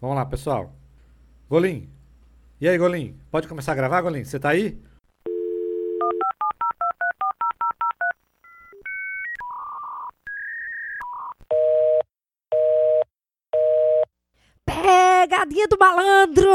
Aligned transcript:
Vamos 0.00 0.16
lá, 0.16 0.24
pessoal. 0.24 0.72
Golim. 1.48 1.90
E 2.58 2.66
aí, 2.66 2.78
Golim? 2.78 3.18
Pode 3.30 3.46
começar 3.46 3.72
a 3.72 3.74
gravar, 3.74 4.00
Golim? 4.00 4.24
Você 4.24 4.38
tá 4.40 4.48
aí? 4.48 4.80
Pegadinha 14.64 15.68
do 15.68 15.76
malandro! 15.78 16.48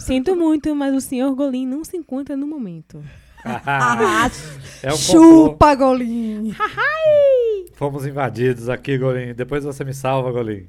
Sinto 0.00 0.36
muito, 0.36 0.74
mas 0.76 0.94
o 0.94 1.00
senhor 1.00 1.34
Golim 1.34 1.66
não 1.66 1.84
se 1.84 1.96
encontra 1.96 2.36
no 2.36 2.46
momento. 2.46 3.02
Ah, 3.44 4.30
é 4.82 4.88
um 4.92 4.96
complô. 4.96 5.48
chupa, 5.48 5.74
Golim! 5.74 6.54
Fomos 7.74 8.06
invadidos 8.06 8.68
aqui, 8.68 8.96
Golim. 8.96 9.34
Depois 9.34 9.64
você 9.64 9.84
me 9.84 9.94
salva, 9.94 10.30
Golim. 10.30 10.68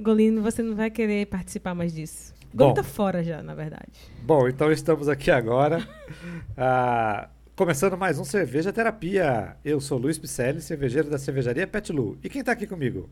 Golim, 0.00 0.40
você 0.40 0.62
não 0.62 0.74
vai 0.74 0.90
querer 0.90 1.26
participar 1.26 1.74
mais 1.74 1.92
disso. 1.92 2.34
Golim 2.54 2.70
Bom. 2.70 2.74
tá 2.74 2.82
fora 2.82 3.22
já, 3.22 3.42
na 3.42 3.54
verdade. 3.54 3.92
Bom, 4.22 4.48
então 4.48 4.70
estamos 4.72 5.08
aqui 5.08 5.30
agora. 5.30 5.86
ah, 6.56 7.28
começando 7.54 7.96
mais 7.96 8.18
um 8.18 8.24
Cerveja 8.24 8.72
Terapia. 8.72 9.56
Eu 9.64 9.80
sou 9.80 9.98
Luiz 9.98 10.18
Picelli, 10.18 10.60
cervejeiro 10.60 11.10
da 11.10 11.18
cervejaria 11.18 11.66
Pet 11.66 11.92
Lu. 11.92 12.18
E 12.22 12.28
quem 12.28 12.42
tá 12.42 12.52
aqui 12.52 12.66
comigo? 12.66 13.10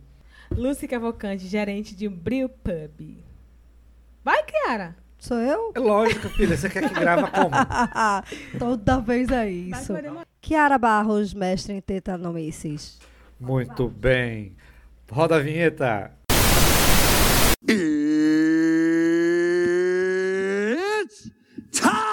Lúcia 0.50 0.88
Cavalcante, 0.88 1.46
gerente 1.46 1.94
de 1.94 2.08
um 2.08 2.12
Brew 2.12 2.48
Pub. 2.48 3.18
Vai, 4.24 4.42
Kiara! 4.44 4.96
Sou 5.18 5.38
eu? 5.38 5.72
É 5.74 5.78
lógico, 5.78 6.28
filha. 6.30 6.56
Você 6.56 6.68
quer 6.68 6.88
que 6.88 6.94
grava 6.94 7.28
como? 7.30 7.50
Toda 8.58 9.00
vez 9.00 9.28
é 9.30 9.50
isso. 9.50 9.92
Kiara 10.40 10.78
Barros, 10.78 11.34
mestre 11.34 11.74
em 11.74 11.80
tetanomices. 11.80 12.98
Muito 13.40 13.88
bem. 13.88 14.54
Roda 15.10 15.36
a 15.36 15.40
vinheta. 15.40 16.15
It's 17.68 17.82
time! 21.72 22.06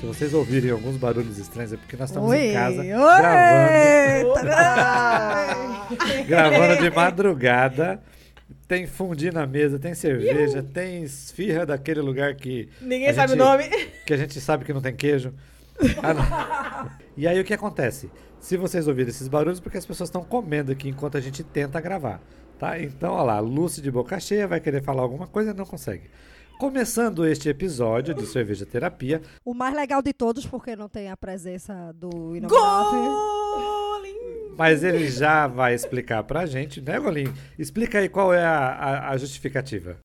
Se 0.00 0.06
vocês 0.06 0.32
ouvirem 0.32 0.70
alguns 0.70 0.96
barulhos 0.96 1.38
estranhos 1.38 1.72
é 1.72 1.76
porque 1.76 1.96
nós 1.96 2.08
estamos 2.10 2.30
Oi, 2.30 2.38
em 2.38 2.52
casa 2.54 2.82
oi, 2.82 2.86
gravando, 2.94 4.34
gravando 6.28 6.76
de 6.82 6.90
madrugada. 6.90 8.00
Tem 8.68 8.86
fundi 8.86 9.30
na 9.30 9.46
mesa, 9.46 9.78
tem 9.78 9.94
cerveja, 9.94 10.60
tem 10.62 11.02
esfirra 11.04 11.64
daquele 11.64 12.00
lugar 12.00 12.34
que 12.34 12.68
Ninguém 12.80 13.12
sabe 13.14 13.32
gente- 13.32 13.40
o 13.40 13.44
nome. 13.44 13.64
que 14.04 14.12
a 14.12 14.16
gente 14.16 14.40
sabe 14.40 14.64
que 14.64 14.72
não 14.72 14.80
tem 14.80 14.94
queijo. 14.94 15.32
Ah, 16.02 16.14
não. 16.14 16.90
E 17.16 17.28
aí 17.28 17.38
o 17.40 17.44
que 17.44 17.54
acontece? 17.54 18.10
Se 18.40 18.56
vocês 18.56 18.88
ouvirem 18.88 19.10
esses 19.10 19.28
barulhos, 19.28 19.60
porque 19.60 19.78
as 19.78 19.86
pessoas 19.86 20.08
estão 20.08 20.24
comendo 20.24 20.72
aqui 20.72 20.88
enquanto 20.88 21.16
a 21.16 21.20
gente 21.20 21.44
tenta 21.44 21.80
gravar, 21.80 22.20
tá? 22.58 22.80
Então, 22.80 23.12
olha 23.14 23.22
lá, 23.24 23.38
Lúcia 23.40 23.82
de 23.82 23.90
boca 23.90 24.18
cheia 24.18 24.48
vai 24.48 24.58
querer 24.60 24.82
falar 24.82 25.02
alguma 25.02 25.26
coisa 25.26 25.50
e 25.52 25.54
não 25.54 25.64
consegue. 25.66 26.04
Começando 26.58 27.26
este 27.26 27.48
episódio 27.50 28.14
de 28.14 28.24
Cerveja 28.26 28.64
Terapia, 28.64 29.20
O 29.44 29.52
mais 29.52 29.74
legal 29.74 30.00
de 30.00 30.12
todos, 30.12 30.46
porque 30.46 30.74
não 30.74 30.88
tem 30.88 31.10
a 31.10 31.16
presença 31.16 31.92
do. 31.94 32.08
Golim! 32.48 33.36
mas 34.56 34.82
ele 34.82 35.06
já 35.10 35.46
vai 35.46 35.74
explicar 35.74 36.22
pra 36.22 36.46
gente, 36.46 36.80
né, 36.80 36.98
Golim? 36.98 37.30
Explica 37.58 37.98
aí 37.98 38.08
qual 38.08 38.32
é 38.32 38.42
a, 38.42 38.68
a- 38.68 39.10
a 39.10 39.16
justificativa. 39.18 39.98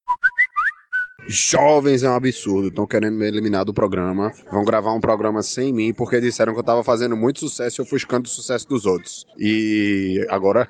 Jovens 1.28 2.04
é 2.04 2.10
um 2.10 2.16
absurdo, 2.16 2.68
estão 2.68 2.86
querendo 2.86 3.16
me 3.16 3.28
eliminar 3.28 3.64
do 3.64 3.74
programa. 3.74 4.32
Vão 4.52 4.66
gravar 4.66 4.94
um 4.94 5.00
programa 5.00 5.42
sem 5.44 5.72
mim 5.72 5.94
porque 5.94 6.20
disseram 6.20 6.54
que 6.54 6.60
eu 6.60 6.64
tava 6.64 6.84
fazendo 6.84 7.16
muito 7.16 7.40
sucesso 7.40 7.82
e 7.82 7.84
ofuscando 7.84 8.28
o 8.28 8.32
sucesso 8.32 8.68
dos 8.68 8.86
outros. 8.86 9.26
E 9.38 10.26
agora, 10.30 10.68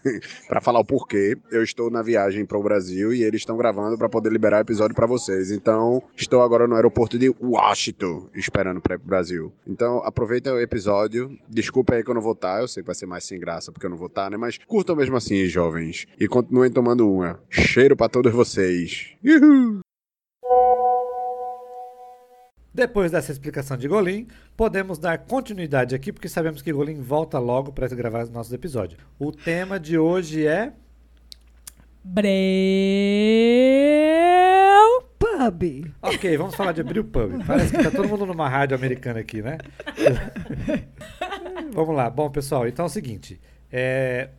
pra 0.48 0.60
falar 0.60 0.80
o 0.80 0.84
porquê, 0.84 1.36
eu 1.50 1.62
estou 1.62 1.90
na 1.90 2.02
viagem 2.02 2.44
para 2.44 2.58
o 2.58 2.62
Brasil 2.62 3.12
e 3.12 3.22
eles 3.22 3.40
estão 3.40 3.56
gravando 3.56 3.96
pra 3.96 4.08
poder 4.08 4.30
liberar 4.30 4.58
o 4.58 4.60
episódio 4.60 4.94
pra 4.94 5.06
vocês. 5.06 5.50
Então, 5.50 6.02
estou 6.16 6.42
agora 6.42 6.66
no 6.66 6.74
aeroporto 6.74 7.18
de 7.18 7.34
Washington, 7.40 8.28
esperando 8.34 8.80
para 8.80 8.98
pro 8.98 9.08
Brasil. 9.08 9.52
Então, 9.66 9.98
aproveita 10.04 10.52
o 10.52 10.60
episódio. 10.60 11.36
Desculpa 11.48 11.94
aí 11.94 12.04
que 12.04 12.10
eu 12.10 12.14
não 12.14 12.22
vou 12.22 12.32
estar, 12.32 12.60
eu 12.60 12.68
sei 12.68 12.82
que 12.82 12.86
vai 12.86 12.94
ser 12.94 13.06
mais 13.06 13.24
sem 13.24 13.40
graça 13.40 13.72
porque 13.72 13.86
eu 13.86 13.90
não 13.90 13.96
vou 13.96 14.08
estar, 14.08 14.30
né? 14.30 14.36
Mas 14.36 14.58
curtam 14.58 14.94
mesmo 14.94 15.16
assim, 15.16 15.46
jovens. 15.46 16.06
E 16.18 16.28
continuem 16.28 16.70
tomando 16.70 17.10
uma. 17.10 17.40
Cheiro 17.48 17.96
pra 17.96 18.08
todos 18.08 18.32
vocês. 18.32 19.14
Uhul! 19.24 19.80
Depois 22.74 23.12
dessa 23.12 23.30
explicação 23.30 23.76
de 23.76 23.86
Golim, 23.86 24.26
podemos 24.56 24.98
dar 24.98 25.16
continuidade 25.18 25.94
aqui, 25.94 26.12
porque 26.12 26.28
sabemos 26.28 26.60
que 26.60 26.72
Golim 26.72 27.00
volta 27.00 27.38
logo 27.38 27.70
para 27.72 27.86
gravar 27.88 28.24
os 28.24 28.30
nossos 28.30 28.52
episódios. 28.52 29.00
O 29.16 29.30
tema 29.30 29.78
de 29.78 29.96
hoje 29.96 30.44
é 30.44 30.72
Breu! 32.02 32.34
Pub. 35.16 35.94
Ok, 36.02 36.36
vamos 36.36 36.54
falar 36.54 36.72
de 36.72 36.82
Brew 36.82 37.04
Pub. 37.04 37.44
Parece 37.46 37.76
que 37.76 37.82
tá 37.82 37.90
todo 37.90 38.08
mundo 38.08 38.26
numa 38.26 38.48
rádio 38.48 38.76
americana 38.76 39.20
aqui, 39.20 39.40
né? 39.40 39.58
vamos 41.72 41.94
lá. 41.94 42.10
Bom, 42.10 42.28
pessoal, 42.30 42.66
então 42.66 42.84
é 42.84 42.88
o 42.88 42.90
seguinte. 42.90 43.40
é, 43.70 44.30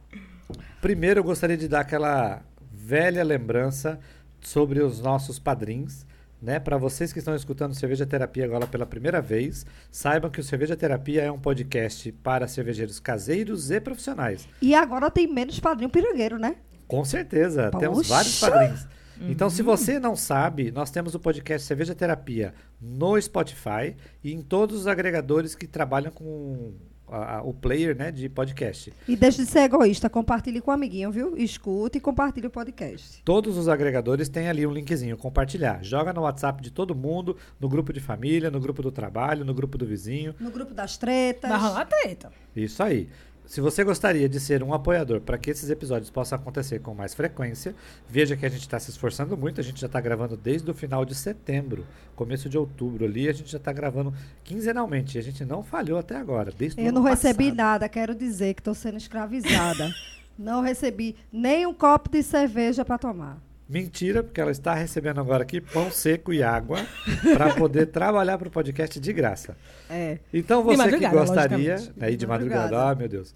Primeiro 0.81 1.21
eu 1.21 1.23
gostaria 1.23 1.57
de 1.57 1.67
dar 1.67 1.79
aquela 1.81 2.43
velha 2.71 3.23
lembrança 3.23 3.99
sobre 4.41 4.81
os 4.81 5.01
nossos 5.01 5.39
padrinhos. 5.39 6.05
Né? 6.41 6.59
Para 6.59 6.77
vocês 6.77 7.11
que 7.11 7.19
estão 7.19 7.35
escutando 7.35 7.73
Cerveja 7.73 8.05
Terapia 8.05 8.45
agora 8.45 8.67
pela 8.67 8.85
primeira 8.85 9.21
vez, 9.21 9.65
saibam 9.91 10.29
que 10.29 10.39
o 10.39 10.43
Cerveja 10.43 10.75
Terapia 10.75 11.23
é 11.23 11.31
um 11.31 11.39
podcast 11.39 12.11
para 12.11 12.47
cervejeiros 12.47 12.99
caseiros 12.99 13.71
e 13.71 13.79
profissionais. 13.79 14.47
E 14.61 14.75
agora 14.75 15.09
tem 15.09 15.27
menos 15.27 15.59
padrinho 15.59 15.89
pirangueiro, 15.89 16.37
né? 16.37 16.57
Com 16.87 17.03
certeza, 17.03 17.71
temos 17.79 17.99
Poxa! 17.99 18.09
vários 18.09 18.39
padrinhos. 18.39 18.87
Então, 19.21 19.49
se 19.49 19.61
você 19.61 19.97
não 19.97 20.15
sabe, 20.15 20.71
nós 20.71 20.91
temos 20.91 21.15
o 21.15 21.19
podcast 21.19 21.65
Cerveja 21.65 21.95
Terapia 21.95 22.53
no 22.81 23.19
Spotify 23.19 23.95
e 24.23 24.33
em 24.33 24.41
todos 24.41 24.81
os 24.81 24.87
agregadores 24.87 25.55
que 25.55 25.67
trabalham 25.67 26.11
com 26.11 26.73
a- 27.07 27.37
a- 27.37 27.41
o 27.43 27.53
player 27.53 27.95
né, 27.95 28.11
de 28.11 28.27
podcast. 28.29 28.91
E 29.07 29.15
deixe 29.15 29.43
de 29.43 29.49
ser 29.49 29.59
egoísta, 29.61 30.09
compartilhe 30.09 30.61
com 30.61 30.71
o 30.71 30.73
amiguinho, 30.73 31.11
viu? 31.11 31.37
Escute 31.37 31.97
e 31.97 32.01
compartilhe 32.01 32.47
o 32.47 32.49
podcast. 32.49 33.21
Todos 33.23 33.57
os 33.57 33.67
agregadores 33.67 34.27
têm 34.29 34.47
ali 34.47 34.65
um 34.65 34.71
linkzinho, 34.71 35.17
compartilhar. 35.17 35.83
Joga 35.83 36.11
no 36.13 36.21
WhatsApp 36.21 36.61
de 36.61 36.71
todo 36.71 36.95
mundo, 36.95 37.37
no 37.59 37.69
grupo 37.69 37.91
de 37.93 37.99
família, 37.99 38.49
no 38.49 38.59
grupo 38.59 38.81
do 38.81 38.91
trabalho, 38.91 39.45
no 39.45 39.53
grupo 39.53 39.77
do 39.77 39.85
vizinho. 39.85 40.33
No 40.39 40.49
grupo 40.51 40.73
das 40.73 40.97
tretas. 40.97 41.51
Rolar 41.51 41.85
treta. 41.85 42.31
Isso 42.55 42.81
aí. 42.81 43.07
Se 43.47 43.61
você 43.61 43.83
gostaria 43.83 44.27
de 44.27 44.39
ser 44.39 44.63
um 44.63 44.73
apoiador 44.73 45.21
para 45.21 45.37
que 45.37 45.51
esses 45.51 45.69
episódios 45.69 46.09
possam 46.09 46.37
acontecer 46.37 46.79
com 46.79 46.93
mais 46.95 47.13
frequência, 47.13 47.75
veja 48.09 48.35
que 48.35 48.45
a 48.45 48.49
gente 48.49 48.61
está 48.61 48.79
se 48.79 48.89
esforçando 48.89 49.37
muito. 49.37 49.61
A 49.61 49.63
gente 49.63 49.79
já 49.79 49.87
está 49.87 50.01
gravando 50.01 50.35
desde 50.35 50.69
o 50.69 50.73
final 50.73 51.05
de 51.05 51.13
setembro, 51.13 51.85
começo 52.15 52.49
de 52.49 52.57
outubro 52.57 53.05
ali. 53.05 53.29
A 53.29 53.33
gente 53.33 53.51
já 53.51 53.57
está 53.57 53.71
gravando 53.71 54.13
quinzenalmente. 54.43 55.17
E 55.17 55.19
a 55.19 55.23
gente 55.23 55.45
não 55.45 55.63
falhou 55.63 55.99
até 55.99 56.15
agora. 56.15 56.51
Desde 56.57 56.81
Eu 56.83 56.91
não 56.91 57.03
recebi 57.03 57.45
passado. 57.45 57.57
nada, 57.57 57.89
quero 57.89 58.15
dizer 58.15 58.53
que 58.55 58.61
estou 58.61 58.73
sendo 58.73 58.97
escravizada. 58.97 59.93
não 60.37 60.61
recebi 60.61 61.15
nem 61.31 61.65
um 61.65 61.73
copo 61.73 62.09
de 62.09 62.23
cerveja 62.23 62.83
para 62.83 62.97
tomar. 62.97 63.39
Mentira, 63.67 64.21
porque 64.21 64.39
ela 64.39 64.51
está 64.51 64.75
recebendo 64.75 65.19
agora 65.19 65.41
aqui 65.41 65.59
pão 65.59 65.89
seco 65.89 66.31
e 66.31 66.43
água 66.43 66.85
para 67.35 67.55
poder 67.55 67.87
trabalhar 67.87 68.37
para 68.37 68.47
o 68.47 68.51
podcast 68.51 68.99
de 68.99 69.11
graça. 69.11 69.57
É. 69.89 70.19
Então 70.31 70.63
você 70.63 70.97
que 70.97 71.09
gostaria, 71.09 71.75
aí 71.99 72.11
de 72.11 72.17
De 72.17 72.27
madrugada, 72.27 72.89
ah, 72.89 72.95
meu 72.95 73.09
Deus. 73.09 73.33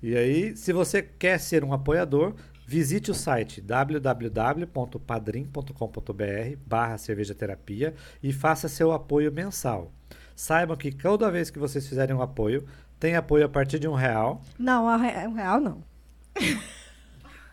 E 0.00 0.16
aí, 0.16 0.56
se 0.56 0.72
você 0.72 1.02
quer 1.02 1.38
ser 1.38 1.64
um 1.64 1.72
apoiador, 1.72 2.34
visite 2.66 3.10
o 3.10 3.14
site 3.14 3.60
www.padrim.com.br 3.60 6.56
barra 6.66 6.98
cerveja 6.98 7.34
terapia 7.34 7.94
e 8.22 8.32
faça 8.32 8.68
seu 8.68 8.92
apoio 8.92 9.32
mensal. 9.32 9.92
Saibam 10.34 10.76
que 10.76 10.90
toda 10.90 11.30
vez 11.30 11.50
que 11.50 11.58
vocês 11.58 11.86
fizerem 11.86 12.16
um 12.16 12.22
apoio, 12.22 12.64
tem 12.98 13.16
apoio 13.16 13.44
a 13.44 13.48
partir 13.48 13.78
de 13.78 13.88
um 13.88 13.94
real. 13.94 14.42
Não, 14.58 14.86
um 14.86 15.34
real 15.34 15.60
não. 15.60 15.84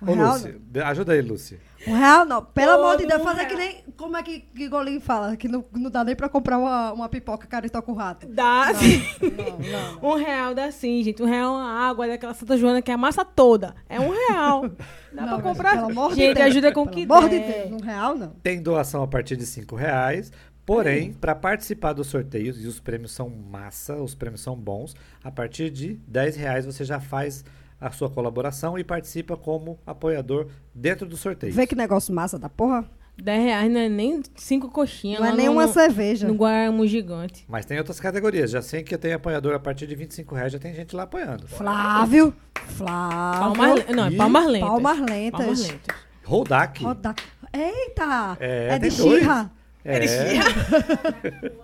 Ô, 0.01 0.13
Lúcia, 0.13 0.55
ajuda 0.85 1.13
aí, 1.13 1.21
Lúcia. 1.21 1.59
Não. 1.87 1.93
Um 1.93 1.97
real 1.97 2.25
não. 2.25 2.43
Pelo 2.43 2.71
Ô, 2.71 2.75
amor 2.75 2.97
de 2.97 3.05
Deus, 3.05 3.21
fazer 3.21 3.45
que 3.45 3.55
nem. 3.55 3.83
Como 3.97 4.15
é 4.15 4.23
que, 4.23 4.39
que 4.39 4.67
Golim 4.69 4.99
fala? 4.99 5.35
Que 5.35 5.47
não, 5.47 5.63
não 5.73 5.89
dá 5.89 6.03
nem 6.03 6.15
pra 6.15 6.29
comprar 6.29 6.57
uma, 6.57 6.93
uma 6.93 7.09
pipoca 7.09 7.47
carita 7.47 7.81
com 7.81 7.93
rato. 7.93 8.27
Dá 8.27 8.73
sim. 8.73 9.01
Não, 9.21 9.57
não, 9.59 10.01
não. 10.01 10.09
Um 10.11 10.15
real 10.15 10.53
dá 10.55 10.71
sim, 10.71 11.03
gente. 11.03 11.21
Um 11.21 11.25
real 11.25 11.55
é 11.55 11.57
uma 11.57 11.89
água 11.89 12.07
daquela 12.07 12.33
Santa 12.33 12.57
Joana 12.57 12.81
que 12.81 12.91
é 12.91 12.93
a 12.93 12.97
massa 12.97 13.23
toda. 13.25 13.75
É 13.87 13.99
um 13.99 14.09
real. 14.09 14.69
Dá 15.11 15.25
Não, 15.25 15.39
pra 15.39 15.41
comprar. 15.41 15.71
pelo 15.71 15.89
amor 15.89 16.09
de 16.11 16.17
gente, 16.17 16.35
Deus, 16.35 16.47
ajuda 16.47 16.71
com 16.71 16.83
Pelo 16.85 16.95
que 16.95 17.03
amor 17.03 17.29
de 17.29 17.39
der. 17.39 17.67
Deus, 17.67 17.81
um 17.81 17.83
real 17.83 18.15
não. 18.15 18.29
Tem 18.43 18.61
doação 18.61 19.01
a 19.01 19.07
partir 19.07 19.35
de 19.35 19.45
cinco 19.45 19.75
reais. 19.75 20.31
Porém, 20.65 21.13
para 21.13 21.33
participar 21.33 21.93
dos 21.93 22.05
sorteios, 22.05 22.63
e 22.63 22.67
os 22.67 22.79
prêmios 22.79 23.11
são 23.11 23.27
massa, 23.27 23.95
os 23.95 24.13
prêmios 24.13 24.41
são 24.41 24.55
bons, 24.55 24.95
a 25.23 25.31
partir 25.31 25.71
de 25.71 25.95
10 26.07 26.35
reais 26.35 26.63
você 26.63 26.85
já 26.85 26.99
faz 26.99 27.43
a 27.79 27.91
sua 27.91 28.09
colaboração 28.09 28.77
e 28.77 28.83
participa 28.83 29.37
como 29.37 29.79
apoiador 29.85 30.47
dentro 30.73 31.07
do 31.07 31.15
sorteio. 31.17 31.53
Vê 31.53 31.65
que 31.67 31.75
negócio 31.75 32.13
massa 32.13 32.37
da 32.37 32.49
porra. 32.49 32.85
10 33.21 33.43
reais 33.43 33.69
não 33.71 33.79
é 33.81 33.89
nem 33.89 34.21
cinco 34.35 34.69
coxinhas. 34.69 35.19
Não 35.19 35.27
é 35.27 35.35
nem 35.35 35.49
uma 35.49 35.67
no- 35.67 35.73
cerveja. 35.73 36.25
No 36.27 36.35
Guaramu 36.35 36.87
gigante. 36.87 37.43
Mas 37.49 37.65
tem 37.65 37.77
outras 37.77 37.99
categorias. 37.99 38.49
Já 38.51 38.61
sei 38.61 38.81
que 38.81 38.97
tem 38.97 39.11
apoiador 39.11 39.53
a 39.53 39.59
partir 39.59 39.87
de 39.87 39.95
25 39.95 40.35
reais, 40.35 40.53
já 40.53 40.59
tem 40.59 40.73
gente 40.73 40.95
lá 40.95 41.03
apoiando. 41.03 41.45
Flávio. 41.47 42.33
Flávio. 42.55 43.55
Palmas, 43.57 43.85
não, 43.93 44.05
é 44.05 44.11
palmas 44.11 44.47
lentas. 44.47 44.69
Palmas 44.69 44.99
lentas. 45.01 45.39
Palmas 45.39 45.67
lentas. 45.67 45.95
Rodak. 46.23 46.83
Roda- 46.83 47.15
Eita! 47.51 48.37
É, 48.39 48.75
É, 48.75 48.79
de. 48.79 48.91
Xirra. 48.91 49.51
É. 49.83 49.99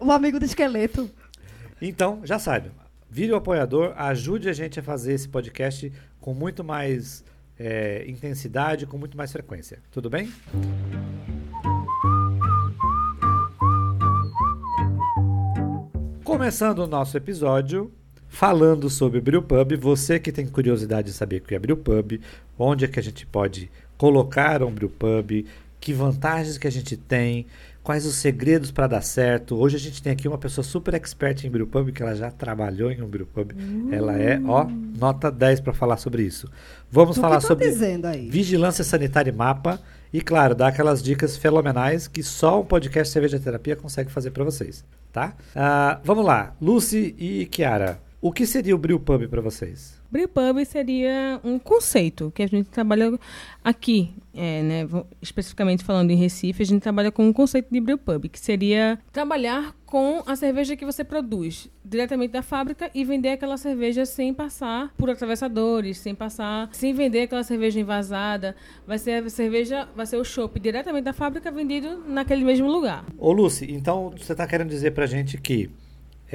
O 0.00 0.10
amigo 0.12 0.38
do 0.38 0.44
esqueleto. 0.44 1.10
Então, 1.80 2.20
já 2.24 2.38
sabe. 2.38 2.70
Vire 3.14 3.30
o 3.30 3.36
apoiador, 3.36 3.92
ajude 3.96 4.48
a 4.48 4.52
gente 4.52 4.80
a 4.80 4.82
fazer 4.82 5.12
esse 5.12 5.28
podcast 5.28 5.92
com 6.20 6.34
muito 6.34 6.64
mais 6.64 7.24
é, 7.56 8.04
intensidade, 8.08 8.86
com 8.86 8.98
muito 8.98 9.16
mais 9.16 9.30
frequência. 9.30 9.78
Tudo 9.92 10.10
bem? 10.10 10.32
Começando 16.24 16.80
o 16.80 16.88
nosso 16.88 17.16
episódio 17.16 17.92
falando 18.26 18.90
sobre 18.90 19.20
Brewpub. 19.20 19.76
Você 19.76 20.18
que 20.18 20.32
tem 20.32 20.44
curiosidade 20.48 21.06
de 21.06 21.14
saber 21.16 21.36
o 21.36 21.42
que 21.42 21.54
é 21.54 21.58
Brewpub, 21.60 22.20
onde 22.58 22.84
é 22.84 22.88
que 22.88 22.98
a 22.98 23.02
gente 23.02 23.24
pode 23.24 23.70
colocar 23.96 24.60
um 24.60 24.72
Brewpub, 24.72 25.46
que 25.78 25.92
vantagens 25.92 26.58
que 26.58 26.66
a 26.66 26.72
gente 26.72 26.96
tem, 26.96 27.46
quais 27.84 28.06
os 28.06 28.16
segredos 28.16 28.72
para 28.72 28.86
dar 28.86 29.02
certo. 29.02 29.56
Hoje 29.56 29.76
a 29.76 29.78
gente 29.78 30.02
tem 30.02 30.10
aqui 30.10 30.26
uma 30.26 30.38
pessoa 30.38 30.64
super 30.64 30.94
expert 30.94 31.44
em 31.44 31.50
Brewpub, 31.50 31.92
que 31.92 32.02
ela 32.02 32.16
já 32.16 32.30
trabalhou 32.30 32.90
em 32.90 33.02
um 33.02 33.06
Brewpub. 33.06 33.54
Ela 33.92 34.18
é, 34.18 34.40
ó, 34.46 34.66
nota 34.98 35.30
10 35.30 35.60
para 35.60 35.74
falar 35.74 35.98
sobre 35.98 36.22
isso. 36.22 36.50
Vamos 36.90 37.18
falar 37.18 37.40
sobre 37.40 37.70
vigilância 38.30 38.82
sanitária 38.82 39.30
e 39.30 39.34
mapa. 39.34 39.78
E 40.10 40.20
claro, 40.20 40.54
dar 40.54 40.68
aquelas 40.68 41.02
dicas 41.02 41.36
fenomenais 41.36 42.08
que 42.08 42.22
só 42.22 42.60
um 42.60 42.64
podcast 42.64 43.12
Cerveja 43.12 43.38
Terapia 43.38 43.76
consegue 43.76 44.10
fazer 44.10 44.30
para 44.30 44.44
vocês, 44.44 44.84
tá? 45.12 45.34
Ah, 45.54 46.00
vamos 46.04 46.24
lá, 46.24 46.54
Lucy 46.62 47.14
e 47.18 47.46
Kiara, 47.46 48.00
o 48.20 48.32
que 48.32 48.46
seria 48.46 48.74
o 48.74 48.78
Brewpub 48.78 49.26
para 49.26 49.42
vocês? 49.42 50.00
Brewpub 50.10 50.64
seria 50.64 51.40
um 51.42 51.58
conceito 51.58 52.32
que 52.34 52.42
a 52.42 52.46
gente 52.46 52.68
trabalha 52.68 53.18
aqui, 53.62 54.14
é, 54.32 54.62
né, 54.62 54.88
especificamente 55.20 55.82
falando 55.82 56.10
em 56.10 56.16
Recife, 56.16 56.62
a 56.62 56.66
gente 56.66 56.82
trabalha 56.82 57.10
com 57.10 57.26
um 57.26 57.32
conceito 57.32 57.68
de 57.70 57.80
brewpub, 57.80 58.28
que 58.28 58.38
seria 58.38 58.98
trabalhar 59.12 59.74
com 59.86 60.22
a 60.26 60.34
cerveja 60.34 60.76
que 60.76 60.84
você 60.84 61.04
produz 61.04 61.68
diretamente 61.84 62.32
da 62.32 62.42
fábrica 62.42 62.90
e 62.94 63.04
vender 63.04 63.30
aquela 63.30 63.56
cerveja 63.56 64.04
sem 64.04 64.34
passar 64.34 64.92
por 64.96 65.08
atravessadores, 65.08 65.98
sem 65.98 66.14
passar, 66.14 66.68
sem 66.72 66.92
vender 66.92 67.22
aquela 67.22 67.44
cerveja 67.44 67.78
envasada. 67.78 68.56
Vai 68.86 68.98
ser 68.98 69.22
a 69.22 69.30
cerveja, 69.30 69.88
vai 69.94 70.04
ser 70.04 70.16
o 70.16 70.24
chopp 70.24 70.58
diretamente 70.58 71.04
da 71.04 71.12
fábrica 71.12 71.50
vendido 71.50 72.02
naquele 72.08 72.44
mesmo 72.44 72.66
lugar. 72.66 73.04
Ô 73.16 73.30
Lucy, 73.32 73.70
então 73.70 74.12
você 74.16 74.32
está 74.32 74.46
querendo 74.46 74.68
dizer 74.68 74.92
pra 74.92 75.06
gente 75.06 75.38
que 75.38 75.70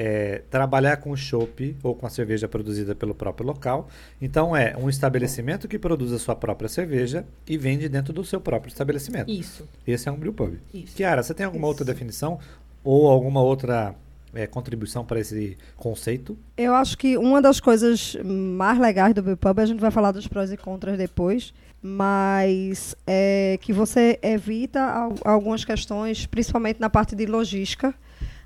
é, 0.02 0.42
trabalhar 0.48 0.96
com 0.96 1.14
chopp 1.14 1.76
ou 1.82 1.94
com 1.94 2.06
a 2.06 2.10
cerveja 2.10 2.48
produzida 2.48 2.94
pelo 2.94 3.14
próprio 3.14 3.46
local, 3.46 3.86
então 4.22 4.56
é 4.56 4.74
um 4.76 4.88
estabelecimento 4.88 5.68
que 5.68 5.78
produz 5.78 6.10
a 6.12 6.18
sua 6.18 6.34
própria 6.34 6.68
cerveja 6.68 7.26
e 7.46 7.58
vende 7.58 7.86
dentro 7.88 8.12
do 8.12 8.24
seu 8.24 8.40
próprio 8.40 8.70
estabelecimento. 8.70 9.30
Isso. 9.30 9.68
Esse 9.86 10.08
é 10.08 10.12
um 10.12 10.16
brewpub. 10.16 10.58
Isso. 10.72 10.96
Kiara, 10.96 11.22
você 11.22 11.34
tem 11.34 11.44
alguma 11.44 11.66
outra 11.66 11.84
definição 11.84 12.38
ou 12.82 13.08
alguma 13.10 13.42
outra 13.42 13.94
é, 14.32 14.46
contribuição 14.46 15.04
para 15.04 15.20
esse 15.20 15.58
conceito? 15.76 16.38
Eu 16.56 16.74
acho 16.74 16.96
que 16.96 17.18
uma 17.18 17.42
das 17.42 17.60
coisas 17.60 18.16
mais 18.24 18.78
legais 18.78 19.12
do 19.12 19.22
Brewpub, 19.22 19.60
a 19.60 19.66
gente 19.66 19.80
vai 19.80 19.90
falar 19.90 20.12
dos 20.12 20.26
prós 20.26 20.50
e 20.50 20.56
contras 20.56 20.96
depois, 20.96 21.52
mas 21.82 22.94
é 23.06 23.58
que 23.60 23.72
você 23.72 24.18
evita 24.22 24.80
al- 24.80 25.14
algumas 25.24 25.62
questões, 25.64 26.24
principalmente 26.26 26.80
na 26.80 26.88
parte 26.88 27.14
de 27.14 27.26
logística, 27.26 27.92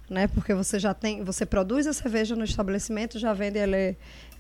né? 0.09 0.27
Porque 0.29 0.55
você 0.55 0.79
já 0.79 0.93
tem, 0.93 1.23
você 1.25 1.47
produz 1.47 1.87
a 1.87 1.93
cerveja 1.93 2.37
no 2.37 2.45
estabelecimento, 2.45 3.19
já 3.19 3.33
vende 3.33 3.59
ela 3.59 3.97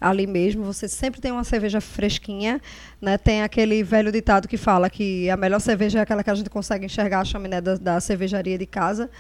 ali 0.09 0.27
mesmo, 0.27 0.65
você 0.65 0.89
sempre 0.89 1.21
tem 1.21 1.33
uma 1.33 1.45
cerveja 1.45 1.81
fresquinha, 1.81 2.61
né? 3.01 3.19
Tem 3.19 3.43
aquele 3.43 3.83
velho 3.83 4.11
ditado 4.13 4.47
que 4.47 4.57
fala 4.57 4.91
que 4.91 5.29
a 5.31 5.37
melhor 5.37 5.61
cerveja 5.61 5.99
é 5.99 6.03
aquela 6.03 6.23
que 6.23 6.31
a 6.31 6.35
gente 6.35 6.51
consegue 6.51 6.87
enxergar 6.87 7.21
a 7.21 7.25
chaminé 7.25 7.61
da, 7.61 7.77
da 7.77 8.01
cervejaria 8.01 8.59
de 8.59 8.67
casa. 8.67 9.11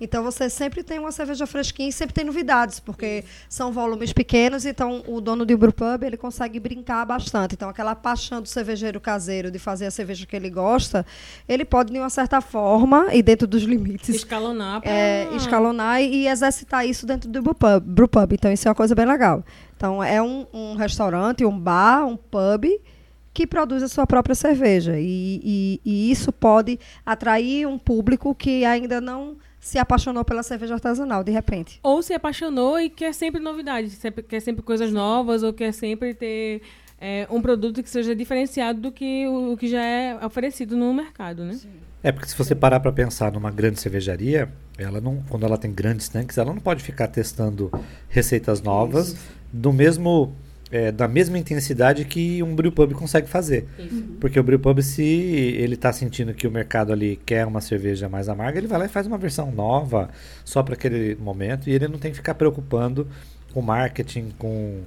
Então 0.00 0.24
você 0.24 0.50
sempre 0.50 0.82
tem 0.82 0.98
uma 0.98 1.12
cerveja 1.12 1.46
fresquinha 1.46 1.88
e 1.88 1.92
sempre 1.92 2.12
tem 2.12 2.24
novidades, 2.24 2.80
porque 2.80 3.24
são 3.48 3.70
volumes 3.70 4.12
pequenos, 4.12 4.64
então 4.64 5.02
o 5.06 5.20
dono 5.20 5.46
de 5.46 5.54
brewpub, 5.54 6.04
ele 6.04 6.16
consegue 6.16 6.58
brincar 6.58 7.04
bastante. 7.04 7.54
Então 7.54 7.68
aquela 7.68 7.94
paixão 7.94 8.42
do 8.42 8.48
cervejeiro 8.48 9.00
caseiro 9.00 9.50
de 9.50 9.58
fazer 9.58 9.86
a 9.86 9.90
cerveja 9.90 10.26
que 10.26 10.34
ele 10.34 10.50
gosta, 10.50 11.06
ele 11.48 11.64
pode 11.64 11.92
de 11.92 11.98
uma 11.98 12.10
certa 12.10 12.40
forma 12.40 13.08
e 13.12 13.22
dentro 13.22 13.46
dos 13.46 13.62
limites 13.62 14.08
Escalonar 14.08 14.80
pra... 14.80 14.90
é, 14.90 15.28
escalonar 15.36 16.02
e 16.02 16.26
exercitar 16.26 16.86
isso 16.86 17.06
dentro 17.06 17.28
do 17.28 17.42
brewpub, 17.42 17.80
brewpub. 17.80 18.32
Então, 18.32 18.52
isso 18.52 18.66
é 18.66 18.70
uma 18.70 18.74
coisa 18.74 18.94
bem 18.94 19.06
legal. 19.06 19.44
Então, 19.82 20.00
é 20.00 20.22
um, 20.22 20.46
um 20.54 20.76
restaurante, 20.76 21.44
um 21.44 21.58
bar, 21.58 22.06
um 22.06 22.16
pub 22.16 22.66
que 23.34 23.44
produz 23.48 23.82
a 23.82 23.88
sua 23.88 24.06
própria 24.06 24.32
cerveja. 24.32 24.96
E, 24.96 25.40
e- 25.42 25.80
e 25.84 26.10
isso 26.12 26.30
pode 26.30 26.78
atrair 27.04 27.66
um 27.66 27.76
público 27.76 28.32
que 28.32 28.64
ainda 28.64 29.00
não 29.00 29.36
se 29.58 29.78
apaixonou 29.80 30.24
pela 30.24 30.44
cerveja 30.44 30.74
artesanal, 30.74 31.24
de 31.24 31.32
repente. 31.32 31.80
Ou 31.82 32.00
se 32.00 32.14
apaixonou 32.14 32.78
e 32.78 32.88
quer 32.88 33.12
sempre 33.12 33.40
novidade, 33.40 33.90
sempre, 33.90 34.22
quer 34.22 34.38
sempre 34.38 34.62
coisas 34.62 34.92
novas, 34.92 35.42
ou 35.42 35.52
quer 35.52 35.72
sempre 35.72 36.14
ter 36.14 36.62
é, 37.00 37.26
um 37.28 37.42
produto 37.42 37.82
que 37.82 37.90
seja 37.90 38.14
diferenciado 38.14 38.80
do 38.80 38.92
que 38.92 39.26
o, 39.26 39.54
o 39.54 39.56
que 39.56 39.66
já 39.66 39.82
é 39.82 40.24
oferecido 40.24 40.76
no 40.76 40.94
mercado, 40.94 41.42
né? 41.44 41.58
É 42.04 42.12
porque 42.12 42.28
se 42.28 42.38
você 42.38 42.54
parar 42.54 42.78
para 42.78 42.92
pensar 42.92 43.32
numa 43.32 43.50
grande 43.50 43.80
cervejaria, 43.80 44.48
ela 44.78 45.00
não, 45.00 45.20
quando 45.28 45.44
ela 45.44 45.58
tem 45.58 45.72
grandes 45.72 46.08
tanques, 46.08 46.38
ela 46.38 46.52
não 46.54 46.60
pode 46.60 46.84
ficar 46.84 47.08
testando 47.08 47.68
receitas 48.08 48.62
novas 48.62 49.16
do 49.52 49.72
mesmo 49.72 50.34
é, 50.72 50.90
da 50.90 51.06
mesma 51.06 51.38
intensidade 51.38 52.02
que 52.06 52.42
um 52.42 52.56
brewpub 52.56 52.94
consegue 52.94 53.28
fazer. 53.28 53.68
Porque 54.18 54.40
o 54.40 54.42
brewpub, 54.42 54.82
se 54.82 55.02
ele 55.02 55.74
está 55.74 55.92
sentindo 55.92 56.32
que 56.32 56.46
o 56.46 56.50
mercado 56.50 56.92
ali 56.92 57.20
quer 57.26 57.46
uma 57.46 57.60
cerveja 57.60 58.08
mais 58.08 58.26
amarga, 58.28 58.58
ele 58.58 58.66
vai 58.66 58.78
lá 58.78 58.86
e 58.86 58.88
faz 58.88 59.06
uma 59.06 59.18
versão 59.18 59.52
nova 59.52 60.08
só 60.44 60.62
para 60.62 60.72
aquele 60.72 61.14
momento 61.16 61.68
e 61.68 61.74
ele 61.74 61.86
não 61.88 61.98
tem 61.98 62.10
que 62.10 62.16
ficar 62.16 62.34
preocupando 62.34 63.06
com 63.52 63.62
marketing, 63.62 64.30
com 64.38 64.80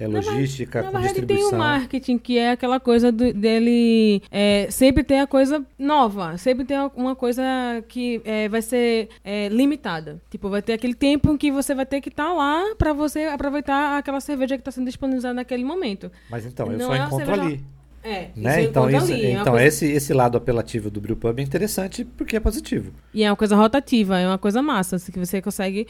é, 0.00 0.06
Na 0.08 0.14
logística, 0.18 0.80
Na 0.82 0.86
com 0.90 0.92
verdade, 0.98 1.14
tem 1.14 1.26
distribuição. 1.26 1.58
o 1.58 1.62
marketing, 1.62 2.18
que 2.18 2.38
é 2.38 2.50
aquela 2.52 2.80
coisa 2.80 3.12
do- 3.12 3.32
dele 3.32 4.22
é, 4.30 4.66
sempre 4.70 5.04
ter 5.04 5.18
a 5.18 5.26
coisa 5.26 5.64
nova, 5.78 6.36
sempre 6.38 6.64
ter 6.64 6.76
uma 6.96 7.14
coisa 7.14 7.42
que 7.88 8.20
é, 8.24 8.48
vai 8.48 8.62
ser 8.62 9.08
é, 9.24 9.48
limitada. 9.48 10.20
Tipo, 10.30 10.48
vai 10.48 10.62
ter 10.62 10.72
aquele 10.72 10.94
tempo 10.94 11.32
em 11.32 11.36
que 11.36 11.50
você 11.52 11.74
vai 11.74 11.86
ter 11.86 12.00
que 12.00 12.08
estar 12.08 12.32
lá 12.32 12.74
para 12.76 12.92
você 12.92 13.24
aproveitar 13.24 13.98
aquela 13.98 14.20
cerveja 14.20 14.56
que 14.56 14.60
está 14.62 14.70
sendo 14.70 14.86
disponibilizada 14.86 15.34
naquele 15.34 15.64
momento. 15.64 16.10
Mas 16.30 16.44
então, 16.46 16.70
eu 16.72 16.78
Não 16.78 16.86
só 16.86 16.94
é 16.94 16.98
encontro 16.98 17.26
cerveja- 17.26 17.42
ali. 17.42 17.60
É, 18.04 18.28
Né? 18.34 18.60
isso 18.62 18.70
Então, 18.70 18.90
isso, 18.90 19.12
ali, 19.12 19.26
é 19.26 19.30
então 19.32 19.52
coisa- 19.52 19.66
esse, 19.66 19.86
esse 19.86 20.12
lado 20.12 20.36
apelativo 20.36 20.90
do 20.90 21.00
brewpub 21.00 21.38
é 21.38 21.42
interessante 21.42 22.04
porque 22.04 22.36
é 22.36 22.40
positivo. 22.40 22.92
E 23.14 23.22
é 23.22 23.30
uma 23.30 23.36
coisa 23.36 23.54
rotativa, 23.56 24.18
é 24.18 24.26
uma 24.26 24.38
coisa 24.38 24.60
massa, 24.62 24.96
assim, 24.96 25.12
que 25.12 25.18
você 25.18 25.40
consegue 25.40 25.86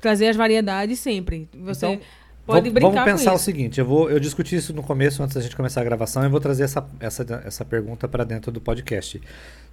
trazer 0.00 0.28
as 0.28 0.36
variedades 0.36 0.98
sempre. 1.00 1.48
Você 1.64 1.86
Então, 1.86 2.00
pode 2.46 2.70
vamos, 2.70 2.72
brincar 2.74 3.04
vamos 3.04 3.04
pensar 3.20 3.30
com 3.30 3.36
o 3.36 3.40
seguinte, 3.40 3.80
eu 3.80 3.84
vou 3.86 4.08
eu 4.08 4.20
discuti 4.20 4.54
isso 4.54 4.72
no 4.72 4.82
começo 4.82 5.20
antes 5.22 5.34
da 5.34 5.40
gente 5.42 5.56
começar 5.56 5.80
a 5.80 5.84
gravação, 5.84 6.22
eu 6.22 6.30
vou 6.30 6.38
trazer 6.38 6.62
essa, 6.62 6.86
essa, 7.00 7.42
essa 7.44 7.64
pergunta 7.64 8.06
para 8.06 8.22
dentro 8.22 8.52
do 8.52 8.60
podcast. 8.60 9.20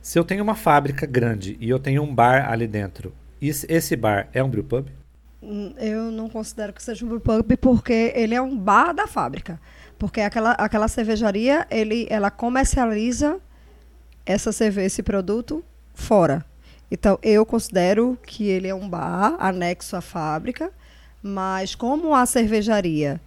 Se 0.01 0.17
eu 0.17 0.23
tenho 0.23 0.41
uma 0.43 0.55
fábrica 0.55 1.05
grande 1.05 1.55
e 1.61 1.69
eu 1.69 1.77
tenho 1.77 2.01
um 2.01 2.13
bar 2.13 2.51
ali 2.51 2.65
dentro, 2.67 3.13
esse, 3.39 3.65
esse 3.69 3.95
bar 3.95 4.27
é 4.33 4.43
um 4.43 4.49
brewpub? 4.49 4.87
Hum, 5.41 5.73
Eu 5.77 6.09
não 6.09 6.29
considero 6.29 6.71
que 6.73 6.81
seja 6.81 7.05
um 7.05 7.09
brewpub 7.09 7.57
porque 7.57 8.11
ele 8.15 8.33
é 8.33 8.41
um 8.41 8.57
bar 8.57 8.93
da 8.93 9.05
fábrica. 9.05 9.59
Porque 9.97 10.21
aquela, 10.21 10.51
aquela 10.51 10.87
cervejaria, 10.87 11.67
ele, 11.69 12.07
ela 12.09 12.29
comercializa 12.31 13.39
essa 14.25 14.51
cerveja, 14.51 14.87
esse 14.87 15.03
produto 15.03 15.63
fora. 15.93 16.45
Então, 16.89 17.17
eu 17.23 17.45
considero 17.45 18.17
que 18.25 18.47
ele 18.47 18.67
é 18.67 18.75
um 18.75 18.87
bar 18.87 19.35
anexo 19.39 19.95
à 19.95 20.01
fábrica, 20.01 20.71
mas 21.21 21.75
como 21.75 22.13
a 22.13 22.25
cervejaria 22.25 23.19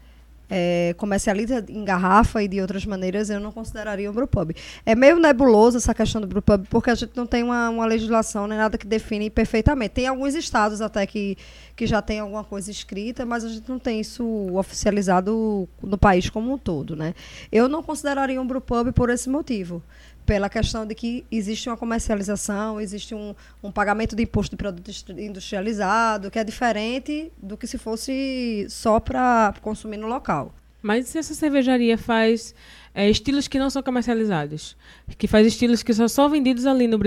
eh, 0.48 0.94
comercializa 0.96 1.64
em 1.68 1.84
garrafa 1.84 2.42
e 2.42 2.48
de 2.48 2.60
outras 2.60 2.86
maneiras, 2.86 3.30
eu 3.30 3.40
não 3.40 3.50
consideraria 3.50 4.10
um 4.10 4.14
brewpub. 4.14 4.54
É 4.84 4.94
meio 4.94 5.18
nebuloso 5.18 5.76
essa 5.76 5.94
questão 5.94 6.20
do 6.20 6.26
brewpub, 6.26 6.66
porque 6.68 6.90
a 6.90 6.94
gente 6.94 7.12
não 7.16 7.26
tem 7.26 7.42
uma, 7.42 7.68
uma 7.68 7.86
legislação 7.86 8.46
nem 8.46 8.58
nada 8.58 8.78
que 8.78 8.86
define 8.86 9.28
perfeitamente. 9.30 9.94
Tem 9.94 10.06
alguns 10.06 10.34
estados 10.34 10.80
até 10.80 11.06
que, 11.06 11.36
que 11.74 11.86
já 11.86 12.00
tem 12.00 12.20
alguma 12.20 12.44
coisa 12.44 12.70
escrita, 12.70 13.26
mas 13.26 13.44
a 13.44 13.48
gente 13.48 13.68
não 13.68 13.78
tem 13.78 14.00
isso 14.00 14.24
oficializado 14.56 15.68
no 15.82 15.98
país 15.98 16.30
como 16.30 16.52
um 16.52 16.58
todo, 16.58 16.94
né? 16.94 17.14
Eu 17.50 17.68
não 17.68 17.82
consideraria 17.82 18.40
um 18.40 18.46
brewpub 18.46 18.92
por 18.92 19.10
esse 19.10 19.28
motivo. 19.28 19.82
Pela 20.26 20.48
questão 20.50 20.84
de 20.84 20.94
que 20.94 21.24
existe 21.30 21.68
uma 21.68 21.76
comercialização, 21.76 22.80
existe 22.80 23.14
um, 23.14 23.32
um 23.62 23.70
pagamento 23.70 24.16
de 24.16 24.24
imposto 24.24 24.50
de 24.50 24.56
produto 24.56 24.80
industri- 24.88 25.24
industrializado, 25.24 26.30
que 26.30 26.38
é 26.38 26.42
diferente 26.44 27.32
do 27.40 27.56
que 27.56 27.66
se 27.66 27.78
fosse 27.78 28.66
só 28.68 28.98
para 28.98 29.54
consumir 29.62 29.96
no 29.98 30.08
local. 30.08 30.52
Mas 30.82 31.06
se 31.06 31.18
essa 31.18 31.32
cervejaria 31.34 31.96
faz 31.96 32.54
é, 32.94 33.08
estilos 33.08 33.48
que 33.48 33.58
não 33.58 33.70
são 33.70 33.82
comercializados, 33.82 34.76
que 35.16 35.26
faz 35.26 35.46
estilos 35.46 35.82
que 35.82 35.92
só 35.94 36.06
são 36.08 36.28
vendidos 36.28 36.66
ali 36.66 36.86
no 36.86 36.98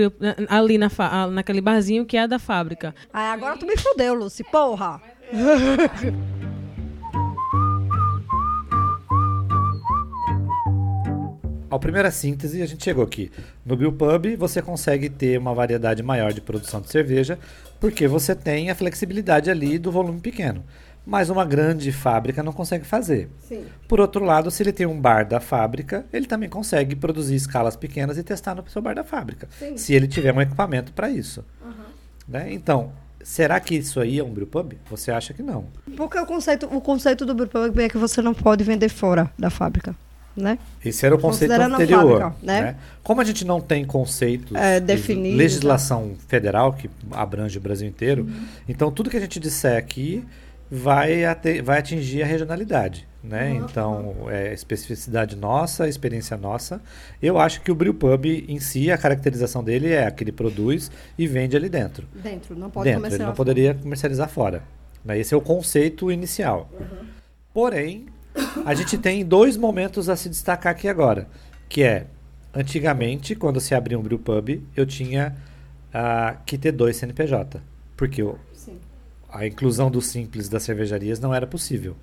ali 0.48 0.76
na 0.78 0.90
naquele 1.30 1.60
barzinho 1.60 2.04
que 2.04 2.16
é 2.16 2.26
da 2.26 2.38
fábrica. 2.38 2.94
Ah, 3.12 3.32
agora 3.32 3.56
tu 3.56 3.66
me 3.66 3.76
fudeu, 3.76 4.14
Lucy, 4.14 4.44
porra. 4.44 5.00
Ao 11.70 11.78
primeira 11.78 12.10
síntese, 12.10 12.60
a 12.60 12.66
gente 12.66 12.82
chegou 12.82 13.04
aqui. 13.04 13.30
No 13.64 13.76
Brewpub, 13.76 14.34
você 14.34 14.60
consegue 14.60 15.08
ter 15.08 15.38
uma 15.38 15.54
variedade 15.54 16.02
maior 16.02 16.32
de 16.32 16.40
produção 16.40 16.80
de 16.80 16.90
cerveja, 16.90 17.38
porque 17.78 18.08
você 18.08 18.34
tem 18.34 18.70
a 18.70 18.74
flexibilidade 18.74 19.48
ali 19.48 19.78
do 19.78 19.92
volume 19.92 20.20
pequeno. 20.20 20.64
Mas 21.06 21.30
uma 21.30 21.44
grande 21.44 21.92
fábrica 21.92 22.42
não 22.42 22.52
consegue 22.52 22.84
fazer. 22.84 23.30
Sim. 23.40 23.64
Por 23.86 24.00
outro 24.00 24.24
lado, 24.24 24.50
se 24.50 24.62
ele 24.62 24.72
tem 24.72 24.84
um 24.84 25.00
bar 25.00 25.24
da 25.24 25.38
fábrica, 25.38 26.04
ele 26.12 26.26
também 26.26 26.48
consegue 26.48 26.96
produzir 26.96 27.36
escalas 27.36 27.76
pequenas 27.76 28.18
e 28.18 28.22
testar 28.24 28.54
no 28.56 28.68
seu 28.68 28.82
bar 28.82 28.94
da 28.94 29.04
fábrica. 29.04 29.48
Sim. 29.58 29.76
Se 29.76 29.94
ele 29.94 30.08
tiver 30.08 30.34
um 30.34 30.40
equipamento 30.40 30.92
para 30.92 31.08
isso. 31.08 31.44
Né? 32.28 32.52
Então, 32.52 32.92
será 33.22 33.60
que 33.60 33.76
isso 33.76 34.00
aí 34.00 34.18
é 34.18 34.24
um 34.24 34.32
brewpub? 34.32 34.76
Você 34.90 35.10
acha 35.10 35.32
que 35.32 35.42
não? 35.42 35.66
Porque 35.96 36.18
o 36.18 36.26
conceito, 36.26 36.66
o 36.66 36.80
conceito 36.80 37.24
do 37.24 37.34
brewpub 37.34 37.80
é 37.80 37.88
que 37.88 37.96
você 37.96 38.20
não 38.20 38.34
pode 38.34 38.62
vender 38.64 38.88
fora 38.88 39.30
da 39.38 39.50
fábrica, 39.50 39.94
né? 40.36 40.58
Esse 40.84 41.04
era 41.04 41.14
o 41.14 41.18
conceito 41.18 41.52
anterior. 41.52 42.20
fábrica, 42.20 42.34
né? 42.42 42.76
Como 43.02 43.20
a 43.20 43.24
gente 43.24 43.44
não 43.44 43.60
tem 43.60 43.84
conceitos, 43.84 44.56
É, 44.56 44.80
legislação 44.80 46.14
federal 46.28 46.72
que 46.72 46.88
abrange 47.10 47.58
o 47.58 47.60
Brasil 47.60 47.88
inteiro, 47.88 48.22
Uhum. 48.22 48.44
então 48.68 48.90
tudo 48.90 49.10
que 49.10 49.16
a 49.16 49.20
gente 49.20 49.38
disser 49.40 49.76
aqui 49.76 50.24
vai, 50.70 51.22
vai 51.64 51.78
atingir 51.78 52.22
a 52.22 52.26
regionalidade. 52.26 53.08
Né? 53.22 53.50
Uhum. 53.50 53.66
Então, 53.66 54.14
é 54.30 54.54
especificidade 54.54 55.36
nossa, 55.36 55.86
experiência 55.86 56.38
nossa. 56.38 56.80
Eu 57.20 57.38
acho 57.38 57.60
que 57.60 57.70
o 57.70 57.74
Brewpub 57.74 58.46
em 58.48 58.58
si, 58.58 58.90
a 58.90 58.96
caracterização 58.96 59.62
dele 59.62 59.92
é 59.92 60.10
que 60.10 60.24
ele 60.24 60.32
produz 60.32 60.90
e 61.18 61.26
vende 61.26 61.54
ali 61.54 61.68
dentro. 61.68 62.06
Dentro, 62.14 62.56
não 62.56 62.70
pode 62.70 62.90
dentro, 62.90 63.12
ele 63.14 63.24
não 63.24 63.34
poderia 63.34 63.74
comercializar 63.74 64.30
fora. 64.30 64.62
Né? 65.04 65.18
Esse 65.18 65.34
é 65.34 65.36
o 65.36 65.40
conceito 65.42 66.10
inicial. 66.10 66.70
Porém, 67.52 68.06
a 68.64 68.74
gente 68.74 68.96
tem 68.98 69.24
dois 69.24 69.56
momentos 69.56 70.08
a 70.08 70.16
se 70.16 70.28
destacar 70.28 70.72
aqui 70.72 70.88
agora, 70.88 71.28
que 71.68 71.82
é 71.82 72.06
antigamente, 72.54 73.34
quando 73.34 73.60
se 73.60 73.74
abria 73.74 73.98
um 73.98 74.02
brewpub, 74.02 74.62
eu 74.76 74.86
tinha 74.86 75.36
ah, 75.92 76.36
que 76.44 76.58
ter 76.58 76.72
dois 76.72 76.96
CNPJ, 76.96 77.60
porque 77.96 78.22
Sim. 78.52 78.78
a 79.28 79.46
inclusão 79.46 79.90
do 79.90 80.00
simples 80.00 80.48
das 80.48 80.62
cervejarias 80.62 81.20
não 81.20 81.34
era 81.34 81.46
possível. 81.46 81.96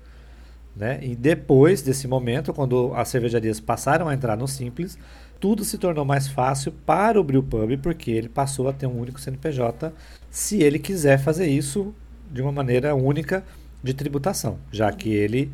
Né? 0.74 1.00
E 1.02 1.16
depois 1.16 1.82
desse 1.82 2.06
momento, 2.06 2.52
quando 2.52 2.92
as 2.94 3.08
cervejarias 3.08 3.58
passaram 3.58 4.08
a 4.08 4.14
entrar 4.14 4.36
no 4.36 4.46
simples, 4.46 4.96
tudo 5.40 5.64
se 5.64 5.76
tornou 5.76 6.04
mais 6.04 6.28
fácil 6.28 6.72
para 6.72 7.20
o 7.20 7.24
brewpub, 7.24 7.76
porque 7.78 8.10
ele 8.10 8.28
passou 8.28 8.68
a 8.68 8.72
ter 8.72 8.86
um 8.86 8.98
único 8.98 9.20
CNPJ, 9.20 9.92
se 10.30 10.62
ele 10.62 10.78
quiser 10.78 11.18
fazer 11.18 11.46
isso 11.46 11.94
de 12.30 12.42
uma 12.42 12.52
maneira 12.52 12.94
única 12.94 13.44
de 13.82 13.94
tributação, 13.94 14.58
já 14.70 14.92
que 14.92 15.10
ele 15.10 15.50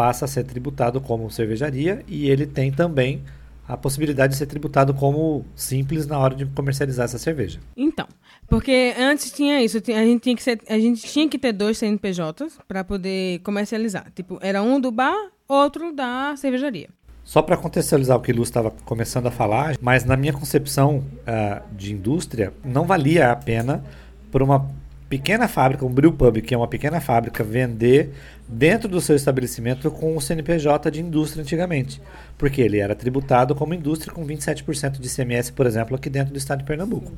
passa 0.00 0.24
a 0.24 0.28
ser 0.28 0.44
tributado 0.44 0.98
como 0.98 1.30
cervejaria 1.30 2.02
e 2.08 2.30
ele 2.30 2.46
tem 2.46 2.72
também 2.72 3.22
a 3.68 3.76
possibilidade 3.76 4.32
de 4.32 4.38
ser 4.38 4.46
tributado 4.46 4.94
como 4.94 5.44
simples 5.54 6.06
na 6.06 6.18
hora 6.18 6.34
de 6.34 6.46
comercializar 6.46 7.04
essa 7.04 7.18
cerveja. 7.18 7.60
Então, 7.76 8.08
porque 8.48 8.94
antes 8.98 9.30
tinha 9.30 9.62
isso, 9.62 9.76
a 9.76 10.04
gente 10.06 10.22
tinha 10.22 10.34
que, 10.34 10.42
ser, 10.42 10.58
a 10.70 10.78
gente 10.78 11.02
tinha 11.02 11.28
que 11.28 11.38
ter 11.38 11.52
dois 11.52 11.76
CNPJs 11.76 12.60
para 12.66 12.82
poder 12.82 13.40
comercializar. 13.40 14.10
Tipo, 14.14 14.38
era 14.40 14.62
um 14.62 14.80
do 14.80 14.90
bar, 14.90 15.14
outro 15.46 15.92
da 15.92 16.34
cervejaria. 16.34 16.88
Só 17.22 17.42
para 17.42 17.58
contextualizar 17.58 18.16
o 18.16 18.22
que 18.22 18.32
o 18.32 18.36
Lúcio 18.36 18.52
estava 18.52 18.70
começando 18.86 19.26
a 19.26 19.30
falar, 19.30 19.76
mas 19.82 20.06
na 20.06 20.16
minha 20.16 20.32
concepção 20.32 21.04
ah, 21.26 21.60
de 21.72 21.92
indústria, 21.92 22.54
não 22.64 22.86
valia 22.86 23.30
a 23.30 23.36
pena 23.36 23.84
por 24.32 24.42
uma 24.42 24.66
pequena 25.10 25.48
fábrica, 25.48 25.84
um 25.84 25.92
brewpub, 25.92 26.40
que 26.40 26.54
é 26.54 26.56
uma 26.56 26.68
pequena 26.68 27.00
fábrica, 27.00 27.42
vender 27.42 28.10
dentro 28.48 28.88
do 28.88 29.00
seu 29.00 29.16
estabelecimento 29.16 29.90
com 29.90 30.16
o 30.16 30.20
CNPJ 30.20 30.88
de 30.88 31.02
indústria 31.02 31.42
antigamente. 31.42 32.00
Porque 32.38 32.62
ele 32.62 32.78
era 32.78 32.94
tributado 32.94 33.52
como 33.52 33.74
indústria 33.74 34.14
com 34.14 34.24
27% 34.24 35.00
de 35.00 35.08
ICMS, 35.08 35.52
por 35.52 35.66
exemplo, 35.66 35.96
aqui 35.96 36.08
dentro 36.08 36.32
do 36.32 36.38
estado 36.38 36.60
de 36.60 36.64
Pernambuco. 36.64 37.12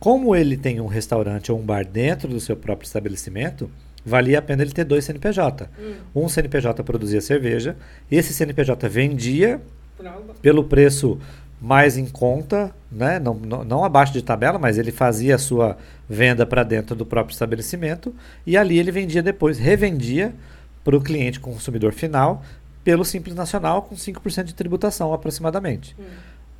Como 0.00 0.34
ele 0.34 0.56
tem 0.56 0.80
um 0.80 0.88
restaurante 0.88 1.52
ou 1.52 1.58
um 1.60 1.62
bar 1.62 1.86
dentro 1.86 2.28
do 2.28 2.40
seu 2.40 2.56
próprio 2.56 2.86
estabelecimento, 2.86 3.70
valia 4.04 4.40
a 4.40 4.42
pena 4.42 4.62
ele 4.62 4.72
ter 4.72 4.84
dois 4.84 5.04
CNPJ. 5.04 5.70
Um 6.12 6.28
CNPJ 6.28 6.82
produzia 6.82 7.20
cerveja, 7.20 7.76
esse 8.10 8.34
CNPJ 8.34 8.88
vendia 8.88 9.60
pelo 10.42 10.64
preço 10.64 11.20
mais 11.60 11.98
em 11.98 12.06
conta, 12.06 12.74
né? 12.90 13.18
não, 13.18 13.34
não, 13.34 13.62
não 13.64 13.84
abaixo 13.84 14.12
de 14.12 14.22
tabela, 14.22 14.58
mas 14.58 14.78
ele 14.78 14.90
fazia 14.90 15.34
a 15.34 15.38
sua 15.38 15.76
venda 16.08 16.46
para 16.46 16.62
dentro 16.62 16.96
do 16.96 17.04
próprio 17.04 17.34
estabelecimento 17.34 18.14
e 18.46 18.56
ali 18.56 18.78
ele 18.78 18.90
vendia 18.90 19.22
depois, 19.22 19.58
revendia 19.58 20.34
para 20.82 20.96
o 20.96 21.00
cliente 21.00 21.38
consumidor 21.38 21.92
final 21.92 22.42
pelo 22.82 23.04
Simples 23.04 23.34
Nacional 23.34 23.82
com 23.82 23.94
5% 23.94 24.44
de 24.44 24.54
tributação 24.54 25.12
aproximadamente. 25.12 25.94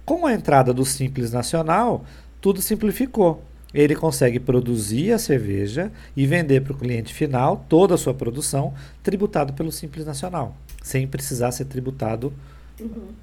Com 0.04 0.26
a 0.26 0.34
entrada 0.34 0.74
do 0.74 0.84
Simples 0.84 1.32
Nacional, 1.32 2.04
tudo 2.40 2.60
simplificou. 2.60 3.42
Ele 3.72 3.94
consegue 3.94 4.40
produzir 4.40 5.12
a 5.12 5.18
cerveja 5.18 5.90
e 6.16 6.26
vender 6.26 6.60
para 6.60 6.72
o 6.72 6.76
cliente 6.76 7.14
final 7.14 7.64
toda 7.68 7.94
a 7.94 7.98
sua 7.98 8.12
produção 8.12 8.74
tributado 9.02 9.52
pelo 9.52 9.70
Simples 9.70 10.04
Nacional, 10.04 10.56
sem 10.82 11.06
precisar 11.06 11.52
ser 11.52 11.66
tributado 11.66 12.32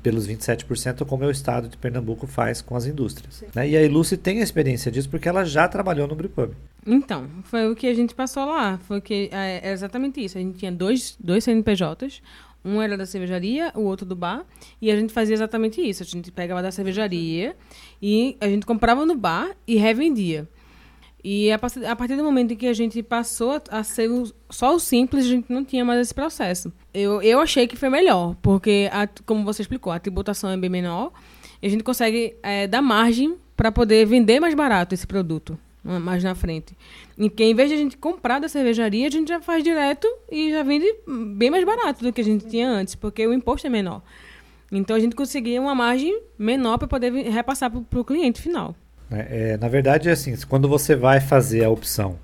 pelos 0.03 0.27
27%, 0.27 1.05
como 1.05 1.23
é 1.23 1.27
o 1.27 1.31
estado 1.31 1.67
de 1.69 1.77
Pernambuco 1.77 2.27
faz 2.27 2.61
com 2.61 2.75
as 2.75 2.85
indústrias. 2.85 3.43
né? 3.55 3.67
E 3.69 3.77
a 3.77 3.89
Lucy 3.89 4.17
tem 4.17 4.39
a 4.39 4.43
experiência 4.43 4.91
disso 4.91 5.09
porque 5.09 5.27
ela 5.27 5.43
já 5.45 5.67
trabalhou 5.67 6.07
no 6.07 6.15
Brewpub. 6.15 6.53
Então, 6.85 7.27
foi 7.43 7.69
o 7.69 7.75
que 7.75 7.87
a 7.87 7.93
gente 7.93 8.15
passou 8.15 8.45
lá. 8.45 8.77
Foi 8.87 9.01
que 9.01 9.29
é, 9.31 9.59
era 9.63 9.73
exatamente 9.73 10.23
isso. 10.23 10.37
A 10.37 10.41
gente 10.41 10.57
tinha 10.57 10.71
dois, 10.71 11.15
dois 11.19 11.43
CNPJs. 11.43 12.21
Um 12.65 12.81
era 12.81 12.97
da 12.97 13.05
cervejaria, 13.05 13.71
o 13.75 13.81
outro 13.81 14.05
do 14.05 14.15
bar. 14.15 14.45
E 14.81 14.89
a 14.91 14.95
gente 14.95 15.13
fazia 15.13 15.33
exatamente 15.33 15.81
isso. 15.81 16.03
A 16.03 16.05
gente 16.05 16.31
pegava 16.31 16.61
da 16.61 16.71
cervejaria 16.71 17.55
e 18.01 18.35
a 18.41 18.47
gente 18.47 18.65
comprava 18.65 19.05
no 19.05 19.15
bar 19.15 19.51
e 19.67 19.75
revendia. 19.77 20.47
E 21.23 21.51
a 21.51 21.57
partir, 21.59 21.85
a 21.85 21.95
partir 21.95 22.15
do 22.15 22.23
momento 22.23 22.53
em 22.53 22.55
que 22.55 22.67
a 22.67 22.73
gente 22.73 23.01
passou 23.03 23.51
a, 23.51 23.79
a 23.79 23.83
ser 23.83 24.09
o- 24.09 24.31
só 24.49 24.73
o 24.75 24.79
simples, 24.79 25.25
a 25.25 25.29
gente 25.29 25.51
não 25.51 25.65
tinha 25.65 25.83
mais 25.83 25.99
esse 25.99 26.13
processo. 26.13 26.71
Eu, 26.99 27.21
eu 27.21 27.39
achei 27.39 27.67
que 27.67 27.75
foi 27.75 27.89
melhor, 27.89 28.35
porque, 28.41 28.89
a- 28.91 29.07
como 29.25 29.43
você 29.43 29.61
explicou, 29.61 29.91
a 29.93 29.99
tributação 29.99 30.49
é 30.49 30.57
bem 30.57 30.69
menor 30.69 31.11
e 31.61 31.67
a 31.67 31.69
gente 31.69 31.83
consegue 31.83 32.35
é, 32.41 32.65
dar 32.67 32.81
margem 32.81 33.35
para 33.55 33.71
poder 33.71 34.05
vender 34.05 34.39
mais 34.39 34.53
barato 34.55 34.93
esse 34.95 35.05
produto 35.05 35.57
né, 35.83 35.99
mais 35.99 36.23
na 36.23 36.33
frente. 36.35 36.75
Em 37.17 37.29
que, 37.29 37.43
em 37.43 37.53
vez 37.55 37.69
de 37.69 37.75
a 37.75 37.77
gente 37.77 37.97
comprar 37.97 38.39
da 38.39 38.47
cervejaria, 38.49 39.07
a 39.07 39.11
gente 39.11 39.27
já 39.29 39.39
faz 39.41 39.63
direto 39.63 40.07
e 40.31 40.51
já 40.51 40.63
vende 40.63 40.85
bem 41.35 41.49
mais 41.49 41.63
barato 41.65 42.03
do 42.03 42.11
que 42.13 42.21
a 42.21 42.23
gente 42.23 42.45
tinha 42.47 42.69
antes, 42.69 42.95
porque 42.95 43.25
o 43.25 43.33
imposto 43.33 43.65
é 43.67 43.69
menor. 43.69 44.01
Então 44.71 44.95
a 44.95 44.99
gente 44.99 45.15
conseguia 45.15 45.61
uma 45.61 45.73
margem 45.73 46.19
menor 46.37 46.77
para 46.77 46.87
poder 46.87 47.11
repassar 47.29 47.71
para 47.71 47.99
o 47.99 48.03
cliente 48.03 48.41
final. 48.41 48.75
né? 49.09 49.25
É, 49.29 49.57
na 49.57 49.67
verdade, 49.69 50.09
é 50.09 50.11
assim, 50.11 50.35
quando 50.49 50.67
você 50.67 50.95
vai 50.95 51.19
fazer 51.21 51.63
a 51.63 51.69
opção 51.69 52.19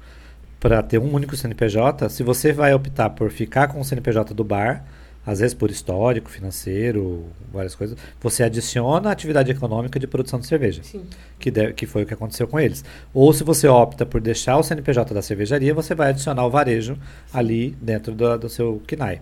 para 0.63 0.81
ter 0.81 0.97
um 0.97 1.13
único 1.13 1.35
CNPJ, 1.35 2.07
se 2.07 2.23
você 2.23 2.53
vai 2.53 2.73
optar 2.73 3.09
por 3.09 3.29
ficar 3.29 3.67
com 3.67 3.81
o 3.81 3.83
CNPJ 3.83 4.33
do 4.33 4.45
bar, 4.45 4.85
às 5.25 5.39
vezes 5.39 5.53
por 5.53 5.69
histórico, 5.69 6.29
financeiro, 6.29 7.25
várias 7.51 7.75
coisas, 7.75 7.97
você 8.21 8.43
adiciona 8.43 9.09
a 9.09 9.11
atividade 9.11 9.51
econômica 9.51 9.99
de 9.99 10.07
produção 10.07 10.39
de 10.39 10.47
cerveja. 10.47 10.81
Sim. 10.81 11.03
que, 11.37 11.51
deve- 11.51 11.73
que 11.73 11.85
foi 11.85 12.03
o 12.03 12.05
que 12.05 12.13
aconteceu 12.13 12.47
com 12.47 12.57
eles. 12.57 12.85
Ou 13.13 13.33
se 13.33 13.43
você 13.43 13.67
opta 13.67 14.05
por 14.05 14.21
deixar 14.21 14.55
o 14.57 14.63
CNPJ 14.63 15.13
da 15.13 15.21
cervejaria, 15.21 15.73
você 15.73 15.93
vai 15.93 16.11
adicionar 16.11 16.45
o 16.45 16.49
varejo 16.49 16.97
ali 17.33 17.75
dentro 17.81 18.15
do, 18.15 18.37
do 18.37 18.47
seu 18.47 18.81
KNAI. 18.87 19.19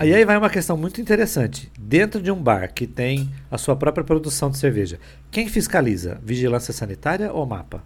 Aí 0.00 0.14
aí 0.14 0.24
vai 0.24 0.38
uma 0.38 0.48
questão 0.48 0.76
muito 0.76 1.00
interessante. 1.00 1.72
Dentro 1.76 2.22
de 2.22 2.30
um 2.30 2.40
bar 2.40 2.72
que 2.72 2.86
tem 2.86 3.28
a 3.50 3.58
sua 3.58 3.74
própria 3.74 4.04
produção 4.04 4.48
de 4.48 4.56
cerveja, 4.56 5.00
quem 5.28 5.48
fiscaliza? 5.48 6.20
Vigilância 6.22 6.72
sanitária 6.72 7.32
ou 7.32 7.44
mapa? 7.44 7.82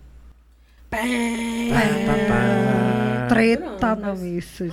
Pá, 0.90 0.98
pá, 0.98 1.06
pá. 2.28 3.26
Treta 3.30 3.96
não 3.96 4.26
isso. 4.26 4.68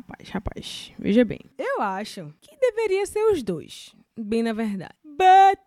Rapaz, 0.00 0.30
rapaz, 0.30 0.92
veja 0.96 1.24
bem. 1.24 1.40
Eu 1.58 1.82
acho 1.82 2.32
que 2.40 2.56
deveria 2.60 3.04
ser 3.04 3.24
os 3.32 3.42
dois, 3.42 3.92
bem 4.16 4.44
na 4.44 4.52
verdade. 4.52 4.94
But 5.04 5.58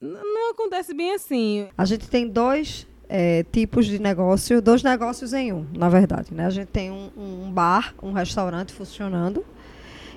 não 0.00 0.52
acontece 0.52 0.94
bem 0.94 1.14
assim. 1.14 1.68
A 1.76 1.84
gente 1.84 2.08
tem 2.08 2.28
dois 2.28 2.86
é, 3.12 3.44
tipos 3.50 3.86
de 3.86 3.98
negócio, 3.98 4.62
dois 4.62 4.84
negócios 4.84 5.32
em 5.32 5.52
um, 5.52 5.66
na 5.76 5.88
verdade. 5.88 6.32
Né? 6.32 6.46
A 6.46 6.50
gente 6.50 6.68
tem 6.68 6.92
um, 6.92 7.10
um 7.16 7.50
bar, 7.50 7.92
um 8.00 8.12
restaurante 8.12 8.72
funcionando, 8.72 9.44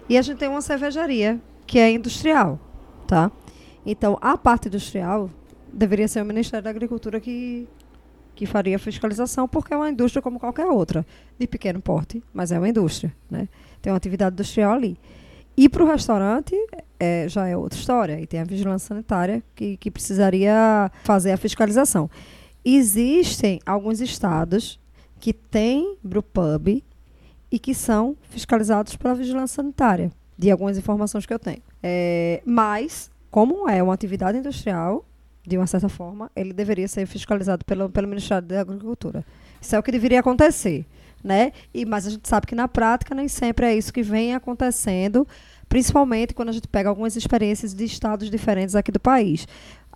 e 0.08 0.16
a 0.16 0.22
gente 0.22 0.38
tem 0.38 0.48
uma 0.48 0.62
cervejaria, 0.62 1.42
que 1.66 1.80
é 1.80 1.92
industrial. 1.92 2.60
Tá? 3.08 3.32
Então, 3.84 4.16
a 4.22 4.38
parte 4.38 4.68
industrial 4.68 5.28
deveria 5.72 6.08
ser 6.08 6.22
o 6.22 6.26
Ministério 6.26 6.64
da 6.64 6.70
Agricultura 6.70 7.20
que, 7.20 7.68
que 8.36 8.46
faria 8.46 8.76
a 8.76 8.80
fiscalização, 8.80 9.48
porque 9.48 9.74
é 9.74 9.78
uma 9.78 9.90
indústria 9.90 10.22
como 10.22 10.40
qualquer 10.40 10.68
outra, 10.68 11.04
de 11.40 11.48
pequeno 11.48 11.82
porte, 11.82 12.22
mas 12.32 12.52
é 12.52 12.60
uma 12.60 12.70
indústria, 12.70 13.12
né? 13.30 13.50
Tem 13.82 13.92
uma 13.92 13.98
atividade 13.98 14.36
industrial 14.36 14.72
ali. 14.72 15.00
E 15.58 15.68
para 15.68 15.84
o 15.84 15.88
restaurante 15.88 16.56
é, 17.00 17.28
já 17.28 17.48
é 17.48 17.58
outra 17.58 17.78
história. 17.78 18.20
E 18.20 18.26
tem 18.26 18.40
a 18.40 18.44
vigilância 18.44 18.88
sanitária 18.88 19.44
que, 19.56 19.78
que 19.78 19.92
precisaria 19.92 20.92
fazer 21.04 21.32
a 21.32 21.38
fiscalização. 21.38 22.10
Existem 22.64 23.60
alguns 23.66 24.00
estados 24.00 24.80
que 25.20 25.34
têm 25.34 25.98
brewpub 26.04 26.84
e 27.52 27.60
que 27.60 27.74
são 27.74 28.16
fiscalizados 28.30 28.96
pela 28.96 29.14
vigilância 29.14 29.56
sanitária, 29.56 30.12
de 30.38 30.50
algumas 30.50 30.78
informações 30.78 31.26
que 31.26 31.34
eu 31.34 31.40
tenho. 31.40 31.62
É, 31.82 32.42
mas, 32.46 33.12
como 33.30 33.70
é 33.70 33.82
uma 33.84 33.94
atividade 33.94 34.38
industrial, 34.38 35.06
de 35.46 35.58
uma 35.58 35.68
certa 35.68 35.90
forma, 35.90 36.32
ele 36.36 36.54
deveria 36.54 36.88
ser 36.88 37.06
fiscalizado 37.06 37.66
pelo, 37.66 37.90
pelo 37.90 38.08
Ministério 38.08 38.48
da 38.48 38.62
Agricultura. 38.62 39.26
Isso 39.62 39.76
é 39.76 39.80
o 39.80 39.84
que 39.84 39.92
deveria 39.92 40.22
acontecer 40.22 40.86
né? 41.24 41.54
E, 41.74 41.86
mas 41.86 42.06
a 42.06 42.10
gente 42.10 42.28
sabe 42.28 42.46
que 42.46 42.54
na 42.54 42.68
prática 42.68 43.16
nem 43.16 43.28
sempre 43.28 43.66
é 43.66 43.76
isso 43.76 43.94
que 43.94 44.04
vem 44.04 44.36
acontecendo, 44.36 45.26
principalmente 45.70 46.34
quando 46.34 46.50
a 46.50 46.52
gente 46.52 46.68
pega 46.68 46.90
algumas 46.90 47.16
experiências 47.16 47.74
de 47.74 47.86
estados 47.86 48.30
diferentes 48.30 48.76
aqui 48.76 48.92
do 48.92 49.00
país. 49.00 49.48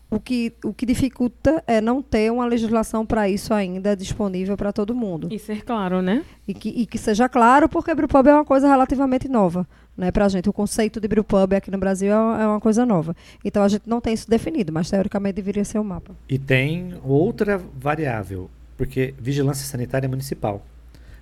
O 0.09 0.19
que, 0.19 0.53
o 0.63 0.73
que 0.73 0.85
dificulta 0.85 1.61
é 1.67 1.81
não 1.81 2.01
ter 2.01 2.31
uma 2.31 2.45
legislação 2.45 3.05
para 3.05 3.29
isso 3.29 3.53
ainda 3.53 3.95
disponível 3.95 4.55
para 4.55 4.71
todo 4.71 4.95
mundo. 4.95 5.27
E 5.29 5.37
ser 5.37 5.65
claro, 5.65 6.01
né? 6.01 6.23
E 6.47 6.53
que, 6.53 6.69
e 6.69 6.85
que 6.85 6.97
seja 6.97 7.27
claro, 7.27 7.67
porque 7.67 7.93
Brewpub 7.93 8.29
é 8.29 8.33
uma 8.33 8.45
coisa 8.45 8.67
relativamente 8.67 9.27
nova 9.27 9.67
né, 9.97 10.11
para 10.11 10.25
a 10.25 10.29
gente. 10.29 10.47
O 10.47 10.53
conceito 10.53 11.01
de 11.01 11.07
Brewpub 11.07 11.55
aqui 11.55 11.71
no 11.71 11.77
Brasil 11.77 12.09
é, 12.09 12.43
é 12.43 12.47
uma 12.47 12.59
coisa 12.59 12.85
nova. 12.85 13.15
Então 13.43 13.63
a 13.63 13.67
gente 13.67 13.89
não 13.89 13.99
tem 13.99 14.13
isso 14.13 14.29
definido, 14.29 14.71
mas 14.71 14.89
teoricamente 14.89 15.35
deveria 15.35 15.65
ser 15.65 15.79
o 15.79 15.81
um 15.81 15.85
mapa. 15.85 16.15
E 16.29 16.37
tem 16.37 16.93
outra 17.03 17.57
variável, 17.57 18.49
porque 18.77 19.13
vigilância 19.19 19.65
sanitária 19.65 20.05
é 20.05 20.09
municipal. 20.09 20.63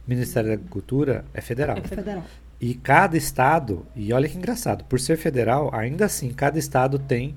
Ministério 0.05 0.49
da 0.49 0.55
Agricultura 0.55 1.25
é 1.33 1.41
federal. 1.41 1.77
É 1.77 1.81
federal. 1.81 2.23
E 2.59 2.73
cada 2.75 3.17
estado, 3.17 3.85
e 3.95 4.13
olha 4.13 4.29
que 4.29 4.37
engraçado, 4.37 4.83
por 4.85 4.99
ser 4.99 5.17
federal, 5.17 5.69
ainda 5.73 6.05
assim, 6.05 6.31
cada 6.31 6.59
estado 6.59 6.99
tem 6.99 7.35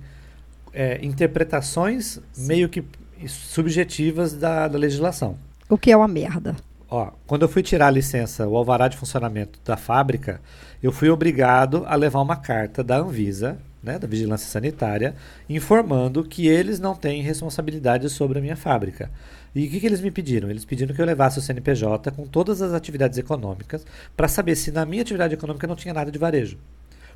é, 0.73 1.05
interpretações 1.05 2.21
meio 2.37 2.69
que 2.69 2.85
subjetivas 3.27 4.33
da, 4.33 4.69
da, 4.69 4.79
legislação. 4.79 5.37
O 5.69 5.77
que 5.77 5.91
é 5.91 5.97
uma 5.97 6.09
merda. 6.09 6.55
Ó, 6.91 7.11
quando 7.27 7.43
eu 7.43 7.49
fui 7.49 7.63
tirar 7.63 7.89
a 7.89 7.91
licença, 7.91 8.47
o 8.47 8.57
alvará 8.57 8.89
de 8.89 8.97
funcionamento 8.97 9.59
da 9.65 9.77
fábrica, 9.77 10.41
eu 10.83 10.93
fui 10.93 11.11
obrigado 11.11 11.85
a 11.87 11.95
levar 11.95 12.21
uma 12.21 12.37
carta 12.37 12.83
da 12.83 12.99
Anvisa, 12.99 13.59
né, 13.83 13.99
da 13.99 14.07
Vigilância 14.07 14.49
Sanitária, 14.49 15.15
informando 15.49 16.25
que 16.25 16.47
eles 16.47 16.81
não 16.81 16.95
têm 16.95 17.23
responsabilidade 17.23 18.09
sobre 18.09 18.39
a 18.39 18.43
minha 18.43 18.57
fábrica. 18.57 19.11
E 19.55 19.67
o 19.67 19.71
que, 19.71 19.81
que, 19.81 19.87
eles 19.87 20.01
me 20.01 20.11
pediram? 20.11 20.51
Eles 20.51 20.65
pediram 20.65 20.95
que 20.95 21.01
eu 21.01 21.07
levasse 21.07 21.39
o 21.39 21.43
CNPJ 21.43 22.11
com 22.11 22.27
todas 22.27 22.63
as 22.63 22.73
atividades 22.73 23.19
econômicas 23.19 23.85
para 24.17 24.29
saber 24.29 24.57
se 24.57 24.71
na 24.71 24.85
minha 24.85 25.03
atividade 25.03 25.35
econômica 25.35 25.67
não 25.67 25.77
tinha 25.77 25.95
nada 25.95 26.11
de 26.11 26.19
varejo. 26.19 26.59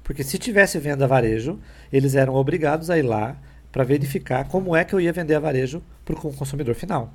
Porque 0.02 0.24
se 0.24 0.38
tivesse 0.38 0.78
venda 0.78 1.04
a 1.04 1.08
varejo, 1.08 1.58
eles 1.92 2.14
eram 2.14 2.34
obrigados 2.34 2.90
a 2.90 2.98
ir 2.98 3.02
lá 3.02 3.36
para 3.70 3.84
verificar 3.84 4.48
como 4.48 4.76
é 4.76 4.84
que 4.84 4.94
eu 4.94 5.00
ia 5.00 5.12
vender 5.12 5.34
a 5.34 5.40
varejo 5.40 5.82
para 6.04 6.14
o 6.14 6.32
consumidor 6.32 6.74
final. 6.74 7.12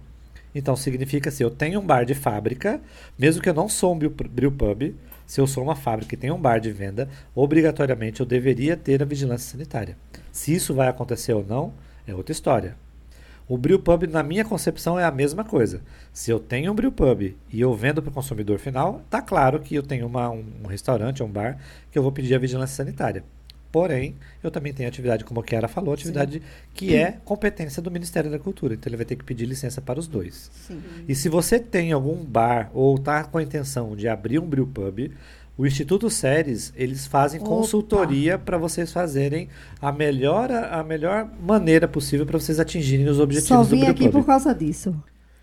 Então 0.56 0.76
significa 0.76 1.30
se 1.30 1.44
eu 1.44 1.52
tenho 1.52 1.80
um 1.80 1.86
bar 1.86 2.04
de 2.04 2.16
fábrica, 2.16 2.82
mesmo 3.18 3.42
que 3.42 3.50
eu 3.50 3.54
não 3.54 3.70
sou 3.70 3.94
um 3.94 3.98
brew 4.00 4.52
pub, 4.52 4.96
se 5.26 5.42
eu 5.42 5.46
sou 5.46 5.64
uma 5.64 5.76
fábrica 5.76 6.16
e 6.16 6.18
tenho 6.18 6.36
um 6.36 6.42
bar 6.42 6.60
de 6.60 6.72
venda, 6.72 7.10
obrigatoriamente 7.36 8.22
eu 8.22 8.26
deveria 8.26 8.78
ter 8.78 9.04
a 9.04 9.06
vigilância 9.06 9.52
sanitária. 9.52 9.98
Se 10.32 10.56
isso 10.56 10.74
vai 10.74 10.88
acontecer 10.88 11.34
ou 11.34 11.46
não, 11.46 11.74
é 12.08 12.16
outra 12.16 12.32
história. 12.32 12.76
O 13.48 13.58
brewpub, 13.58 14.08
na 14.08 14.22
minha 14.22 14.44
concepção, 14.44 15.00
é 15.00 15.06
a 15.06 15.12
mesma 15.12 15.44
coisa. 15.44 15.82
Se 16.12 16.30
eu 16.30 16.40
tenho 16.40 16.72
um 16.72 16.76
brewpub 16.76 17.36
e 17.50 17.62
eu 17.62 17.74
vendo 17.74 18.02
para 18.02 18.10
o 18.10 18.14
consumidor 18.14 18.60
final, 18.60 19.02
tá 19.10 19.22
claro 19.22 19.60
que 19.62 19.74
eu 19.74 19.84
tenho 19.84 20.06
uma, 20.06 20.30
um, 20.30 20.44
um 20.64 20.68
restaurante, 20.68 21.24
um 21.24 21.30
bar, 21.30 21.58
que 21.90 21.98
eu 21.98 22.04
vou 22.04 22.12
pedir 22.12 22.36
a 22.36 22.40
vigilância 22.40 22.76
sanitária. 22.76 23.24
Porém, 23.72 24.16
eu 24.44 24.50
também 24.50 24.74
tenho 24.74 24.90
atividade, 24.90 25.24
como 25.24 25.40
a 25.40 25.44
Kiara 25.44 25.68
falou, 25.68 25.94
atividade 25.94 26.40
Sim. 26.40 26.46
que 26.74 26.96
é 26.96 27.18
competência 27.24 27.82
do 27.82 27.92
Ministério 27.92 28.32
da 28.32 28.40
Cultura. 28.40 28.74
Então 28.74 28.90
ele 28.90 28.98
vai 28.98 29.06
ter 29.06 29.16
que 29.16 29.24
pedir 29.24 29.46
licença 29.46 29.82
para 29.82 30.00
os 30.00 30.08
dois. 30.08 30.50
Sim. 30.68 30.82
E 31.08 31.14
se 31.14 31.30
você 31.30 31.60
tem 31.60 31.92
algum 31.92 32.16
bar 32.24 32.70
ou 32.74 32.96
está 32.96 33.24
com 33.24 33.38
a 33.38 33.44
intenção 33.44 33.96
de 33.96 34.08
abrir 34.08 34.40
um 34.40 34.48
brewpub, 34.48 35.12
o 35.58 35.66
Instituto 35.66 36.10
Séries, 36.10 36.72
eles 36.76 37.08
fazem 37.08 37.42
Opa. 37.42 37.50
consultoria 37.50 38.38
para 38.38 38.58
vocês 38.58 38.92
fazerem 38.92 39.50
a 39.82 39.92
melhor, 39.92 40.52
a 40.52 40.84
melhor 40.84 41.28
maneira 41.42 41.88
possível 41.88 42.26
para 42.26 42.40
vocês 42.40 42.60
atingirem 42.60 43.08
os 43.08 43.20
objetivos 43.20 43.48
Só 43.48 43.64
vim 43.64 43.86
aqui 43.86 44.08
por 44.08 44.24
causa 44.24 44.54
disso. 44.54 44.96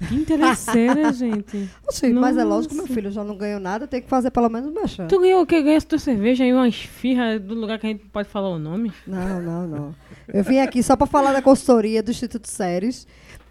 Que 0.06 0.14
interesseira, 0.14 1.10
gente. 1.14 1.68
Sim, 1.90 2.12
mas 2.12 2.36
é 2.36 2.44
lógico, 2.44 2.74
meu 2.74 2.86
filho, 2.86 3.08
eu 3.08 3.12
já 3.12 3.24
não 3.24 3.36
ganho 3.36 3.58
nada, 3.58 3.86
tem 3.86 4.00
que 4.00 4.08
fazer 4.08 4.30
pelo 4.30 4.48
menos 4.48 4.70
uma 4.70 4.86
chance. 4.86 5.08
Tu 5.08 5.20
ganhou 5.20 5.42
o 5.42 5.46
que? 5.46 5.60
Ganha 5.60 5.80
tua 5.82 5.98
cerveja 5.98 6.44
e 6.44 6.52
uma 6.52 6.68
esfirra 6.68 7.38
do 7.38 7.54
lugar 7.54 7.78
que 7.78 7.86
a 7.86 7.90
gente 7.90 8.04
pode 8.06 8.28
falar 8.28 8.50
o 8.50 8.58
nome? 8.58 8.92
Não, 9.06 9.40
não, 9.40 9.66
não. 9.66 9.94
Eu 10.28 10.44
vim 10.44 10.58
aqui 10.58 10.82
só 10.82 10.96
para 10.96 11.06
falar 11.06 11.32
da 11.32 11.42
consultoria 11.42 12.02
do 12.02 12.10
Instituto 12.10 12.48
Séries. 12.48 13.06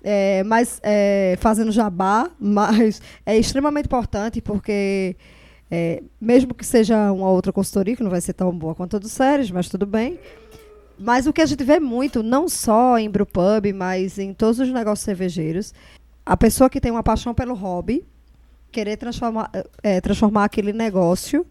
É, 0.06 0.44
mas 0.44 0.82
é, 0.84 1.38
fazendo 1.40 1.72
jabá, 1.72 2.30
mas 2.38 3.02
é 3.26 3.38
extremamente 3.38 3.86
importante 3.86 4.42
porque 4.42 5.16
é, 5.76 6.04
mesmo 6.22 6.54
que 6.54 6.64
seja 6.64 7.12
uma 7.12 7.32
outra 7.32 7.52
consultoria, 7.52 7.96
que 7.96 8.04
não 8.04 8.12
vai 8.12 8.22
ser 8.22 8.34
tão 8.34 8.56
boa 8.56 8.76
quanto 8.76 8.96
a 8.96 9.00
do 9.00 9.10
Séries, 9.10 9.50
mas 9.50 9.68
tudo 9.68 9.88
bem. 9.88 10.20
Mas 11.00 11.26
o 11.26 11.34
que 11.34 11.42
a 11.42 11.48
gente 11.48 11.64
vê 11.64 11.80
muito, 11.80 12.22
não 12.22 12.48
só 12.48 13.00
em 13.00 13.10
Brewpub, 13.10 13.74
mas 13.74 14.20
em 14.20 14.36
todos 14.36 14.60
os 14.60 14.70
negócios 14.70 15.04
cervejeiros, 15.04 15.74
a 16.24 16.38
pessoa 16.38 16.70
que 16.70 16.80
tem 16.80 16.92
uma 16.92 17.02
paixão 17.02 17.34
pelo 17.34 17.56
hobby, 17.56 18.06
querer 18.72 18.98
transformar, 18.98 19.50
é, 19.82 20.00
transformar 20.00 20.44
aquele 20.44 20.74
negócio 20.74 21.44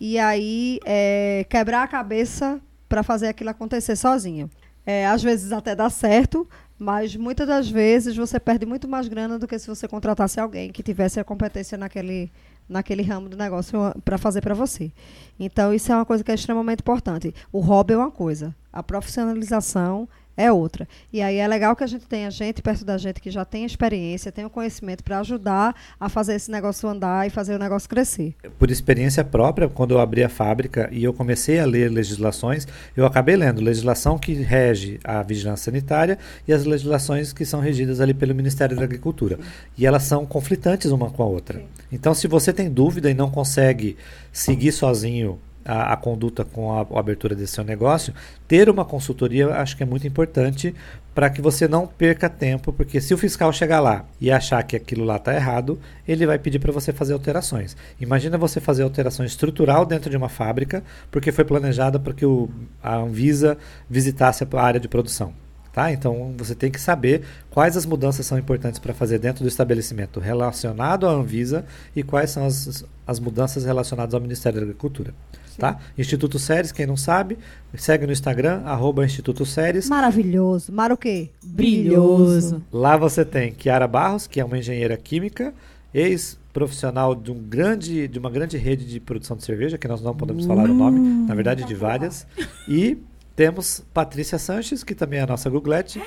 e 0.00 0.18
aí 0.18 0.80
é, 0.84 1.46
quebrar 1.48 1.84
a 1.84 1.86
cabeça 1.86 2.60
para 2.88 3.04
fazer 3.04 3.28
aquilo 3.28 3.50
acontecer 3.50 3.94
sozinho. 3.94 4.50
É, 4.84 5.06
às 5.06 5.22
vezes 5.22 5.52
até 5.52 5.76
dá 5.76 5.88
certo, 5.88 6.48
mas 6.76 7.14
muitas 7.14 7.46
das 7.46 7.70
vezes 7.70 8.16
você 8.16 8.40
perde 8.40 8.66
muito 8.66 8.88
mais 8.88 9.06
grana 9.06 9.38
do 9.38 9.46
que 9.46 9.56
se 9.56 9.68
você 9.68 9.86
contratasse 9.86 10.40
alguém 10.40 10.72
que 10.72 10.82
tivesse 10.82 11.20
a 11.20 11.24
competência 11.24 11.78
naquele, 11.78 12.28
naquele 12.72 13.02
ramo 13.02 13.28
do 13.28 13.36
negócio 13.36 13.78
para 14.04 14.18
fazer 14.18 14.40
para 14.40 14.54
você. 14.54 14.90
Então, 15.38 15.72
isso 15.72 15.92
é 15.92 15.94
uma 15.94 16.04
coisa 16.04 16.24
que 16.24 16.30
é 16.30 16.34
extremamente 16.34 16.80
importante. 16.80 17.34
O 17.52 17.60
hobby 17.60 17.94
é 17.94 17.98
uma 17.98 18.10
coisa, 18.10 18.54
a 18.72 18.82
profissionalização 18.82 20.08
é 20.36 20.50
outra. 20.50 20.88
E 21.12 21.20
aí 21.20 21.36
é 21.36 21.46
legal 21.46 21.76
que 21.76 21.84
a 21.84 21.86
gente 21.86 22.06
tenha 22.06 22.30
gente 22.30 22.62
perto 22.62 22.84
da 22.84 22.96
gente 22.96 23.20
que 23.20 23.30
já 23.30 23.44
tem 23.44 23.64
experiência, 23.64 24.32
tem 24.32 24.44
o 24.44 24.50
conhecimento 24.50 25.04
para 25.04 25.18
ajudar 25.20 25.74
a 25.98 26.08
fazer 26.08 26.34
esse 26.34 26.50
negócio 26.50 26.88
andar 26.88 27.26
e 27.26 27.30
fazer 27.30 27.54
o 27.54 27.58
negócio 27.58 27.88
crescer. 27.88 28.34
Por 28.58 28.70
experiência 28.70 29.24
própria, 29.24 29.68
quando 29.68 29.92
eu 29.92 30.00
abri 30.00 30.24
a 30.24 30.28
fábrica 30.28 30.88
e 30.92 31.04
eu 31.04 31.12
comecei 31.12 31.58
a 31.58 31.66
ler 31.66 31.90
legislações, 31.90 32.66
eu 32.96 33.04
acabei 33.04 33.36
lendo 33.36 33.60
legislação 33.60 34.18
que 34.18 34.32
rege 34.34 34.98
a 35.04 35.22
vigilância 35.22 35.70
sanitária 35.70 36.18
e 36.46 36.52
as 36.52 36.64
legislações 36.64 37.32
que 37.32 37.44
são 37.44 37.60
regidas 37.60 38.00
ali 38.00 38.14
pelo 38.14 38.34
Ministério 38.34 38.76
da 38.76 38.84
Agricultura. 38.84 39.38
E 39.76 39.86
elas 39.86 40.02
são 40.04 40.24
conflitantes 40.24 40.90
uma 40.90 41.10
com 41.10 41.22
a 41.22 41.26
outra. 41.26 41.62
Então, 41.90 42.14
se 42.14 42.26
você 42.26 42.52
tem 42.52 42.70
dúvida 42.70 43.10
e 43.10 43.14
não 43.14 43.30
consegue 43.30 43.96
seguir 44.32 44.72
sozinho 44.72 45.38
a, 45.64 45.92
a, 45.92 45.96
conduta 45.96 46.44
com 46.44 46.72
a, 46.72 46.80
a, 46.80 46.98
abertura 46.98 47.34
desse 47.34 47.54
seu 47.54 47.64
negócio, 47.64 48.12
ter 48.46 48.68
uma 48.68 48.84
consultoria 48.84 49.48
acho 49.56 49.76
que 49.76 49.82
é 49.82 49.86
muito 49.86 50.06
importante 50.06 50.74
para 51.14 51.28
que 51.28 51.42
você 51.42 51.68
não 51.68 51.86
perca 51.86 52.28
tempo, 52.28 52.72
porque 52.72 53.00
se 53.00 53.12
o 53.12 53.18
fiscal 53.18 53.52
chegar 53.52 53.80
lá 53.80 54.04
e 54.20 54.30
achar 54.30 54.62
que 54.62 54.74
aquilo 54.74 55.04
lá 55.04 55.16
está 55.16 55.34
errado, 55.34 55.78
ele 56.08 56.26
vai 56.26 56.38
pedir 56.38 56.58
para 56.58 56.72
você 56.72 56.92
fazer 56.92 57.12
alterações. 57.12 57.76
Imagina 58.00 58.38
você 58.38 58.60
fazer 58.60 58.82
alteração 58.82 59.24
estrutural 59.24 59.84
dentro 59.84 60.10
de 60.10 60.16
uma 60.16 60.28
fábrica, 60.28 60.82
porque 61.10 61.30
foi 61.30 61.44
planejada 61.44 61.98
para 61.98 62.14
que 62.14 62.24
o, 62.24 62.48
a 62.82 62.96
Anvisa 62.96 63.58
visitasse 63.90 64.46
a 64.50 64.62
área 64.62 64.80
de 64.80 64.88
produção. 64.88 65.34
Tá? 65.72 65.90
Então 65.90 66.34
você 66.36 66.54
tem 66.54 66.70
que 66.70 66.78
saber 66.78 67.22
quais 67.50 67.78
as 67.78 67.86
mudanças 67.86 68.26
são 68.26 68.38
importantes 68.38 68.78
para 68.78 68.92
fazer 68.92 69.18
dentro 69.18 69.42
do 69.42 69.48
estabelecimento 69.48 70.20
relacionado 70.20 71.08
à 71.08 71.10
Anvisa 71.10 71.64
e 71.96 72.02
quais 72.02 72.30
são 72.30 72.44
as, 72.44 72.84
as 73.06 73.18
mudanças 73.18 73.64
relacionadas 73.64 74.14
ao 74.14 74.20
Ministério 74.20 74.60
da 74.60 74.66
Agricultura. 74.66 75.14
Tá? 75.58 75.78
Instituto 75.96 76.38
Séries, 76.38 76.72
quem 76.72 76.86
não 76.86 76.96
sabe, 76.96 77.38
segue 77.74 78.06
no 78.06 78.12
Instagram, 78.12 78.62
arroba 78.64 79.04
Instituto 79.04 79.44
Séries. 79.44 79.88
Maravilhoso. 79.88 80.72
Mar 80.72 80.92
o 80.92 80.96
quê? 80.96 81.30
Brilhoso. 81.44 82.62
Lá 82.72 82.96
você 82.96 83.24
tem 83.24 83.52
Kiara 83.52 83.86
Barros, 83.86 84.26
que 84.26 84.40
é 84.40 84.44
uma 84.44 84.58
engenheira 84.58 84.96
química, 84.96 85.52
ex-profissional 85.92 87.14
de, 87.14 87.30
um 87.30 87.38
grande, 87.38 88.08
de 88.08 88.18
uma 88.18 88.30
grande 88.30 88.56
rede 88.56 88.84
de 88.84 89.00
produção 89.00 89.36
de 89.36 89.44
cerveja, 89.44 89.76
que 89.76 89.88
nós 89.88 90.00
não 90.00 90.14
podemos 90.14 90.44
uh, 90.44 90.48
falar 90.48 90.70
o 90.70 90.74
nome, 90.74 91.26
na 91.26 91.34
verdade 91.34 91.64
de 91.64 91.74
várias. 91.74 92.26
E 92.68 92.98
temos 93.36 93.84
Patrícia 93.92 94.38
Sanches, 94.38 94.82
que 94.84 94.94
também 94.94 95.18
é 95.18 95.22
a 95.22 95.26
nossa 95.26 95.48
Googlete, 95.50 96.02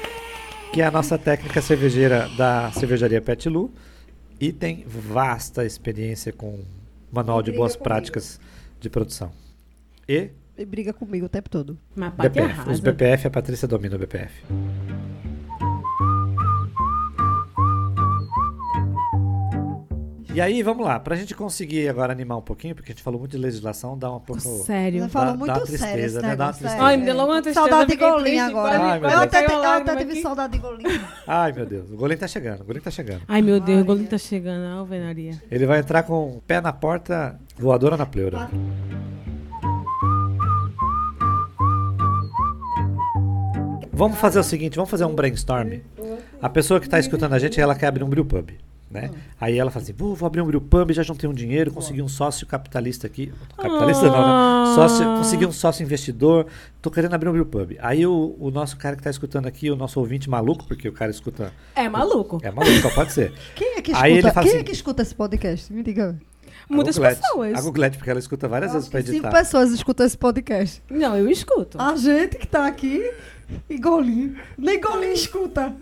que 0.74 0.82
é 0.82 0.86
a 0.86 0.92
nossa 0.92 1.18
técnica 1.18 1.62
cervejeira 1.62 2.30
da 2.38 2.72
cervejaria 2.72 3.22
Pet 3.22 3.48
Lu. 3.50 3.72
E 4.40 4.52
tem 4.52 4.84
vasta 4.88 5.66
experiência 5.66 6.34
com 6.34 6.60
manual 7.12 7.42
de 7.42 7.52
boas 7.52 7.76
práticas 7.76 8.40
de 8.86 8.89
produção. 8.89 9.32
E? 10.08 10.30
E 10.58 10.63
briga 10.65 10.93
comigo 10.93 11.26
o 11.26 11.30
tempo 11.30 11.50
todo. 11.50 11.78
Mas 11.95 12.13
BPF. 12.13 12.69
Os 12.69 12.80
BPF, 12.80 13.28
a 13.28 13.32
Patrícia 13.32 13.67
domina 13.67 13.95
o 13.95 14.00
BPF. 14.00 14.43
E 20.34 20.41
aí, 20.41 20.62
vamos 20.62 20.86
lá, 20.86 21.00
pra 21.00 21.15
gente 21.15 21.34
conseguir 21.34 21.88
agora 21.88 22.12
animar 22.12 22.36
um 22.38 22.41
pouquinho, 22.41 22.76
porque 22.76 22.91
a 22.91 22.93
gente 22.93 23.02
falou 23.02 23.17
muito 23.21 23.32
de 23.32 23.38
legislação, 23.38 23.98
dá 23.98 24.12
um 24.12 24.19
pouco. 24.19 24.41
Sério. 24.41 25.00
Ela 25.00 25.08
falou 25.10 25.32
Dá- 25.32 25.38
muito 25.38 25.54
dá 25.54 25.60
uma 25.60 25.65
sério 25.65 25.80
tristeza, 25.80 26.17
esse 26.19 26.28
né? 26.28 26.36
Dá 26.36 26.45
uma 26.48 26.52
tristeza. 26.54 26.76
é. 26.76 26.80
Ai, 26.82 26.98
me 26.98 27.06
deu 27.06 27.15
uma 27.15 27.41
tristeza. 27.41 27.54
Saudade 27.69 27.91
de 27.91 27.98
triste, 27.98 28.39
agora. 28.39 28.80
Ai, 28.82 29.00
meu 29.00 29.10
eu 29.10 29.19
até, 29.19 29.45
eu 29.45 29.63
até 29.63 29.95
tive 29.95 30.21
saudade 30.21 30.54
de 30.54 30.60
Golinha. 30.60 31.10
Ai, 31.26 31.54
meu 31.54 31.65
Deus, 31.65 31.89
o 31.89 31.95
goleiro 31.95 32.19
tá 32.19 32.28
chegando, 32.28 32.62
o 32.62 32.65
goleiro 32.65 32.84
tá 32.84 32.91
chegando. 32.91 33.21
Ai, 33.30 33.41
meu 33.41 33.62
Deus, 33.62 33.82
o 33.82 33.86
goleiro 33.86 34.10
tá 34.10 34.17
chegando. 34.17 34.65
A 34.65 34.74
alvenaria. 34.74 35.41
Ele 35.50 35.65
vai 35.65 35.80
entrar 35.80 36.04
com 36.04 36.36
o 36.36 36.41
pé 36.41 36.60
na 36.60 36.74
porta, 36.74 37.39
voadora 37.58 37.98
na 37.98 38.06
pleura. 38.06 38.50
Vamos 43.91 44.20
fazer 44.20 44.39
o 44.39 44.44
seguinte, 44.44 44.76
vamos 44.76 44.89
fazer 44.89 45.06
um 45.06 45.15
brainstorm. 45.15 45.80
A 46.41 46.50
pessoa 46.50 46.80
que 46.80 46.86
está 46.88 47.00
escutando 47.00 47.34
a 47.34 47.39
gente, 47.39 47.60
ela 47.60 47.74
quer 47.76 47.88
abrir 47.88 48.04
um 48.04 48.10
brewpub, 48.10 48.54
né? 48.91 49.10
Aí 49.39 49.58
ela 49.58 49.72
fala 49.72 49.84
assim, 49.84 49.94
vou, 49.94 50.18
abrir 50.26 50.41
um 50.41 50.46
brewpub, 50.46 50.91
já 50.94 51.02
juntei 51.02 51.30
um 51.30 51.34
dinheiro, 51.34 51.72
consegui 51.72 52.02
um 52.02 52.08
sócio 52.10 52.46
capitalista 52.46 53.08
aqui. 53.08 53.32
Capitalista 53.56 54.10
não, 54.10 54.65
né? 54.68 54.76
Sócio, 54.76 55.06
consegui 55.18 55.46
um 55.46 55.52
sócio 55.52 55.82
investidor, 55.82 56.46
tô 56.82 56.91
querendo 56.91 57.13
abrir 57.13 57.30
um 57.30 57.32
brewpub. 57.32 57.78
Aí 57.80 58.06
o, 58.06 58.36
o 58.38 58.52
nosso 58.52 58.76
cara 58.76 58.98
que 58.98 59.00
está 59.00 59.10
escutando 59.10 59.48
aqui, 59.48 59.72
o 59.72 59.78
nosso 59.78 59.98
ouvinte 59.98 60.30
maluco, 60.30 60.65
porque 60.68 60.89
o 60.89 60.94
cara 60.94 61.10
escuta... 61.10 61.54
É 61.74 61.88
maluco. 61.88 62.39
É 62.44 62.52
maluco, 62.52 62.94
pode 62.94 63.13
ser. 63.13 63.32
Quem 63.56 63.78
é 63.78 63.82
que 63.82 63.94
Aí 63.94 64.12
ele 64.12 64.20
escuta, 64.20 64.34
fala 64.34 64.44
quem 64.44 64.52
assim- 64.56 64.60
é 64.62 64.63
que 64.65 64.72
escuta 64.74 65.02
esse 65.04 65.15
podcast? 65.15 65.72
Me 65.72 65.82
diga. 65.82 66.18
Muitas 66.69 66.97
Googlete, 66.97 67.21
pessoas. 67.21 67.54
A 67.58 67.62
Googlete, 67.62 67.97
porque 67.97 68.10
ela 68.10 68.19
escuta 68.19 68.47
várias 68.47 68.73
vezes 68.73 68.89
para 68.89 69.01
Cinco 69.01 69.12
editar. 69.13 69.32
pessoas 69.32 69.71
escutam 69.71 70.06
esse 70.06 70.17
podcast. 70.17 70.82
Não, 70.89 71.15
eu 71.17 71.30
escuto. 71.30 71.80
A 71.82 71.95
gente 71.95 72.38
que 72.38 72.47
tá 72.47 72.65
aqui 72.65 73.10
e 73.69 73.78
Golinho. 73.78 74.36
Nem 74.58 74.80
Golinho 74.80 75.13
escuta. 75.13 75.73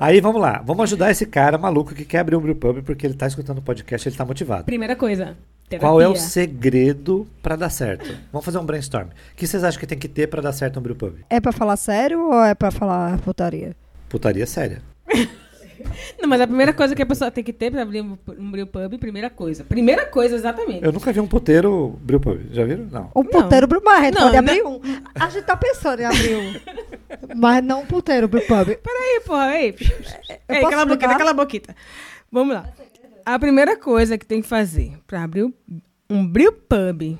Aí 0.00 0.20
vamos 0.20 0.40
lá, 0.40 0.62
vamos 0.64 0.82
ajudar 0.84 1.10
esse 1.10 1.26
cara 1.26 1.56
maluco 1.58 1.94
que 1.94 2.04
quer 2.04 2.18
abrir 2.18 2.36
um 2.36 2.40
brewpub 2.40 2.82
porque 2.82 3.06
ele 3.06 3.14
tá 3.14 3.26
escutando 3.26 3.58
o 3.58 3.62
podcast, 3.62 4.08
ele 4.08 4.16
tá 4.16 4.24
motivado. 4.24 4.64
Primeira 4.64 4.94
coisa. 4.96 5.36
Terapia. 5.68 5.88
Qual 5.88 6.00
é 6.00 6.06
o 6.06 6.14
segredo 6.14 7.26
para 7.42 7.56
dar 7.56 7.70
certo? 7.70 8.14
Vamos 8.30 8.44
fazer 8.44 8.58
um 8.58 8.66
brainstorm. 8.66 9.08
O 9.08 9.36
que 9.36 9.46
vocês 9.46 9.64
acham 9.64 9.80
que 9.80 9.86
tem 9.86 9.98
que 9.98 10.08
ter 10.08 10.26
para 10.26 10.42
dar 10.42 10.52
certo 10.52 10.78
um 10.78 10.82
brewpub? 10.82 11.14
É 11.30 11.40
pra 11.40 11.52
falar 11.52 11.76
sério 11.76 12.20
ou 12.26 12.44
é 12.44 12.54
pra 12.54 12.70
falar 12.70 13.18
putaria? 13.20 13.74
Putaria 14.08 14.46
séria. 14.46 14.82
Não, 16.20 16.28
mas 16.28 16.40
a 16.40 16.46
primeira 16.46 16.72
coisa 16.72 16.94
que 16.94 17.02
a 17.02 17.06
pessoa 17.06 17.30
tem 17.30 17.42
que 17.44 17.52
ter 17.52 17.70
pra 17.70 17.82
abrir 17.82 18.00
um 18.02 18.16
um 18.38 18.50
brew 18.50 18.66
pub, 18.66 18.98
primeira 18.98 19.28
coisa. 19.30 19.64
Primeira 19.64 20.06
coisa, 20.06 20.34
exatamente. 20.34 20.84
Eu 20.84 20.92
nunca 20.92 21.12
vi 21.12 21.20
um 21.20 21.26
puteiro 21.26 21.98
brewpub. 22.02 22.40
Já 22.52 22.64
viram? 22.64 22.84
Não. 22.90 23.10
Um 23.14 23.24
puteiro 23.24 23.66
pro 23.68 23.82
mar, 23.84 24.00
a 24.00 24.04
gente 24.04 24.14
Não, 24.14 24.22
pode 24.22 24.32
não- 24.32 24.38
abrir 24.40 24.62
um. 24.64 24.80
A 25.14 25.28
gente 25.28 25.44
tá 25.44 25.56
pensando 25.56 26.00
em 26.00 26.04
abrir 26.04 26.36
um. 26.36 26.54
Mas 27.36 27.64
não 27.64 27.82
um 27.82 27.86
puteiro 27.86 28.28
pro 28.28 28.40
pub. 28.40 28.76
Peraí, 28.76 29.20
porra, 29.26 29.56
ei. 29.56 29.74
Ei, 30.48 30.60
cala 30.62 30.82
a 30.82 30.86
boquita, 30.86 31.14
cala 31.18 31.30
a 31.30 31.34
boquita. 31.34 31.76
Vamos 32.30 32.54
lá. 32.54 32.68
A 33.24 33.38
primeira 33.38 33.76
coisa 33.76 34.18
que 34.18 34.26
tem 34.26 34.42
que 34.42 34.48
fazer 34.48 34.92
pra 35.06 35.22
abrir 35.22 35.44
um- 35.44 35.52
um 36.10 36.26
brew 36.26 36.52
pub, 36.52 37.18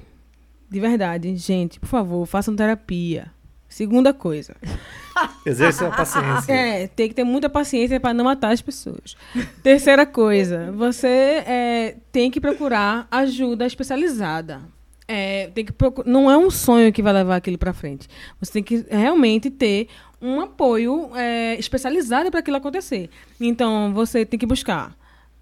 de 0.70 0.80
verdade, 0.80 1.34
gente, 1.36 1.78
por 1.80 1.86
favor, 1.86 2.26
façam 2.26 2.54
terapia. 2.54 3.32
Segunda 3.74 4.14
coisa. 4.14 4.54
Exerça 5.44 5.88
a 5.88 5.90
paciência. 5.90 6.52
É, 6.52 6.87
tem 6.87 7.08
que 7.08 7.14
ter 7.14 7.24
muita 7.24 7.50
paciência 7.50 7.98
para 7.98 8.14
não 8.14 8.24
matar 8.24 8.52
as 8.52 8.62
pessoas. 8.62 9.16
Terceira 9.64 10.06
coisa, 10.06 10.70
você 10.70 11.08
é, 11.08 11.96
tem 12.12 12.30
que 12.30 12.40
procurar 12.40 13.08
ajuda 13.10 13.66
especializada. 13.66 14.60
É, 15.08 15.48
tem 15.48 15.64
que 15.64 15.72
procu- 15.72 16.04
não 16.06 16.30
é 16.30 16.38
um 16.38 16.50
sonho 16.52 16.92
que 16.92 17.02
vai 17.02 17.12
levar 17.12 17.34
aquilo 17.34 17.58
para 17.58 17.72
frente. 17.72 18.08
Você 18.40 18.52
tem 18.52 18.62
que 18.62 18.87
realmente 18.88 19.50
ter 19.50 19.88
um 20.22 20.40
apoio 20.40 21.10
é, 21.16 21.58
especializado 21.58 22.30
para 22.30 22.38
aquilo 22.38 22.56
acontecer. 22.56 23.10
Então, 23.40 23.92
você 23.92 24.24
tem 24.24 24.38
que 24.38 24.46
buscar. 24.46 24.96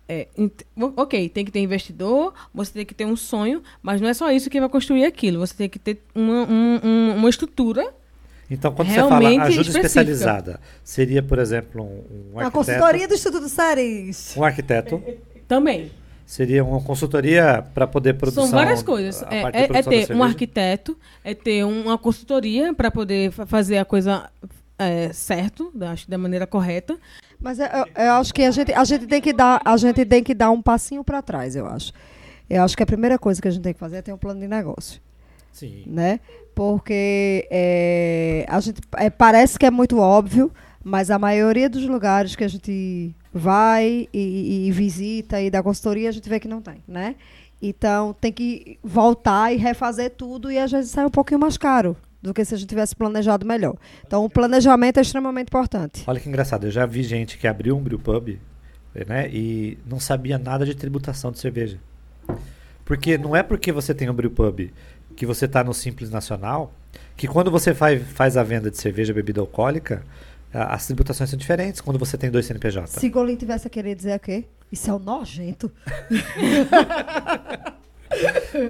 é, 0.08 0.26
ok, 0.96 1.28
tem 1.28 1.44
que 1.44 1.52
ter 1.52 1.60
investidor, 1.60 2.32
você 2.54 2.72
tem 2.72 2.86
que 2.86 2.94
ter 2.94 3.04
um 3.04 3.14
sonho, 3.14 3.62
mas 3.82 4.00
não 4.00 4.08
é 4.08 4.14
só 4.14 4.32
isso 4.32 4.48
que 4.48 4.58
vai 4.58 4.70
construir 4.70 5.04
aquilo. 5.04 5.38
Você 5.38 5.54
tem 5.54 5.68
que 5.68 5.78
ter 5.78 6.02
uma, 6.14 6.44
um- 6.44 6.80
um- 6.82 7.14
uma 7.18 7.28
estrutura 7.28 7.94
Então, 8.52 8.72
quando 8.72 8.88
você 8.88 8.94
Realmente 8.94 9.36
fala 9.36 9.48
ajuda 9.48 9.60
específica. 9.62 9.86
especializada, 9.86 10.60
seria, 10.84 11.22
por 11.22 11.38
exemplo, 11.38 11.82
um, 11.82 11.86
um 11.86 12.30
Uma 12.32 12.44
arquiteto. 12.44 12.52
consultoria 12.52 13.08
do 13.08 13.14
Instituto 13.14 13.48
Séries. 13.48 14.34
Um 14.36 14.44
arquiteto. 14.44 15.02
também. 15.48 15.90
Seria 16.26 16.64
uma 16.64 16.80
consultoria 16.80 17.64
para 17.74 17.86
poder 17.86 18.14
produção. 18.14 18.44
São 18.46 18.58
várias 18.58 18.82
coisas. 18.82 19.22
a 19.22 19.34
É, 19.34 19.42
é- 19.42 19.64
é 19.64 19.68
da 19.68 19.82
ter 19.82 20.12
um 20.14 20.22
arquiteto, 20.22 20.96
é 21.24 21.34
ter 21.34 21.64
uma 21.64 21.98
consultoria 21.98 22.72
para 22.72 22.90
poder 22.90 23.30
fa- 23.32 23.44
fazer 23.46 23.76
a 23.78 23.84
coisa 23.84 24.30
é, 24.78 25.12
certo, 25.12 25.70
da- 25.74 25.92
acho 25.92 26.04
que 26.06 26.10
da 26.10 26.16
maneira 26.18 26.46
correta. 26.46 26.96
Mas 27.38 27.58
eu, 27.58 27.66
eu- 27.66 27.86
eu 28.04 28.12
acho 28.14 28.32
que 28.32 28.42
a 28.42 28.50
gente, 28.50 28.72
a 28.72 28.84
gente 28.84 29.06
tem 29.06 29.20
que 29.20 29.32
dar, 29.32 29.60
a 29.64 29.76
gente 29.76 30.04
tem 30.06 30.22
que 30.24 30.32
dar 30.34 30.50
um 30.50 30.60
passinho 30.62 31.04
para 31.04 31.20
trás, 31.22 31.54
eu 31.54 31.66
acho. 31.66 31.92
Eu 32.48 32.62
acho 32.62 32.76
que 32.76 32.82
a 32.82 32.86
primeira 32.86 33.18
coisa 33.18 33.40
que 33.40 33.48
a 33.48 33.50
gente 33.50 33.62
tem 33.62 33.72
que 33.74 33.80
fazer 33.80 33.96
é 33.96 34.02
ter 34.02 34.12
um 34.12 34.16
plano 34.18 34.40
de 34.40 34.48
negócio, 34.48 35.00
Sim. 35.52 35.84
né? 35.86 36.20
Porque 36.54 37.46
é, 37.50 38.44
a 38.48 38.60
gente 38.60 38.80
é, 38.96 39.08
parece 39.10 39.58
que 39.58 39.64
é 39.66 39.70
muito 39.70 39.98
óbvio, 39.98 40.50
mas 40.84 41.10
a 41.10 41.18
maioria 41.18 41.68
dos 41.68 41.84
lugares 41.86 42.34
que 42.36 42.44
a 42.44 42.48
gente 42.48 43.14
vai 43.32 44.08
e, 44.12 44.18
e- 44.18 44.66
e 44.68 44.70
visita 44.72 45.40
e 45.40 45.50
dá 45.50 45.62
consultoria 45.62 46.08
a 46.08 46.12
gente 46.12 46.28
vê 46.28 46.38
que 46.38 46.48
não 46.48 46.60
tem, 46.60 46.82
né? 46.86 47.14
Então 47.62 48.12
tem 48.20 48.32
que 48.32 48.78
voltar 48.82 49.52
e 49.52 49.56
refazer 49.56 50.10
tudo 50.10 50.50
e 50.50 50.58
às 50.58 50.70
vezes 50.70 50.90
sai 50.90 51.06
um 51.06 51.10
pouquinho 51.10 51.38
mais 51.40 51.56
caro 51.56 51.96
do 52.20 52.34
que 52.34 52.44
se 52.44 52.54
a 52.54 52.58
gente 52.58 52.68
tivesse 52.68 52.94
planejado 52.94 53.46
melhor. 53.46 53.76
Então 54.06 54.24
o 54.24 54.28
planejamento 54.30 54.98
é 54.98 55.00
extremamente 55.00 55.48
importante. 55.48 56.02
Olha 56.06 56.20
que 56.20 56.28
engraçado, 56.28 56.66
eu 56.66 56.70
já 56.70 56.84
vi 56.86 57.02
gente 57.02 57.38
que 57.38 57.46
abriu 57.46 57.76
um 57.76 57.80
brewpub 57.80 58.38
né, 59.08 59.28
e 59.30 59.78
não 59.88 59.98
sabia 59.98 60.38
nada 60.38 60.66
de 60.66 60.74
tributação 60.74 61.32
de 61.32 61.38
cerveja. 61.38 61.78
Porque 62.84 63.16
não 63.16 63.34
é 63.34 63.42
porque 63.42 63.72
você 63.72 63.94
tem 63.94 64.10
um 64.10 64.14
brewpub 64.14 64.72
que 65.16 65.26
você 65.26 65.46
está 65.46 65.62
no 65.64 65.72
Simples 65.74 66.10
Nacional 66.10 66.72
que 67.16 67.26
quando 67.28 67.50
você 67.50 67.74
faz, 67.74 68.02
faz 68.12 68.36
a 68.36 68.42
venda 68.42 68.70
de 68.70 68.76
cerveja 68.78 69.12
bebida 69.14 69.40
alcoólica, 69.40 70.02
a- 70.52 70.74
as 70.74 70.86
tributações 70.86 71.30
são 71.30 71.38
diferentes 71.38 71.80
quando 71.80 71.98
você 71.98 72.16
tem 72.18 72.30
dois 72.30 72.44
CNPJ. 72.46 72.86
Se 72.88 73.08
Golim 73.08 73.36
tivesse 73.36 73.66
a 73.66 73.70
querer 73.70 73.94
dizer 73.94 74.16
o 74.16 74.20
quê? 74.20 74.44
Isso 74.70 74.90
é 74.90 74.94
o 74.94 74.98
nojento. 74.98 75.70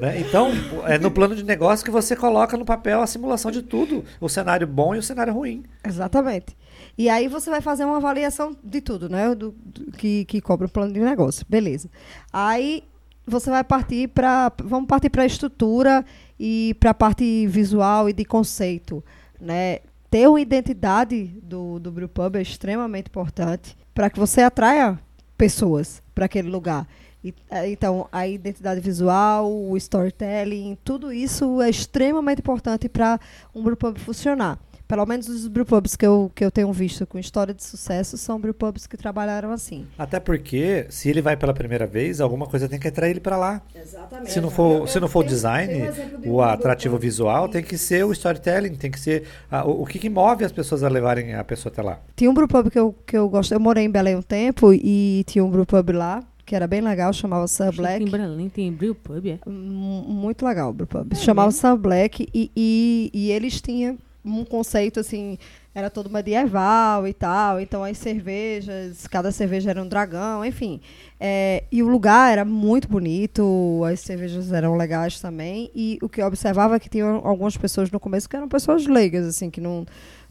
né? 0.00 0.20
Então, 0.20 0.50
é 0.86 0.98
no 0.98 1.10
plano 1.10 1.34
de 1.34 1.44
negócio 1.44 1.84
que 1.84 1.90
você 1.90 2.14
coloca 2.14 2.56
no 2.56 2.64
papel 2.64 3.00
a 3.00 3.06
simulação 3.06 3.50
de 3.50 3.62
tudo, 3.62 4.04
o 4.20 4.28
cenário 4.28 4.66
bom 4.66 4.94
e 4.94 4.98
o 4.98 5.02
cenário 5.02 5.32
ruim. 5.32 5.64
Exatamente. 5.86 6.56
E 6.96 7.08
aí 7.08 7.28
você 7.28 7.50
vai 7.50 7.60
fazer 7.60 7.84
uma 7.84 7.96
avaliação 7.96 8.56
de 8.62 8.80
tudo, 8.80 9.08
né? 9.08 9.34
Do, 9.34 9.52
do- 9.52 9.92
que, 9.92 10.24
que 10.26 10.40
cobra 10.40 10.66
o 10.66 10.70
plano 10.70 10.92
de 10.92 11.00
negócio. 11.00 11.44
Beleza. 11.48 11.88
Aí 12.32 12.84
você 13.26 13.50
vai 13.50 13.64
partir 13.64 14.08
para. 14.08 14.52
Vamos 14.62 14.86
partir 14.88 15.10
para 15.10 15.22
a 15.22 15.26
estrutura 15.26 16.04
e 16.38 16.76
para 16.80 16.90
a 16.90 16.94
parte 16.94 17.46
visual 17.46 18.08
e 18.08 18.12
de 18.12 18.24
conceito. 18.24 19.04
Né? 19.40 19.80
Ter 20.10 20.28
uma 20.28 20.40
identidade 20.40 21.24
do, 21.42 21.78
do 21.78 21.90
Brewpub 21.90 22.36
é 22.36 22.42
extremamente 22.42 23.08
importante 23.08 23.76
para 23.94 24.10
que 24.10 24.18
você 24.18 24.42
atraia 24.42 24.98
pessoas 25.36 26.02
para 26.14 26.26
aquele 26.26 26.48
lugar. 26.48 26.86
E, 27.24 27.34
eh, 27.50 27.70
então, 27.70 28.08
a 28.10 28.26
identidade 28.26 28.80
visual, 28.80 29.50
o 29.50 29.76
storytelling, 29.76 30.76
tudo 30.84 31.12
isso 31.12 31.60
é 31.62 31.70
extremamente 31.70 32.40
importante 32.40 32.88
para 32.88 33.18
um 33.54 33.62
brewpub 33.62 33.98
funcionar. 34.00 34.58
Pelo 34.92 35.06
menos 35.06 35.26
os 35.26 35.48
brewpubs 35.48 35.96
que 35.96 36.04
eu, 36.04 36.30
que 36.34 36.44
eu 36.44 36.50
tenho 36.50 36.70
visto 36.70 37.06
com 37.06 37.18
história 37.18 37.54
de 37.54 37.64
sucesso 37.64 38.18
são 38.18 38.38
brewpubs 38.38 38.86
que 38.86 38.94
trabalharam 38.94 39.50
assim. 39.50 39.86
Até 39.96 40.20
porque, 40.20 40.84
se 40.90 41.08
ele 41.08 41.22
vai 41.22 41.34
pela 41.34 41.54
primeira 41.54 41.86
vez, 41.86 42.20
alguma 42.20 42.46
coisa 42.46 42.68
tem 42.68 42.78
que 42.78 42.88
atrair 42.88 43.12
ele 43.12 43.20
para 43.20 43.38
lá. 43.38 43.62
Exatamente. 43.74 44.30
Se 44.32 44.38
não 44.38 44.50
for, 44.50 44.86
se 44.86 45.00
não 45.00 45.08
for 45.08 45.20
o 45.20 45.26
design, 45.26 45.84
o 46.26 46.42
atrativo 46.42 46.96
brewpub. 46.98 47.06
visual, 47.06 47.48
tem 47.48 47.62
que 47.62 47.78
ser 47.78 48.04
o 48.04 48.12
storytelling, 48.12 48.74
tem 48.74 48.90
que 48.90 49.00
ser 49.00 49.24
ah, 49.50 49.64
o, 49.66 49.80
o 49.80 49.86
que, 49.86 49.98
que 49.98 50.10
move 50.10 50.44
as 50.44 50.52
pessoas 50.52 50.82
a 50.82 50.90
levarem 50.90 51.34
a 51.34 51.42
pessoa 51.42 51.72
até 51.72 51.80
lá. 51.80 51.98
Tinha 52.14 52.30
um 52.30 52.34
brewpub 52.34 52.68
que 52.70 52.78
eu, 52.78 52.94
que 53.06 53.16
eu 53.16 53.26
gosto. 53.30 53.52
Eu 53.54 53.60
morei 53.60 53.84
em 53.84 53.90
Belém 53.90 54.16
um 54.16 54.20
tempo 54.20 54.74
e 54.74 55.24
tinha 55.26 55.42
um 55.42 55.48
brewpub 55.50 55.90
lá, 55.92 56.22
que 56.44 56.54
era 56.54 56.66
bem 56.66 56.82
legal, 56.82 57.14
chamava 57.14 57.48
Sun 57.48 57.70
Black. 57.70 58.04
Em 58.04 58.10
Berlim 58.10 58.50
tem 58.50 58.70
brew 58.70 58.94
pub, 58.94 59.24
é? 59.26 59.38
Mu- 59.48 60.02
Muito 60.06 60.44
legal 60.44 60.68
o 60.68 60.72
brewpub. 60.74 61.16
Se 61.16 61.22
chamava 61.24 61.50
Sun 61.50 61.78
Black 61.78 62.28
e, 62.34 62.50
e, 62.54 63.10
e 63.14 63.30
eles 63.30 63.58
tinham 63.58 63.96
um 64.24 64.44
conceito 64.44 65.00
assim, 65.00 65.36
era 65.74 65.90
todo 65.90 66.08
medieval 66.10 67.08
e 67.08 67.12
tal, 67.12 67.60
então 67.60 67.82
as 67.82 67.98
cervejas, 67.98 69.06
cada 69.08 69.32
cerveja 69.32 69.70
era 69.70 69.82
um 69.82 69.88
dragão, 69.88 70.44
enfim. 70.44 70.80
É, 71.18 71.64
e 71.72 71.82
o 71.82 71.88
lugar 71.88 72.30
era 72.32 72.44
muito 72.44 72.88
bonito, 72.88 73.82
as 73.84 74.00
cervejas 74.00 74.52
eram 74.52 74.76
legais 74.76 75.20
também, 75.20 75.70
e 75.74 75.98
o 76.02 76.08
que 76.08 76.22
eu 76.22 76.26
observava 76.26 76.76
é 76.76 76.78
que 76.78 76.88
tinham 76.88 77.20
algumas 77.24 77.56
pessoas 77.56 77.90
no 77.90 77.98
começo 77.98 78.28
que 78.28 78.36
eram 78.36 78.48
pessoas 78.48 78.86
leigas, 78.86 79.26
assim, 79.26 79.50
que 79.50 79.60
não, 79.60 79.84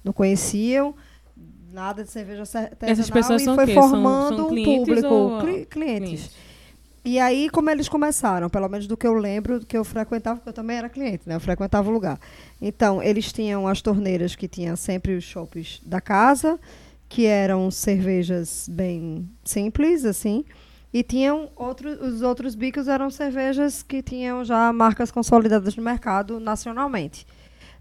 não 0.04 0.14
conheciam 0.14 0.94
nada 1.74 2.04
de 2.04 2.12
cerveja 2.12 2.42
artesanal 2.42 2.70
Essas 2.82 3.10
pessoas 3.10 3.42
e 3.42 3.46
são 3.46 3.56
foi 3.56 3.64
o 3.64 3.68
quê? 3.68 3.74
São- 3.74 3.84
formando 3.90 4.36
são 4.38 4.46
um 4.50 4.64
público, 4.64 5.08
ou- 5.08 5.40
cli- 5.42 5.66
clientes. 5.66 6.10
Clientes. 6.10 6.32
E 7.04 7.20
aí, 7.20 7.50
como 7.50 7.70
eles 7.70 7.90
começaram, 7.90 8.48
pelo 8.48 8.70
menos 8.70 8.86
do 8.86 8.96
que 8.96 9.08
eu 9.08 9.14
lembro, 9.14 9.60
do 9.60 9.66
que 9.66 9.76
eu 9.76 9.84
frequentava, 9.84 10.38
porque 10.38 10.50
eu 10.50 10.54
também 10.54 10.78
era 10.78 10.88
cliente, 10.88 11.28
né? 11.28 11.36
Eu 11.36 11.40
frequentava 11.40 11.90
o 11.90 11.92
lugar. 11.92 12.20
Então, 12.62 13.02
eles 13.02 13.34
tinham 13.34 13.68
as 13.68 13.82
torneiras 13.82 14.36
que 14.36 14.48
tinham 14.48 14.76
sempre 14.76 15.16
os 15.16 15.24
chopes 15.24 15.82
da 15.84 16.00
casa, 16.00 16.60
que 17.10 17.26
eram 17.26 17.72
cervejas 17.72 18.70
bem 18.70 19.28
simples, 19.44 20.06
assim. 20.06 20.46
E 20.94 21.02
tinham 21.02 21.50
outros, 21.56 22.00
os 22.02 22.22
outros 22.22 22.54
bicos 22.54 22.88
eram 22.88 23.10
cervejas 23.10 23.82
que 23.82 24.04
tinham 24.04 24.46
já 24.46 24.72
marcas 24.72 25.10
consolidadas 25.10 25.76
no 25.76 25.82
mercado 25.82 26.40
nacionalmente. 26.40 27.26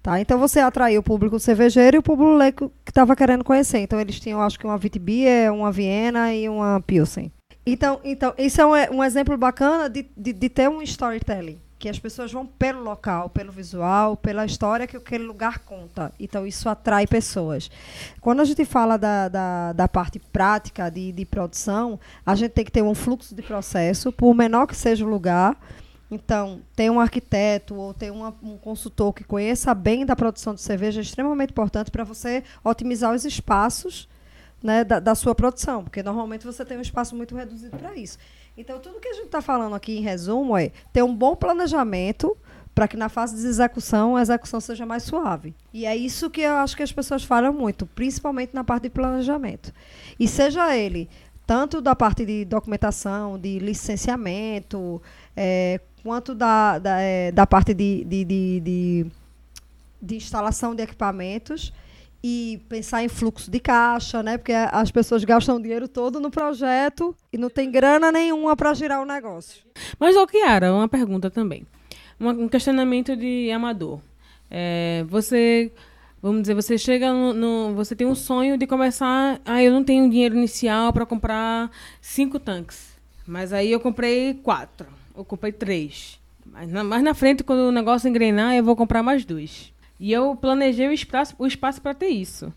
Tá? 0.03 0.19
Então 0.21 0.39
você 0.39 0.61
atraiu 0.61 1.01
o 1.01 1.05
público 1.05 1.39
cervejeiro 1.39 1.97
e 1.97 1.99
o 1.99 2.03
público 2.03 2.73
que 2.85 2.91
estava 2.91 3.15
querendo 3.15 3.45
conhecer. 3.45 3.79
Então 3.79 4.01
eles 4.01 4.19
tinham, 4.19 4.41
acho 4.41 4.59
que 4.59 4.67
uma 4.67 4.81
Witbier, 4.83 5.53
uma 5.53 5.71
Viena 5.71 6.33
e 6.33 6.49
uma 6.49 6.81
Pilsen. 6.87 7.31
Então, 7.65 8.01
então 8.03 8.35
isso 8.39 8.61
é 8.61 8.91
um, 8.91 8.97
um 8.97 9.05
exemplo 9.05 9.37
bacana 9.37 9.89
de, 9.89 10.07
de, 10.17 10.33
de, 10.33 10.49
ter 10.49 10.69
um 10.69 10.83
storytelling. 10.83 11.61
Que 11.79 11.89
as 11.89 11.99
pessoas 11.99 12.31
vão 12.31 12.45
pelo 12.47 12.83
local, 12.83 13.31
pelo 13.31 13.51
visual, 13.51 14.15
pela 14.15 14.45
história 14.45 14.87
que 14.87 14.99
aquele 14.99 15.25
lugar 15.25 15.61
conta. 15.61 16.13
Então, 16.21 16.47
isso 16.47 16.69
atrai 16.69 17.07
pessoas. 17.07 17.71
Quando 18.21 18.41
a 18.41 18.45
gente 18.45 18.67
fala 18.67 18.99
da, 18.99 19.29
da, 19.29 19.73
da 19.73 19.89
parte 19.89 20.19
prática 20.19 20.91
de, 20.91 21.11
de 21.11 21.25
produção, 21.25 21.99
a 22.25 22.35
gente 22.35 22.51
tem 22.51 22.67
que 22.67 22.71
ter 22.71 22.83
um 22.83 22.95
fluxo 22.95 23.35
de 23.35 23.41
processo, 23.41 24.13
por 24.13 24.35
menor 24.35 24.67
que 24.67 24.77
seja 24.77 25.07
o 25.07 25.09
lugar, 25.09 25.57
então, 26.11 26.61
ter 26.75 26.91
um 26.91 26.99
arquiteto 26.99 27.77
ou 27.77 27.95
ter 27.95 28.11
uma, 28.11 28.35
um 28.43 28.59
consultor 28.59 29.15
que 29.15 29.23
conheça 29.23 29.73
bem 29.73 30.05
da 30.05 30.17
produção 30.17 30.55
de 30.55 30.61
cerveja 30.61 31.01
é 31.01 31.03
extremamente 31.03 31.51
importante 31.51 31.91
para 31.91 32.03
você 32.03 32.43
otimizar 32.65 33.15
os 33.15 33.25
espaços 33.25 34.09
né, 34.63 34.85
da, 34.85 35.01
da, 35.01 35.15
sua 35.15 35.35
produção, 35.35 35.85
porque 35.85 36.03
normalmente 36.03 36.45
você 36.45 36.65
tem 36.65 36.77
um 36.77 36.83
espaço 36.83 37.17
muito 37.17 37.35
reduzido 37.35 37.77
para 37.77 37.97
isso. 37.97 38.19
Então, 38.57 38.79
tudo 38.79 39.01
que 39.01 39.09
a 39.09 39.15
gente 39.15 39.27
está 39.27 39.41
falando 39.41 39.75
aqui 39.75 39.99
em 39.99 40.03
resumo 40.03 40.57
é 40.57 40.71
ter 40.93 41.03
um 41.03 41.15
bom 41.15 41.35
planejamento 41.35 42.37
para 42.75 42.87
que 42.87 42.97
na 42.97 43.09
fase 43.09 43.41
de 43.41 43.47
execução 43.47 44.17
a 44.17 44.23
execução 44.23 44.61
seja 44.61 44.87
mais 44.87 45.03
suave. 45.03 45.55
E 45.73 45.87
é 45.87 45.97
isso 45.97 46.31
que 46.31 46.41
eu 46.43 46.57
acho 46.57 46.77
que 46.77 46.83
as 46.83 46.93
pessoas 46.93 47.25
falam 47.25 47.53
muito, 47.53 47.87
principalmente 47.87 48.55
na 48.55 48.63
parte 48.63 48.85
de 48.85 48.91
planejamento. 48.91 49.73
E 50.19 50.29
seja 50.29 50.77
ele 50.77 51.09
tanto 51.47 51.81
da 51.81 51.97
parte 51.97 52.25
de 52.25 52.45
documentação, 52.45 53.37
de 53.37 53.59
licenciamento, 53.59 55.03
é, 55.37 55.81
quanto 56.01 56.33
da, 56.33 56.79
da, 56.79 57.01
é, 57.01 57.33
da 57.33 57.45
parte 57.45 57.75
de, 57.75 58.05
de, 58.05 58.25
de, 58.25 58.61
de, 58.61 59.07
de 60.01 60.17
instalação 60.17 60.75
de 60.75 60.83
equipamentos 60.83 61.73
e 62.23 62.61
pensar 62.69 63.03
em 63.03 63.09
fluxo 63.09 63.51
de 63.51 63.59
caixa, 63.61 64.23
né? 64.23 64.37
Porque 64.37 64.53
as 64.53 64.91
pessoas 64.91 65.25
gastam 65.25 65.57
o 65.57 65.63
dinheiro 65.63 65.89
todo 65.89 66.21
no 66.21 66.31
projeto 66.31 67.15
e 67.33 67.39
não 67.39 67.49
tem 67.49 67.71
grana 67.71 68.13
nenhuma 68.13 68.57
para 68.57 68.75
girar 68.75 69.03
o 69.03 69.07
negócio. 69.07 69.63
Mas, 69.99 70.17
ô 70.17 70.27
Kiara, 70.27 70.73
uma 70.73 70.89
pergunta 70.89 71.31
também. 71.31 71.67
Um 72.19 72.49
questionamento 72.49 73.17
de 73.17 73.51
amador. 73.51 74.01
É, 74.51 75.05
você, 75.09 75.73
vamos 76.21 76.43
dizer, 76.43 76.55
você 76.55 76.77
chega 76.77 77.13
no, 77.13 77.33
no, 77.33 77.75
Você 77.75 77.97
tem 77.97 78.07
um 78.07 78.15
sonho 78.15 78.59
de 78.59 78.67
começar. 78.67 79.41
Ah, 79.45 79.63
eu 79.63 79.73
não 79.73 79.83
tenho 79.83 80.11
dinheiro 80.11 80.37
inicial 80.37 80.93
para 80.93 81.07
comprar 81.07 81.71
cinco 82.01 82.39
tanques. 82.39 82.91
Mas 83.27 83.53
aí 83.53 83.73
eu 83.73 83.81
comprei 83.81 84.35
quatro 84.35 85.01
eu 85.21 85.25
comprei 85.25 85.53
três. 85.53 86.19
Mas 86.45 86.71
na, 86.71 86.83
mais 86.83 87.03
na 87.03 87.15
frente, 87.15 87.45
quando 87.45 87.61
o 87.61 87.73
negócio 87.73 88.09
engrenar, 88.09 88.55
eu 88.55 88.65
vou 88.65 88.75
comprar 88.75 89.03
mais 89.03 89.25
dois. 89.25 89.73
E 90.01 90.11
eu 90.11 90.35
planejei 90.35 90.89
o 90.89 90.93
espaço 90.93 91.35
o 91.39 91.47
espaço 91.47 91.81
para 91.81 91.95
ter 91.95 92.09
isso. 92.09 92.53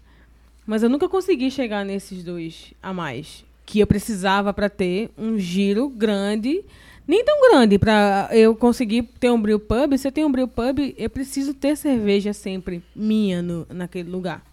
Mas 0.66 0.82
eu 0.82 0.90
nunca 0.90 1.10
consegui 1.10 1.52
chegar 1.52 1.84
nesses 1.84 2.24
dois 2.24 2.74
a 2.82 2.94
mais 2.94 3.44
que 3.66 3.80
eu 3.80 3.88
precisava 3.88 4.54
para 4.54 4.70
ter 4.70 5.10
um 5.18 5.38
giro 5.38 5.90
grande, 5.90 6.64
nem 7.08 7.24
tão 7.24 7.50
grande 7.50 7.78
para 7.80 8.30
eu 8.32 8.56
conseguir 8.56 9.04
ter 9.20 9.32
um 9.32 9.42
brew 9.42 9.60
pub. 9.60 9.98
Se 9.98 10.08
eu 10.08 10.12
tenho 10.12 10.28
um 10.28 10.32
brew 10.32 10.48
pub, 10.48 10.94
eu 10.98 11.10
preciso 11.10 11.54
ter 11.54 11.76
cerveja 11.76 12.34
sempre 12.34 12.84
minha 12.96 13.42
no, 13.42 13.66
naquele 13.70 14.10
lugar. 14.10 14.44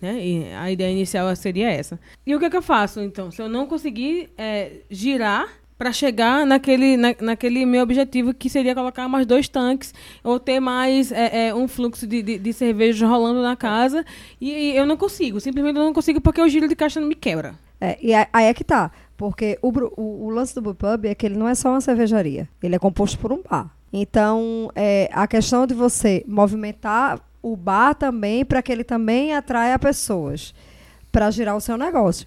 Né? 0.00 0.26
E 0.26 0.52
a 0.54 0.70
ideia 0.70 0.92
inicial 0.92 1.34
seria 1.36 1.70
essa. 1.70 1.98
E 2.26 2.34
o 2.34 2.38
que, 2.38 2.46
é 2.46 2.50
que 2.50 2.56
eu 2.56 2.62
faço 2.62 3.00
então? 3.00 3.30
Se 3.30 3.40
eu 3.40 3.48
não 3.48 3.66
conseguir 3.66 4.30
é, 4.36 4.80
girar 4.90 5.48
para 5.76 5.92
chegar 5.92 6.46
naquele, 6.46 6.96
na, 6.96 7.14
naquele 7.20 7.66
meu 7.66 7.82
objetivo 7.82 8.32
que 8.32 8.48
seria 8.48 8.74
colocar 8.74 9.08
mais 9.08 9.26
dois 9.26 9.48
tanques 9.48 9.92
ou 10.22 10.38
ter 10.38 10.60
mais 10.60 11.10
é, 11.10 11.48
é, 11.48 11.54
um 11.54 11.66
fluxo 11.66 12.06
de, 12.06 12.22
de, 12.22 12.38
de, 12.38 12.52
cerveja 12.52 13.06
rolando 13.06 13.42
na 13.42 13.56
casa 13.56 14.04
e, 14.40 14.50
e, 14.50 14.76
eu 14.76 14.86
não 14.86 14.96
consigo, 14.96 15.40
simplesmente 15.40 15.76
eu 15.76 15.84
não 15.84 15.92
consigo 15.92 16.20
porque 16.20 16.40
o 16.40 16.48
giro 16.48 16.68
de 16.68 16.76
caixa 16.76 17.00
não 17.00 17.08
me 17.08 17.14
quebra. 17.14 17.54
É, 17.80 17.98
e 18.00 18.14
aí 18.14 18.46
é 18.46 18.54
que 18.54 18.64
tá, 18.64 18.90
porque 19.16 19.58
o, 19.60 19.72
o, 20.00 20.26
o 20.26 20.30
lance 20.30 20.54
do 20.54 20.62
Brewpub 20.62 21.06
é 21.06 21.14
que 21.14 21.26
ele 21.26 21.36
não 21.36 21.48
é 21.48 21.54
só 21.54 21.70
uma 21.70 21.80
cervejaria, 21.80 22.48
ele 22.62 22.76
é 22.76 22.78
composto 22.78 23.18
por 23.18 23.32
um 23.32 23.42
bar. 23.42 23.74
Então, 23.92 24.70
é, 24.74 25.08
a 25.12 25.26
questão 25.26 25.66
de 25.66 25.74
você 25.74 26.24
movimentar 26.26 27.20
o 27.40 27.56
bar 27.56 27.94
também 27.94 28.44
para 28.44 28.62
que 28.62 28.72
ele 28.72 28.82
também 28.82 29.34
atraia 29.34 29.78
pessoas 29.78 30.54
para 31.12 31.30
girar 31.30 31.56
o 31.56 31.60
seu 31.60 31.76
negócio. 31.76 32.26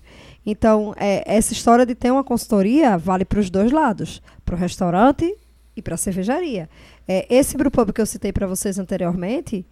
Então, 0.49 0.93
é, 0.95 1.21
essa 1.25 1.51
história 1.51 1.85
de 1.85 1.93
ter 1.93 2.09
uma 2.09 2.23
consultoria 2.23 2.97
vale 2.97 3.25
para 3.25 3.41
os 3.41 3.49
dois 3.49 3.69
lados, 3.69 4.21
para 4.45 4.55
o 4.55 4.57
restaurante 4.57 5.37
e 5.75 5.81
para 5.81 5.95
a 5.95 5.97
cervejaria. 5.97 6.69
É, 7.05 7.27
esse 7.29 7.57
brewpub 7.57 7.91
que 7.91 7.99
eu 7.99 8.05
citei 8.05 8.31
para 8.31 8.47
vocês 8.47 8.79
anteriormente, 8.79 9.65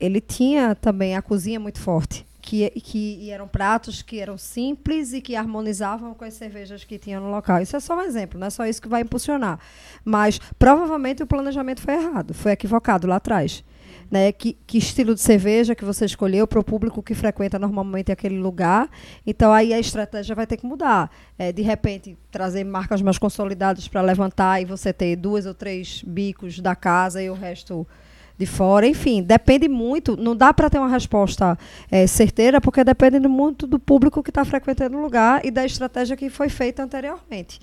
ele 0.00 0.20
tinha 0.20 0.74
também 0.74 1.14
a 1.14 1.22
cozinha 1.22 1.60
muito 1.60 1.78
forte, 1.78 2.26
que, 2.42 2.68
que 2.80 3.30
eram 3.30 3.46
pratos 3.46 4.02
que 4.02 4.18
eram 4.18 4.36
simples 4.36 5.12
e 5.12 5.20
que 5.20 5.36
harmonizavam 5.36 6.12
com 6.14 6.24
as 6.24 6.34
cervejas 6.34 6.82
que 6.82 6.98
tinham 6.98 7.22
no 7.22 7.30
local. 7.30 7.62
Isso 7.62 7.76
é 7.76 7.80
só 7.80 7.96
um 7.96 8.02
exemplo, 8.02 8.40
não 8.40 8.48
é 8.48 8.50
só 8.50 8.66
isso 8.66 8.82
que 8.82 8.88
vai 8.88 9.02
impulsionar. 9.02 9.60
Mas 10.04 10.40
provavelmente 10.58 11.22
o 11.22 11.28
planejamento 11.28 11.80
foi 11.80 11.94
errado, 11.94 12.34
foi 12.34 12.50
equivocado 12.50 13.06
lá 13.06 13.16
atrás 13.16 13.62
né? 14.10 14.32
Que, 14.32 14.56
que 14.66 14.78
estilo 14.78 15.14
de 15.14 15.20
cerveja 15.20 15.74
que 15.74 15.84
você 15.84 16.04
escolheu 16.04 16.46
para 16.46 16.60
o 16.60 16.64
público 16.64 17.02
que 17.02 17.14
frequenta 17.14 17.58
normalmente 17.58 18.10
aquele 18.10 18.38
lugar. 18.38 18.88
Então 19.26 19.52
aí 19.52 19.72
a 19.72 19.78
estratégia 19.78 20.34
vai 20.34 20.46
ter 20.46 20.56
que 20.56 20.66
mudar. 20.66 21.10
É, 21.38 21.52
de 21.52 21.62
repente, 21.62 22.16
trazer 22.30 22.64
marcas 22.64 23.02
mais 23.02 23.18
consolidadas 23.18 23.86
para 23.88 24.00
levantar 24.00 24.60
e 24.60 24.64
você 24.64 24.92
ter 24.92 25.16
duas 25.16 25.46
ou 25.46 25.54
três 25.54 26.02
bicos 26.06 26.58
da 26.60 26.74
casa 26.74 27.22
e 27.22 27.30
o 27.30 27.34
resto 27.34 27.86
de 28.38 28.46
fora, 28.46 28.86
enfim, 28.86 29.20
depende 29.20 29.68
muito, 29.68 30.16
não 30.16 30.36
dá 30.36 30.54
para 30.54 30.70
ter 30.70 30.78
uma 30.78 30.88
resposta 30.88 31.58
é, 31.90 32.06
certeira, 32.06 32.60
porque 32.60 32.84
depende 32.84 33.18
muito 33.26 33.66
do 33.66 33.80
público 33.80 34.22
que 34.22 34.30
está 34.30 34.44
frequentando 34.44 34.96
o 34.96 35.02
lugar 35.02 35.44
e 35.44 35.50
da 35.50 35.66
estratégia 35.66 36.16
que 36.16 36.30
foi 36.30 36.48
feita 36.48 36.84
anteriormente 36.84 37.58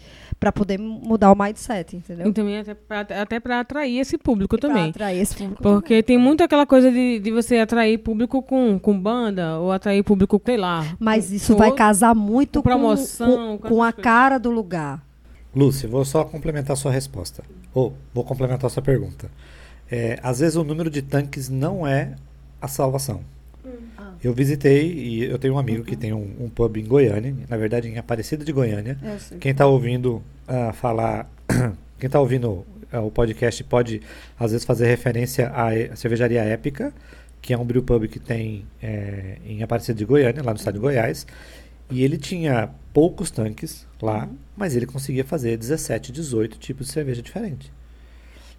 para 0.46 0.52
poder 0.52 0.78
mudar 0.78 1.32
o 1.32 1.36
mindset, 1.36 1.96
entendeu? 1.96 2.28
E 2.28 2.32
também 2.32 2.60
até 2.60 3.40
para 3.40 3.60
atrair 3.62 3.98
esse 3.98 4.16
público 4.16 4.56
e 4.56 4.60
também. 4.60 4.90
atrair 4.92 5.20
esse 5.20 5.36
público 5.36 5.64
Porque 5.64 5.96
também. 5.96 6.04
tem 6.04 6.18
muito 6.20 6.44
aquela 6.44 6.68
coisa 6.68 6.92
de, 6.92 7.20
de 7.20 7.32
você 7.32 7.58
atrair 7.58 7.98
público 7.98 8.44
com, 8.44 8.78
com 8.78 9.00
banda 9.00 9.58
ou 9.58 9.72
atrair 9.72 10.04
público, 10.04 10.40
sei 10.46 10.58
lá. 10.58 10.96
Mas 11.00 11.32
isso 11.32 11.54
com, 11.54 11.58
vai 11.58 11.72
casar 11.72 12.14
muito 12.14 12.62
com, 12.62 12.70
promoção, 12.70 13.58
com, 13.58 13.70
com 13.70 13.84
a 13.84 13.92
cara 13.92 14.38
do 14.38 14.52
lugar. 14.52 15.04
Lúcia, 15.56 15.90
vou 15.90 16.06
só 16.06 16.24
complementar 16.24 16.74
a 16.74 16.76
sua 16.76 16.92
resposta. 16.92 17.44
Ou 17.74 17.96
vou 18.14 18.24
complementar 18.24 18.68
a 18.68 18.70
sua 18.70 18.84
pergunta. 18.84 19.32
É, 19.90 20.20
às 20.22 20.42
vezes 20.42 20.56
o 20.56 20.64
número 20.64 20.92
de 20.92 21.02
tanques 21.02 21.50
não 21.50 21.88
é 21.88 22.14
a 22.62 22.68
salvação. 22.68 23.22
Eu 24.26 24.34
visitei 24.34 24.92
e 24.92 25.24
eu 25.24 25.38
tenho 25.38 25.54
um 25.54 25.60
amigo 25.60 25.84
que 25.84 25.96
tem 25.96 26.12
um, 26.12 26.28
um 26.40 26.50
pub 26.50 26.78
em 26.78 26.84
Goiânia, 26.84 27.36
na 27.48 27.56
verdade 27.58 27.88
em 27.88 28.00
Aparecida 28.00 28.44
de 28.44 28.52
Goiânia. 28.52 28.98
Quem 29.40 29.52
está 29.52 29.68
ouvindo 29.68 30.16
uh, 30.48 30.74
falar, 30.74 31.30
quem 32.00 32.08
está 32.08 32.20
ouvindo 32.20 32.66
uh, 32.92 33.06
o 33.06 33.12
podcast 33.12 33.64
pode 33.66 34.02
às 34.40 34.50
vezes 34.50 34.66
fazer 34.66 34.88
referência 34.88 35.50
à 35.50 35.96
cervejaria 35.96 36.42
Épica, 36.42 36.92
que 37.40 37.54
é 37.54 37.58
um 37.58 37.64
brew 37.64 37.84
pub 37.84 38.08
que 38.08 38.20
tem 38.20 38.66
é, 38.82 39.38
em 39.46 39.62
Aparecida 39.62 39.96
de 39.96 40.06
Goiânia, 40.06 40.42
lá 40.42 40.54
no 40.54 40.58
estado 40.58 40.74
de 40.74 40.80
Goiás. 40.80 41.28
E 41.92 42.04
ele 42.04 42.18
tinha 42.18 42.72
poucos 42.92 43.30
tanques 43.30 43.86
lá, 44.02 44.26
uhum. 44.26 44.36
mas 44.58 44.76
ele 44.76 44.88
conseguia 44.88 45.24
fazer 45.24 45.56
17, 45.56 46.12
18 46.12 46.58
tipos 46.58 46.88
de 46.88 46.94
cerveja 46.94 47.22
diferente. 47.22 47.72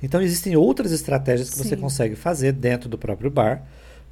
Então 0.00 0.22
existem 0.22 0.54
outras 0.54 0.92
estratégias 0.92 1.50
que 1.50 1.56
Sim. 1.56 1.64
você 1.64 1.76
consegue 1.76 2.14
fazer 2.14 2.52
dentro 2.52 2.88
do 2.88 2.96
próprio 2.96 3.32
bar 3.32 3.66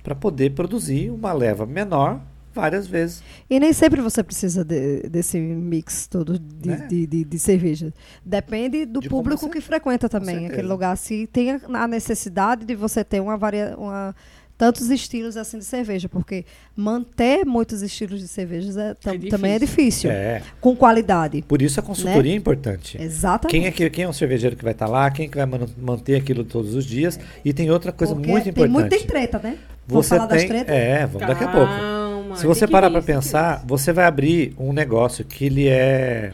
para 0.05 0.15
poder 0.15 0.51
produzir 0.51 1.11
uma 1.11 1.33
leva 1.33 1.65
menor 1.65 2.21
várias 2.53 2.87
vezes. 2.87 3.23
E 3.51 3.59
nem 3.59 3.73
sempre 3.73 4.01
você 4.01 4.23
precisa 4.23 4.65
de, 4.65 5.09
desse 5.09 5.39
mix 5.41 6.07
todo 6.07 6.39
de, 6.39 6.69
né? 6.69 6.87
de, 6.89 7.07
de, 7.07 7.25
de, 7.25 7.39
cerveja. 7.39 7.93
Depende 8.25 8.87
do 8.87 9.01
de 9.01 9.09
público 9.09 9.51
que 9.51 9.61
frequenta 9.61 10.09
também 10.09 10.47
aquele 10.47 10.69
lugar. 10.69 10.97
Se 10.97 11.27
tem 11.27 11.51
a 11.51 11.89
necessidade 11.89 12.65
de 12.65 12.77
você 12.77 13.03
ter 13.03 13.19
uma 13.19 13.37
varia, 13.37 13.75
uma 13.77 14.15
tantos 14.57 14.89
estilos 14.89 15.37
assim 15.37 15.59
de 15.59 15.65
cerveja, 15.65 16.09
porque 16.09 16.45
manter 16.77 17.45
muitos 17.45 17.83
estilos 17.83 18.21
de 18.21 18.29
cervejas 18.29 18.77
é, 18.77 18.91
é 18.91 19.19
também 19.29 19.53
é 19.53 19.59
difícil. 19.59 20.11
É. 20.11 20.43
Com 20.61 20.77
qualidade. 20.77 21.43
Por 21.43 21.61
isso 21.61 21.81
a 21.81 21.83
consultoria 21.83 22.31
né? 22.31 22.37
é 22.37 22.39
importante. 22.39 22.97
Exatamente. 23.01 23.51
Quem 23.51 23.67
é, 23.67 23.73
que, 23.73 23.91
quem 23.91 24.05
é 24.05 24.09
um 24.09 24.13
cervejeiro 24.13 24.55
que 24.55 24.63
vai 24.63 24.73
estar 24.73 24.87
tá 24.87 24.93
lá, 24.93 25.11
quem 25.11 25.27
é 25.27 25.29
que 25.29 25.37
vai 25.37 25.47
manter 25.77 26.17
aquilo 26.17 26.45
todos 26.45 26.75
os 26.75 26.85
dias. 26.85 27.19
É. 27.19 27.23
E 27.45 27.53
tem 27.53 27.71
outra 27.71 27.91
coisa 27.91 28.15
porque 28.15 28.31
muito 28.31 28.49
importante. 28.49 28.73
Tem 28.73 28.81
muito 28.81 28.91
tem 28.91 29.07
treta, 29.07 29.41
né? 29.43 29.59
Você 29.87 30.17
vamos 30.19 30.45
tem, 30.45 30.65
É, 30.67 31.07
vamos 31.07 31.21
Calma, 31.21 31.35
daqui 31.35 31.45
a 31.45 31.49
pouco. 31.49 32.37
Se 32.37 32.47
você 32.47 32.67
parar 32.67 32.91
para 32.91 33.03
pensar, 33.03 33.63
você 33.67 33.93
vai 33.93 34.07
abrir 34.07 34.55
um 34.59 34.73
negócio 34.73 35.25
que 35.25 35.45
ele 35.47 35.69
é 35.69 36.33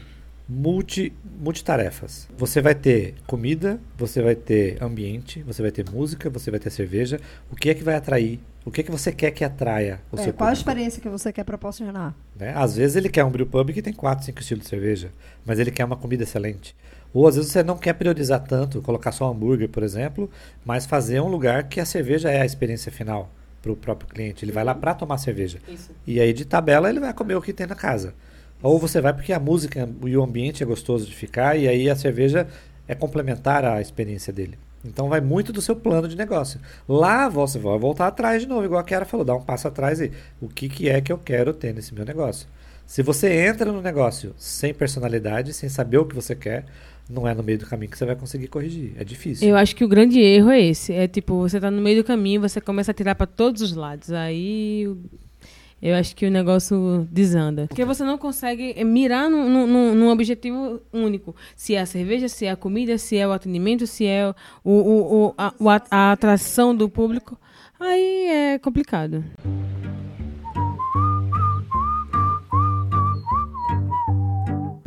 multi, 0.49 1.13
multitarefas. 1.41 2.29
Você 2.37 2.61
vai 2.61 2.75
ter 2.75 3.15
comida, 3.27 3.79
você 3.97 4.23
vai 4.23 4.35
ter 4.35 4.83
ambiente, 4.83 5.43
você 5.43 5.63
vai 5.63 5.71
ter 5.71 5.89
música, 5.91 6.31
você 6.31 6.51
vai 6.51 6.59
ter 6.59 6.71
cerveja. 6.71 7.21
O 7.51 7.57
que 7.57 7.71
é 7.71 7.75
que 7.75 7.85
vai 7.85 7.95
atrair? 7.97 8.41
O 8.65 8.71
que 8.71 8.81
é 8.81 8.85
que 8.85 8.91
você 8.91 9.13
quer 9.13 9.31
que 9.31 9.45
atraia 9.45 10.01
o 10.13 10.19
É, 10.19 10.25
seu 10.25 10.33
qual 10.33 10.51
a 10.51 10.53
experiência 10.53 11.01
que 11.01 11.09
você 11.09 11.33
quer 11.33 11.45
proporcionar? 11.45 12.15
né? 12.39 12.53
Às 12.55 12.77
vezes 12.77 12.97
ele 12.97 13.09
quer 13.09 13.25
um 13.25 13.31
brew 13.31 13.47
pub 13.47 13.71
que 13.73 13.81
tem 13.83 13.93
4, 13.93 14.25
5 14.25 14.41
estilos 14.41 14.65
de 14.65 14.71
cerveja, 14.71 15.11
mas 15.47 15.59
ele 15.59 15.71
quer 15.71 15.85
uma 15.85 15.97
comida 15.97 16.25
excelente. 16.25 16.75
Ou 17.13 17.27
às 17.27 17.37
vezes 17.37 17.51
você 17.51 17.63
não 17.63 17.77
quer 17.77 17.95
priorizar 17.95 18.41
tanto, 18.41 18.83
colocar 18.83 19.13
só 19.13 19.31
hambúrguer, 19.31 19.69
por 19.69 19.83
exemplo, 19.83 20.31
mas 20.65 20.85
fazer 20.87 21.21
um 21.21 21.29
lugar 21.29 21.65
que 21.69 21.81
a 21.81 21.85
cerveja 21.85 22.31
é 22.31 22.41
a 22.41 22.47
experiência 22.47 22.93
final 22.93 23.31
para 23.63 23.73
o 23.73 23.77
próprio 23.77 24.09
cliente. 24.09 24.45
Ele 24.45 24.53
vai 24.53 24.65
lá 24.65 24.75
para 24.75 24.95
tomar 24.95 25.19
cerveja. 25.19 25.59
Isso. 25.69 25.91
E 26.07 26.21
aí 26.21 26.33
de 26.33 26.45
tabela 26.45 26.89
ele 26.89 27.01
vai 27.01 27.13
comer 27.13 27.35
o 27.35 27.43
que 27.43 27.53
tem 27.53 27.67
na 27.67 27.75
casa. 27.75 28.15
Ou 28.63 28.79
você 28.79 29.01
vai 29.01 29.13
porque 29.13 29.33
a 29.33 29.41
música 29.41 29.89
e 30.05 30.17
o 30.17 30.23
ambiente 30.23 30.63
é 30.63 30.67
gostoso 30.67 31.07
de 31.07 31.15
ficar 31.15 31.57
e 31.57 31.67
aí 31.67 31.89
a 31.89 31.97
cerveja 31.97 32.47
é 32.87 32.95
complementar 32.95 33.65
à 33.65 33.81
experiência 33.81 34.33
dele. 34.33 34.59
Então 34.85 35.09
vai 35.09 35.21
muito 35.21 35.53
do 35.53 35.61
seu 35.61 35.77
plano 35.77 36.09
de 36.09 36.17
negócio. 36.17 36.61
Lá 36.89 37.29
você 37.29 37.59
vai 37.59 37.79
voltar 37.79 38.07
atrás 38.07 38.43
de 38.43 38.49
novo, 38.49 38.65
igual 38.65 38.81
a 38.81 38.85
Kiara 38.85 39.05
falou, 39.05 39.25
dá 39.25 39.35
um 39.35 39.43
passo 39.43 39.69
atrás 39.69 40.01
e 40.01 40.11
o 40.41 40.49
que, 40.49 40.69
que 40.69 40.89
é 40.89 41.01
que 41.01 41.13
eu 41.13 41.19
quero 41.19 41.53
ter 41.53 41.75
nesse 41.75 41.95
meu 41.95 42.05
negócio. 42.05 42.49
Se 42.87 43.03
você 43.03 43.47
entra 43.47 43.71
no 43.71 43.81
negócio 43.81 44.35
sem 44.37 44.75
personalidade, 44.75 45.53
sem 45.53 45.69
saber 45.69 45.99
o 45.99 46.05
que 46.05 46.15
você 46.15 46.35
quer, 46.35 46.65
não 47.11 47.27
é 47.27 47.35
no 47.35 47.43
meio 47.43 47.59
do 47.59 47.67
caminho 47.67 47.91
que 47.91 47.99
você 47.99 48.07
vai 48.07 48.17
conseguir 48.17 48.47
corrigir. 48.49 48.93
É 48.99 49.05
difícil. 49.05 49.49
Eu 49.49 49.57
acho 49.57 49.75
que 49.75 49.85
o 49.85 49.89
grande 49.89 50.21
erro 50.21 50.51
é 50.51 50.61
esse. 50.61 50.93
É 50.93 51.09
tipo, 51.09 51.35
você 51.39 51.59
tá 51.61 51.71
no 51.71 51.83
meio 51.83 52.03
do 52.03 52.07
caminho, 52.07 52.41
você 52.41 52.61
começa 52.61 52.91
a 52.91 52.95
tirar 52.95 53.15
para 53.15 53.27
todos 53.27 53.61
os 53.63 53.75
lados. 53.75 54.13
Aí 54.13 54.89
eu 55.83 55.95
acho 55.97 56.15
que 56.15 56.27
o 56.27 56.31
negócio 56.31 57.09
desanda. 57.11 57.67
Porque 57.67 57.85
você 57.85 58.05
não 58.05 58.19
consegue 58.19 58.75
eh, 58.77 58.85
mirar 58.85 59.31
num, 59.31 59.67
num- 59.67 59.95
num 59.95 60.09
objetivo 60.11 60.81
único. 60.93 61.35
Se 61.57 61.75
é 61.75 61.81
a 61.81 61.87
cerveja, 61.87 62.29
se 62.29 62.45
é 62.47 62.51
a 62.51 62.57
comida, 62.57 62.97
se 62.99 63.17
é 63.17 63.27
o 63.27 63.33
atendimento, 63.33 63.87
se 63.87 64.05
é 64.07 64.29
o, 64.29 64.35
o- 64.71 65.27
o 65.29 65.35
a- 65.39 65.55
a 65.91 66.13
atração 66.13 66.75
do 66.77 66.89
público. 66.89 67.39
Aí 67.81 68.27
é 68.29 68.59
complicado. 68.59 69.25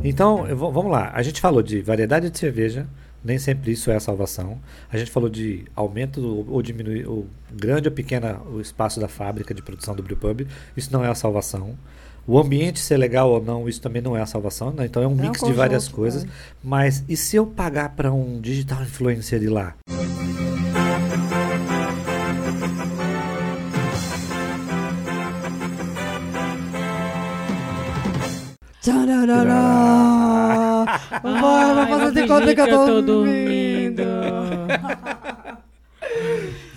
Então, 0.04 0.46
vou- 0.56 0.72
vamos 0.72 0.92
lá. 0.92 1.12
A 1.14 1.22
gente 1.22 1.40
falou 1.40 1.62
de 1.64 1.82
variedade 1.82 2.30
de 2.30 2.38
cerveja, 2.38 2.86
nem 3.24 3.40
sempre 3.40 3.72
isso 3.72 3.90
é 3.90 3.96
a 3.96 4.00
salvação. 4.00 4.60
A 4.92 4.98
gente 4.98 5.10
falou 5.12 5.30
de 5.30 5.64
aumento 5.76 6.22
ou, 6.22 6.46
ou 6.56 6.62
diminuir, 6.62 7.08
ou 7.08 7.26
grande 7.52 7.88
ou 7.88 7.94
pequena 7.94 8.40
o 8.52 8.60
espaço 8.60 9.00
da 9.00 9.08
fábrica 9.08 9.54
de 9.54 9.62
produção 9.62 9.96
do 9.96 10.04
brewpub. 10.04 10.46
Isso 10.76 10.92
não 10.92 11.04
é 11.06 11.10
a 11.10 11.16
salvação. 11.16 11.76
O 12.26 12.40
ambiente 12.40 12.80
ser 12.80 12.98
legal 12.98 13.30
ou 13.30 13.44
não, 13.44 13.68
isso 13.68 13.82
também 13.82 14.02
não 14.02 14.16
é 14.16 14.22
a 14.22 14.26
salvação. 14.26 14.72
né? 14.72 14.86
Então 14.86 15.02
é 15.04 15.08
um 15.08 15.12
É 15.12 15.14
um 15.14 15.18
mix 15.28 15.42
de 15.42 15.54
várias 15.54 15.84
conjunto, 15.86 15.96
coisas. 15.96 16.24
é. 16.24 16.28
Mas 16.64 17.04
e 17.08 17.16
se 17.18 17.36
eu 17.38 17.46
pagar 17.46 17.90
para 17.96 18.12
um 18.12 18.40
digital 18.42 18.82
influencer 18.84 19.42
ir 19.42 19.50
lá? 19.50 19.76
Tcharará! 28.82 29.63
Vai 31.24 31.34
Ai, 31.42 31.88
fazer 31.88 32.22
de 32.22 32.28
conta 32.28 32.54
que 32.56 32.62
eu 32.62 32.68
tô 32.68 33.02
dormindo. 33.02 34.04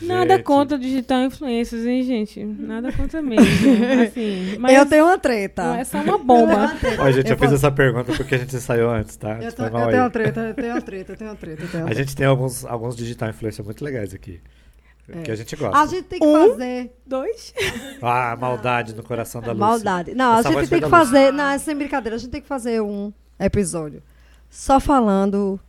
Nada 0.01 0.35
Gente. 0.37 0.45
contra 0.45 0.79
digital 0.79 1.23
influencers, 1.25 1.85
hein, 1.85 2.03
gente? 2.05 2.45
Nada 2.45 2.93
contra 2.93 3.21
mesmo. 3.21 3.45
Assim, 4.07 4.57
mas 4.59 4.77
Eu 4.77 4.87
tenho 4.87 5.05
uma 5.05 5.13
não 5.13 5.19
treta. 5.19 5.77
é 5.79 5.85
só 5.85 5.99
uma 6.01 6.17
bomba. 6.17 6.73
Ó, 6.99 7.11
gente, 7.11 7.27
eu, 7.27 7.33
Eu 7.33 7.39
fiz 7.39 7.39
posso- 7.39 7.55
essa 7.55 7.71
pergunta 7.73 8.13
porque 8.13 8.37
a 8.37 8.39
gente 8.39 8.55
ensaiou 8.55 8.91
antes, 8.91 9.17
tá? 9.17 9.33
Eu, 9.43 9.51
Foi 9.51 9.69
tô- 9.71 9.79
eu 9.79 9.89
tenho 9.89 10.03
uma 10.03 10.11
treta, 10.11 10.41
eu 10.41 10.55
tenho 10.55 10.73
uma 10.75 10.81
treta, 10.81 11.13
eu 11.13 11.17
tenho 11.17 11.31
uma 11.31 11.37
treta, 11.37 11.57
tenho 11.67 11.83
uma 11.83 11.83
A 11.83 11.87
treta. 11.87 12.01
gente 12.05 12.15
tem 12.17 12.27
alguns, 12.27 12.65
alguns 12.65 12.95
digital 12.97 13.31
influencers 13.31 13.67
muito 13.67 13.85
legais 13.85 14.15
aqui. 14.15 14.41
Que 15.25 15.31
a 15.31 15.37
gente 15.37 15.55
gosta. 15.57 15.79
A 15.79 15.87
gente 15.87 16.03
tem 16.05 16.19
que 16.21 16.27
Um? 16.27 16.51
fazer. 16.51 16.93
Dois. 17.07 17.55
Ah, 18.03 18.37
maldade 18.39 18.95
no 18.95 19.03
coração 19.03 19.41
da 19.41 19.49
Lúcia. 19.53 19.61
Maldade. 19.67 20.15
Não, 20.15 20.35
a 20.35 20.39
Essa 20.39 20.49
gente 20.49 20.55
voz 20.59 20.69
tem 20.69 20.81
que 20.81 20.89
fazer. 20.89 21.33
Não, 21.33 21.49
é 21.51 21.59
sem 21.59 21.77
brincadeira, 21.77 22.17
a 22.17 22.19
gente 22.19 22.31
tem 22.31 22.41
que 22.41 22.49
fazer 22.49 22.81
um 22.81 23.13
episódio 23.39 24.03
só 24.57 24.81
falando 24.81 25.61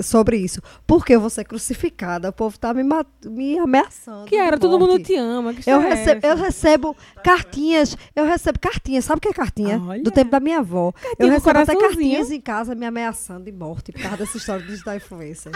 sobre 0.00 0.36
isso. 0.36 0.62
Porque 0.86 1.14
eu 1.14 1.20
vou 1.20 1.28
ser 1.28 1.44
crucificada, 1.44 2.28
o 2.28 2.32
povo 2.32 2.56
tá 2.58 2.72
me, 2.72 2.82
me 3.24 3.58
ameaçando. 3.58 4.26
Que 4.26 4.36
era, 4.36 4.56
todo 4.56 4.78
mundo 4.78 5.02
te 5.02 5.16
ama. 5.16 5.52
Que 5.52 5.68
Eu 5.68 5.80
é 5.80 5.88
recebo, 5.88 6.26
eu 6.26 6.36
recebo 6.36 6.96
cartinhas, 7.24 7.96
eu 8.14 8.24
recebo 8.24 8.58
cartinhas, 8.60 9.04
sabe 9.04 9.18
o 9.18 9.20
que 9.20 9.28
é 9.28 9.32
cartinha? 9.32 9.82
Olha. 9.82 10.02
Do 10.02 10.12
tempo 10.12 10.30
da 10.30 10.38
minha 10.38 10.60
avó. 10.60 10.92
eu 11.18 11.26
com 11.26 11.32
recebo 11.32 11.58
até 11.58 11.74
cartinhas 11.74 12.30
em 12.30 12.40
casa 12.40 12.74
me 12.74 12.86
ameaçando 12.86 13.44
de 13.44 13.52
morte 13.52 13.90
por 13.90 14.00
causa 14.00 14.18
dessa 14.18 14.36
história 14.36 14.62
do 14.62 14.68
digital 14.68 14.94
influencer. 14.94 15.52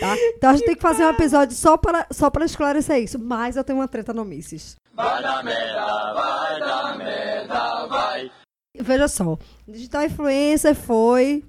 Tá? 0.00 0.16
Então 0.36 0.50
a 0.50 0.52
gente 0.54 0.66
tem 0.66 0.74
que 0.76 0.82
fazer 0.82 1.04
um 1.04 1.10
episódio 1.10 1.56
só 1.56 1.76
para, 1.76 2.06
só 2.10 2.30
para 2.30 2.44
esclarecer 2.44 2.98
isso. 2.98 3.18
Mas 3.18 3.56
eu 3.56 3.64
tenho 3.64 3.78
uma 3.78 3.88
treta 3.88 4.12
no 4.12 4.24
Misses. 4.24 4.76
Veja 8.80 9.08
só, 9.08 9.38
digital 9.66 10.04
influencer 10.04 10.74
foi 10.74 11.44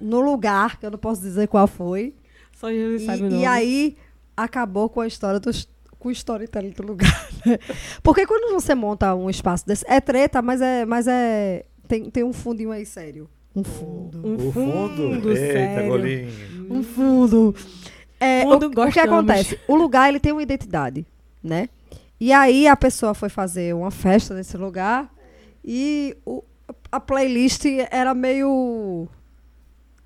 no 0.00 0.20
lugar, 0.20 0.78
que 0.78 0.86
eu 0.86 0.90
não 0.90 0.98
posso 0.98 1.20
dizer 1.20 1.48
qual 1.48 1.66
foi. 1.66 2.14
Só 2.56 2.70
Jesus 2.70 3.02
E, 3.02 3.06
sabe 3.06 3.22
o 3.22 3.26
e 3.26 3.30
nome. 3.30 3.46
aí 3.46 3.96
acabou 4.36 4.88
com 4.88 5.00
a 5.00 5.06
história 5.06 5.38
dos 5.40 5.68
com 5.98 6.08
o 6.08 6.12
storytelling 6.12 6.70
do 6.70 6.84
lugar. 6.84 7.28
né? 7.44 7.58
Porque 8.04 8.24
quando 8.26 8.52
você 8.52 8.72
monta 8.74 9.14
um 9.16 9.28
espaço 9.28 9.66
desse, 9.66 9.84
é 9.88 10.00
treta, 10.00 10.40
mas 10.40 10.60
é, 10.60 10.84
mas 10.86 11.08
é 11.08 11.64
tem, 11.88 12.08
tem 12.10 12.22
um 12.22 12.32
fundinho 12.32 12.70
aí 12.70 12.86
sério. 12.86 13.28
Um 13.56 13.64
fundo. 13.64 14.18
Um 14.24 14.38
fundo. 14.52 14.52
fundo, 14.52 15.30
Eita, 15.30 15.52
sério. 15.52 15.88
golinho. 15.88 16.30
Um 16.70 16.82
fundo. 16.84 17.54
É, 18.20 18.42
Fundo 18.42 18.66
o, 18.66 18.68
o 18.68 18.70
que 18.70 18.76
gostamos. 18.76 19.10
acontece? 19.12 19.58
O 19.66 19.74
lugar 19.74 20.08
ele 20.08 20.20
tem 20.20 20.30
uma 20.32 20.42
identidade, 20.42 21.04
né? 21.42 21.68
E 22.20 22.32
aí 22.32 22.66
a 22.68 22.76
pessoa 22.76 23.14
foi 23.14 23.28
fazer 23.28 23.74
uma 23.74 23.90
festa 23.90 24.34
nesse 24.34 24.56
lugar 24.56 25.08
e 25.64 26.16
o- 26.26 26.42
a 26.90 27.00
playlist 27.00 27.64
era 27.90 28.14
meio 28.14 29.08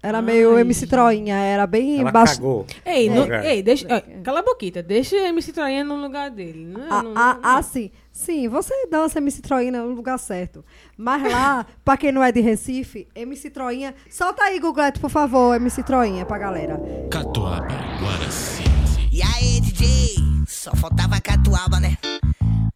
era 0.05 0.21
meio 0.21 0.57
Ai, 0.57 0.63
MC 0.63 0.89
Troinha, 0.89 1.37
era 1.37 1.65
bem 1.65 2.01
Ela 2.01 2.11
baixo. 2.11 2.35
cagou. 2.35 2.67
Ei, 2.85 3.09
no 3.09 3.33
ei, 3.45 3.63
deixa, 3.63 3.87
ó, 3.89 4.01
cala 4.25 4.41
a 4.41 4.43
boquita. 4.43 4.83
Deixa 4.83 5.15
a 5.15 5.29
MC 5.29 5.53
Troinha 5.53 5.85
no 5.85 5.95
lugar 5.95 6.29
dele. 6.29 6.65
Não, 6.67 6.81
Ah, 6.91 7.03
não, 7.05 7.13
ah, 7.15 7.35
não- 7.35 7.41
ah, 7.59 7.63
sim. 7.63 7.89
Sim, 8.11 8.49
você 8.49 8.75
dança 8.91 9.19
MC 9.21 9.41
Troinha 9.41 9.71
no 9.71 9.95
lugar 9.95 10.19
certo. 10.19 10.65
Mas 10.99 11.23
lá, 11.23 11.65
pra 11.85 11.97
quem 11.97 12.11
não 12.11 12.21
é 12.23 12.33
de 12.33 12.41
Recife, 12.41 13.07
MC 13.15 13.49
Troinha. 13.49 13.95
Solta 14.11 14.43
aí, 14.43 14.59
Googlete, 14.59 14.99
por 14.99 15.09
favor, 15.09 15.55
MC 15.55 15.85
Troinha 15.85 16.27
pra 16.27 16.37
galera. 16.37 16.81
Catuaba, 17.09 17.69
Guaraci. 18.01 18.65
E 19.13 19.23
aí, 19.23 19.61
DJ? 19.61 20.17
Só 20.49 20.75
faltava 20.75 21.21
catuaba, 21.21 21.79
né? 21.79 21.97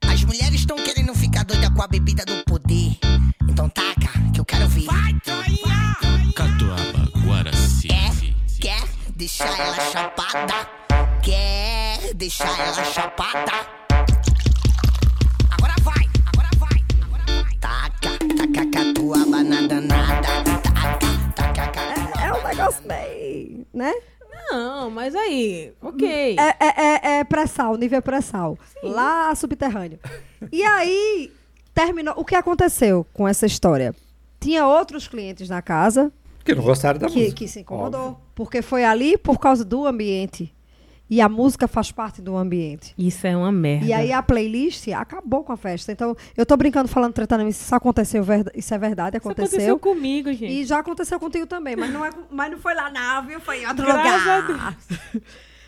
As 0.07 0.23
mulheres 0.23 0.55
estão 0.61 0.77
querendo 0.77 1.13
ficar 1.13 1.45
doida 1.45 1.73
com 1.75 1.83
a 1.83 1.89
bebida 1.89 2.25
do 2.25 2.45
poder. 2.45 2.97
Então 3.57 3.71
taca, 3.71 4.11
que 4.35 4.39
eu 4.39 4.45
quero 4.45 4.69
ver. 4.69 4.85
Vai, 4.85 5.15
Troinha! 5.25 5.97
Catuaba, 6.37 7.09
Guaraci. 7.25 7.89
Quer? 7.89 8.13
Quer 8.61 8.85
deixar 9.17 9.49
ela 9.59 9.81
chapada? 9.91 10.69
Quer 11.23 12.13
deixar 12.13 12.51
ela 12.61 12.85
chapada? 12.85 13.53
Agora 15.51 15.73
vai, 15.81 16.05
agora 16.27 16.51
vai, 16.59 16.85
agora 17.03 17.25
vai. 17.27 17.55
Taca, 17.59 18.19
taca 18.37 18.71
catuaba 18.71 19.43
na 19.43 19.67
danada. 19.67 20.29
Taca, 20.63 21.33
taca 21.35 21.69
catuaba. 21.71 22.21
É 22.23 22.33
um 22.35 22.47
negócio 22.49 22.87
meio. 22.87 23.67
né? 23.73 23.95
Não, 24.51 24.91
mas 24.91 25.15
aí, 25.15 25.73
ok. 25.81 26.37
É, 26.39 26.57
é, 26.61 26.75
é, 26.77 27.19
é 27.21 27.25
pré-sal, 27.25 27.75
nível 27.77 28.03
pré-sal. 28.03 28.59
Lá 28.83 29.35
subterrâneo. 29.35 29.99
E 30.53 30.63
aí, 30.63 31.33
terminou. 31.77 32.15
O 32.17 32.25
que 32.25 32.35
aconteceu 32.35 33.07
com 33.13 33.29
essa 33.29 33.47
história? 33.47 33.95
Tinha 34.41 34.67
outros 34.67 35.07
clientes 35.07 35.49
na 35.49 35.61
casa 35.63 36.11
Que 36.45 36.55
não 36.55 36.63
gostaram 36.65 36.99
da 36.99 37.07
que, 37.09 37.19
música. 37.21 37.37
que 37.37 37.47
se 37.49 37.61
incomodou. 37.61 38.01
Óbvio. 38.01 38.19
Porque 38.35 38.63
foi 38.63 38.85
ali 38.85 39.17
por 39.19 39.39
causa 39.39 39.65
do 39.65 39.87
ambiente. 39.87 40.53
E 41.09 41.21
a 41.21 41.29
música 41.29 41.69
faz 41.69 41.93
parte 41.93 42.21
do 42.21 42.37
ambiente. 42.37 42.93
Isso 42.99 43.25
é 43.29 43.37
uma 43.37 43.53
merda. 43.53 43.87
E 43.87 43.93
aí 43.93 44.13
a 44.13 44.21
playlist 44.21 44.89
acabou 44.89 45.45
com 45.45 45.53
a 45.53 45.57
festa. 45.57 45.93
Então, 45.93 46.17
eu 46.37 46.45
tô 46.45 46.57
brincando 46.57 46.89
falando 46.89 47.13
tretando, 47.13 47.47
isso 47.47 47.73
aconteceu, 47.73 48.25
isso 48.57 48.75
é 48.75 48.79
verdade, 48.79 49.17
Isso 49.17 49.25
aconteceu. 49.29 49.47
aconteceu 49.57 49.79
comigo, 49.79 50.33
gente. 50.33 50.53
E 50.53 50.65
já 50.65 50.81
aconteceu 50.81 51.21
contigo 51.21 51.47
também, 51.47 51.77
mas 51.77 51.93
não, 51.93 52.05
é, 52.05 52.11
mas 52.29 52.51
não 52.51 52.59
foi 52.59 52.75
lá 52.75 52.91
não, 52.91 53.25
viu? 53.25 53.41
Foi 53.41 53.63
em 53.63 53.67
outro 53.69 53.87
Graças 53.87 54.27
a 54.27 54.37
lugar. 54.39 54.79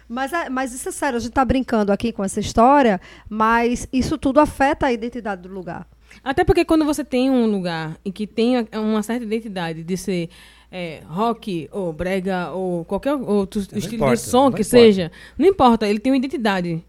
Mas, 0.09 0.33
é- 0.33 0.49
mas 0.49 0.72
isso 0.72 0.89
é 0.89 0.93
sério, 0.93 1.18
a 1.18 1.20
gente 1.20 1.33
tá 1.33 1.45
brincando 1.45 1.93
aqui 1.93 2.11
com 2.12 2.24
essa 2.24 2.41
história, 2.41 3.01
mas 3.28 3.87
isso 3.93 4.16
tudo 4.18 4.41
afeta 4.41 4.87
a 4.87 4.93
identidade 4.93 5.43
do 5.43 5.49
lugar. 5.51 5.87
Até 6.23 6.45
porque 6.45 6.65
quando 6.65 6.85
você 6.85 7.05
tem 7.05 7.31
um 7.31 7.47
lugar 7.47 7.99
em 8.05 8.11
que 8.13 8.27
tem 8.27 8.57
a- 8.59 8.67
uma 8.81 9.03
certa 9.03 9.25
identidade 9.25 9.83
de 9.83 9.97
ser 9.97 10.29
é, 10.71 11.01
rock 11.07 11.69
ou 11.73 11.93
brega 11.93 12.51
ou 12.53 12.85
qualquer 12.85 13.15
outro 13.15 13.61
estilo 13.61 13.95
importa, 13.95 14.15
de 14.17 14.21
som 14.21 14.37
não 14.45 14.53
que 14.53 14.61
importa. 14.61 14.65
seja, 14.65 15.13
não 15.39 15.47
importa, 15.47 15.89
ele 15.89 15.99
tem 15.99 16.13
uma 16.13 16.19
identidade. 16.19 16.85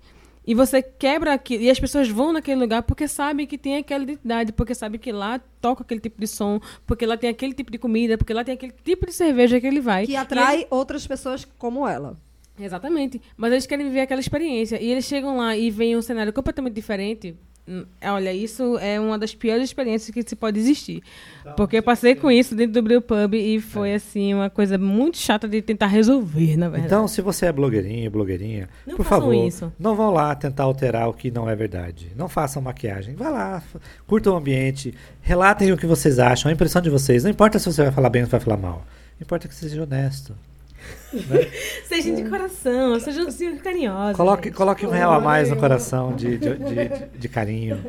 E 0.45 0.53
você 0.55 0.81
quebra 0.81 1.33
aquilo. 1.33 1.63
E 1.63 1.69
as 1.69 1.79
pessoas 1.79 2.09
vão 2.09 2.33
naquele 2.33 2.59
lugar 2.59 2.81
porque 2.83 3.07
sabem 3.07 3.45
que 3.45 3.57
tem 3.57 3.77
aquela 3.77 4.03
identidade, 4.03 4.51
porque 4.51 4.73
sabem 4.73 4.99
que 4.99 5.11
lá 5.11 5.39
toca 5.61 5.83
aquele 5.83 5.99
tipo 6.01 6.19
de 6.19 6.25
som, 6.27 6.59
porque 6.87 7.05
lá 7.05 7.15
tem 7.15 7.29
aquele 7.29 7.53
tipo 7.53 7.71
de 7.71 7.77
comida, 7.77 8.17
porque 8.17 8.33
lá 8.33 8.43
tem 8.43 8.55
aquele 8.55 8.73
tipo 8.83 9.05
de 9.05 9.13
cerveja 9.13 9.61
que 9.61 9.67
ele 9.67 9.79
vai. 9.79 10.05
Que 10.07 10.15
atrai 10.15 10.65
outras 10.71 11.05
pessoas 11.05 11.45
como 11.57 11.87
ela. 11.87 12.17
Exatamente. 12.59 13.21
Mas 13.37 13.51
eles 13.51 13.65
querem 13.67 13.85
viver 13.85 14.01
aquela 14.01 14.19
experiência. 14.19 14.81
E 14.81 14.91
eles 14.91 15.05
chegam 15.05 15.37
lá 15.37 15.55
e 15.55 15.69
veem 15.71 15.95
um 15.95 16.01
cenário 16.01 16.33
completamente 16.33 16.73
diferente. 16.73 17.35
Olha, 18.03 18.33
isso 18.33 18.77
é 18.79 18.99
uma 18.99 19.17
das 19.17 19.33
piores 19.35 19.65
experiências 19.65 20.09
que 20.13 20.21
se 20.27 20.35
pode 20.35 20.59
existir. 20.59 21.01
Porque 21.55 21.77
eu 21.77 21.83
passei 21.83 22.15
com 22.15 22.29
isso 22.29 22.55
dentro 22.55 22.73
do 22.73 22.81
Brew 22.81 23.01
Pub 23.01 23.33
e 23.33 23.59
foi, 23.59 23.93
assim, 23.93 24.33
uma 24.33 24.49
coisa 24.49 24.77
muito 24.77 25.17
chata 25.17 25.47
de 25.47 25.61
tentar 25.61 25.87
resolver, 25.87 26.57
na 26.57 26.69
verdade. 26.69 26.87
Então, 26.87 27.07
se 27.07 27.21
você 27.21 27.47
é 27.47 27.51
blogueirinho, 27.51 28.09
blogueirinha, 28.09 28.69
Não 28.85 28.95
por 28.95 29.05
favor, 29.05 29.33
isso. 29.33 29.71
não 29.79 29.95
vão 29.95 30.11
lá 30.11 30.33
tentar 30.35 30.63
alterar 30.63 31.09
o 31.09 31.13
que 31.13 31.31
não 31.31 31.49
é 31.49 31.55
verdade. 31.55 32.11
Não 32.15 32.27
façam 32.27 32.61
maquiagem. 32.61 33.15
Vá 33.15 33.29
lá, 33.29 33.63
curtam 34.07 34.33
o 34.33 34.37
ambiente, 34.37 34.93
relatem 35.21 35.71
o 35.71 35.77
que 35.77 35.85
vocês 35.85 36.19
acham, 36.19 36.49
a 36.49 36.53
impressão 36.53 36.81
de 36.81 36.89
vocês. 36.89 37.23
Não 37.23 37.31
importa 37.31 37.59
se 37.59 37.65
você 37.71 37.83
vai 37.83 37.91
falar 37.91 38.09
bem 38.09 38.21
ou 38.21 38.25
se 38.25 38.31
vai 38.31 38.39
falar 38.39 38.57
mal. 38.57 38.85
Importa 39.21 39.47
que 39.47 39.55
seja 39.55 39.83
honesto. 39.83 40.33
Sejam 41.85 42.15
de 42.15 42.29
coração, 42.29 42.99
sejam, 42.99 43.31
sejam 43.31 43.57
carinhosos. 43.57 44.15
Coloque, 44.15 44.51
coloque 44.51 44.85
um 44.85 44.89
real 44.89 45.11
a 45.13 45.19
mais 45.19 45.49
no 45.49 45.55
coração 45.57 46.15
de, 46.15 46.37
de, 46.37 46.55
de, 46.55 46.75
de- 46.75 47.05
de 47.17 47.27
carinho. 47.29 47.79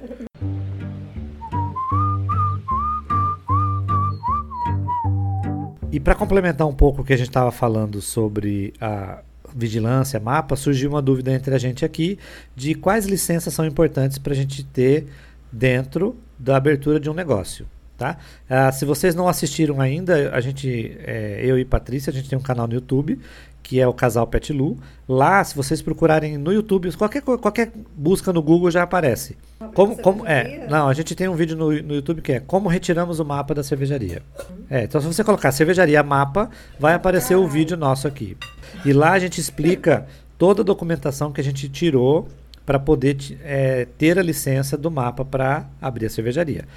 E 5.92 5.98
para 5.98 6.14
complementar 6.14 6.66
um 6.66 6.72
pouco 6.74 7.02
o 7.02 7.04
que 7.04 7.12
a 7.12 7.16
gente 7.16 7.28
estava 7.28 7.50
falando 7.50 8.00
sobre 8.00 8.72
a 8.80 9.22
vigilância, 9.54 10.20
mapa, 10.20 10.54
surgiu 10.54 10.88
uma 10.90 11.02
dúvida 11.02 11.32
entre 11.32 11.52
a 11.54 11.58
gente 11.58 11.84
aqui 11.84 12.16
de 12.54 12.74
quais 12.74 13.06
licenças 13.06 13.52
são 13.52 13.66
importantes 13.66 14.16
para 14.16 14.32
a 14.32 14.36
gente 14.36 14.62
ter 14.64 15.06
dentro 15.50 16.16
da 16.38 16.56
abertura 16.56 17.00
de 17.00 17.10
um 17.10 17.14
negócio. 17.14 17.66
Tá? 18.00 18.16
Ah, 18.48 18.72
se 18.72 18.86
vocês 18.86 19.14
não 19.14 19.28
assistiram 19.28 19.78
ainda, 19.78 20.34
a 20.34 20.40
gente, 20.40 20.96
é, 21.04 21.38
eu 21.44 21.58
e 21.58 21.66
Patrícia, 21.66 22.10
a 22.10 22.14
gente 22.14 22.30
tem 22.30 22.38
um 22.38 22.40
canal 22.40 22.66
no 22.66 22.72
YouTube 22.72 23.20
que 23.62 23.78
é 23.78 23.86
o 23.86 23.92
Casal 23.92 24.26
Pet 24.26 24.54
Lu. 24.54 24.78
Lá, 25.06 25.44
se 25.44 25.54
vocês 25.54 25.82
procurarem 25.82 26.38
no 26.38 26.50
YouTube, 26.50 26.90
qualquer, 26.96 27.20
qualquer 27.20 27.70
busca 27.94 28.32
no 28.32 28.42
Google 28.42 28.70
já 28.70 28.82
aparece. 28.82 29.36
Como, 29.74 29.98
como, 29.98 30.26
é, 30.26 30.66
não, 30.66 30.88
a 30.88 30.94
gente 30.94 31.14
tem 31.14 31.28
um 31.28 31.34
vídeo 31.34 31.58
no, 31.58 31.70
no 31.82 31.94
YouTube 31.94 32.22
que 32.22 32.32
é 32.32 32.40
Como 32.40 32.70
retiramos 32.70 33.20
o 33.20 33.24
mapa 33.24 33.54
da 33.54 33.62
cervejaria. 33.62 34.22
É, 34.70 34.84
então, 34.84 34.98
se 34.98 35.06
você 35.06 35.22
colocar 35.22 35.52
cervejaria 35.52 36.02
mapa, 36.02 36.48
vai 36.78 36.94
aparecer 36.94 37.36
o 37.36 37.46
vídeo 37.46 37.76
nosso 37.76 38.08
aqui. 38.08 38.34
E 38.82 38.94
lá 38.94 39.12
a 39.12 39.18
gente 39.18 39.38
explica 39.38 40.06
toda 40.38 40.62
a 40.62 40.64
documentação 40.64 41.30
que 41.30 41.40
a 41.42 41.44
gente 41.44 41.68
tirou 41.68 42.26
para 42.70 42.78
poder 42.78 43.16
é, 43.42 43.84
ter 43.98 44.16
a 44.16 44.22
licença 44.22 44.76
do 44.76 44.92
mapa 44.92 45.24
para 45.24 45.68
abrir 45.82 46.06
a 46.06 46.08
cervejaria. 46.08 46.68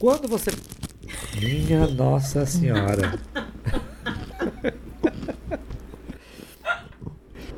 Quando 0.00 0.26
você. 0.26 0.50
Minha 1.38 1.86
Nossa 1.88 2.46
Senhora! 2.46 3.18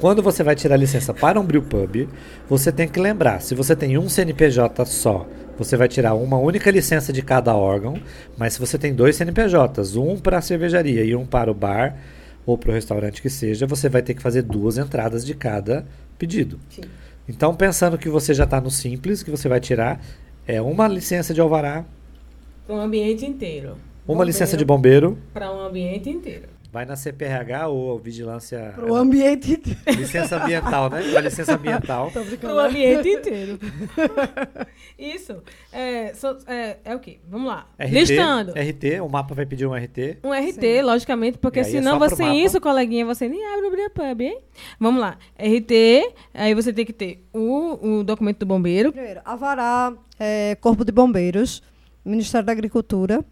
Quando 0.00 0.24
você 0.24 0.42
vai 0.42 0.56
tirar 0.56 0.74
a 0.74 0.78
licença 0.78 1.14
para 1.14 1.38
um 1.38 1.44
brewpub, 1.44 2.08
você 2.48 2.72
tem 2.72 2.88
que 2.88 2.98
lembrar, 2.98 3.40
se 3.40 3.54
você 3.54 3.76
tem 3.76 3.96
um 3.96 4.08
CNPJ 4.08 4.84
só, 4.86 5.24
você 5.56 5.76
vai 5.76 5.86
tirar 5.86 6.14
uma 6.14 6.36
única 6.36 6.72
licença 6.72 7.12
de 7.12 7.22
cada 7.22 7.54
órgão, 7.54 7.94
mas 8.36 8.54
se 8.54 8.60
você 8.60 8.76
tem 8.76 8.92
dois 8.92 9.14
CNPJs, 9.14 9.94
um 9.94 10.18
para 10.18 10.38
a 10.38 10.42
cervejaria 10.42 11.04
e 11.04 11.14
um 11.14 11.24
para 11.24 11.48
o 11.48 11.54
bar 11.54 11.96
ou 12.44 12.58
para 12.58 12.70
o 12.70 12.74
restaurante 12.74 13.22
que 13.22 13.30
seja, 13.30 13.68
você 13.68 13.88
vai 13.88 14.02
ter 14.02 14.14
que 14.14 14.20
fazer 14.20 14.42
duas 14.42 14.78
entradas 14.78 15.24
de 15.24 15.32
cada 15.32 15.86
pedido. 16.18 16.58
Então, 17.28 17.54
pensando 17.54 17.96
que 17.98 18.08
você 18.08 18.34
já 18.34 18.44
está 18.44 18.60
no 18.60 18.70
simples, 18.70 19.22
que 19.22 19.30
você 19.30 19.48
vai 19.48 19.60
tirar 19.60 20.00
é 20.46 20.60
uma 20.60 20.86
licença 20.86 21.32
de 21.32 21.40
alvará, 21.40 21.84
Para 22.66 22.76
um 22.76 22.80
ambiente 22.80 23.24
inteiro. 23.24 23.76
uma 24.06 24.24
licença 24.24 24.56
de 24.56 24.64
bombeiro, 24.64 25.18
Para 25.32 25.50
um 25.52 25.60
ambiente 25.60 26.10
inteiro. 26.10 26.48
Vai 26.74 26.84
na 26.84 26.96
CPRH 26.96 27.68
ou 27.68 27.96
vigilância 28.00 28.72
Para 28.74 28.92
o 28.92 28.96
ambiente. 28.96 29.62
licença 29.96 30.42
ambiental, 30.42 30.90
né? 30.90 31.08
Para 31.12 31.20
licença 31.20 31.54
ambiental. 31.54 32.10
Para 32.10 32.52
o 32.52 32.58
ambiente 32.58 33.08
inteiro. 33.10 33.60
Isso. 34.98 35.40
É, 35.72 36.12
so- 36.14 36.36
é, 36.48 36.78
é 36.84 36.96
o 36.96 36.98
quê? 36.98 37.20
Vamos 37.28 37.46
lá. 37.46 37.68
RT, 37.78 37.90
Listando. 37.92 38.52
RT, 38.54 39.00
o 39.00 39.08
mapa 39.08 39.36
vai 39.36 39.46
pedir 39.46 39.66
um 39.66 39.72
RT. 39.72 40.18
Um 40.24 40.32
RT, 40.32 40.82
logicamente, 40.82 41.38
porque 41.38 41.60
é 41.60 41.64
senão 41.64 41.96
pro 41.96 42.08
você 42.10 42.24
mapa. 42.24 42.34
isso, 42.34 42.60
coleguinha, 42.60 43.06
você 43.06 43.28
nem 43.28 43.46
abre 43.54 43.68
o 43.68 43.70
Brewpub, 43.70 44.24
hein? 44.24 44.40
Vamos 44.80 45.00
lá. 45.00 45.16
RT, 45.38 46.12
aí 46.34 46.54
você 46.54 46.72
tem 46.72 46.84
que 46.84 46.92
ter 46.92 47.24
o, 47.32 47.98
o 48.00 48.02
documento 48.02 48.40
do 48.40 48.46
bombeiro. 48.46 48.90
Primeiro, 48.92 49.20
Avará, 49.24 49.92
é, 50.18 50.56
Corpo 50.60 50.84
de 50.84 50.90
Bombeiros, 50.90 51.62
Ministério 52.04 52.44
da 52.44 52.50
Agricultura, 52.50 53.24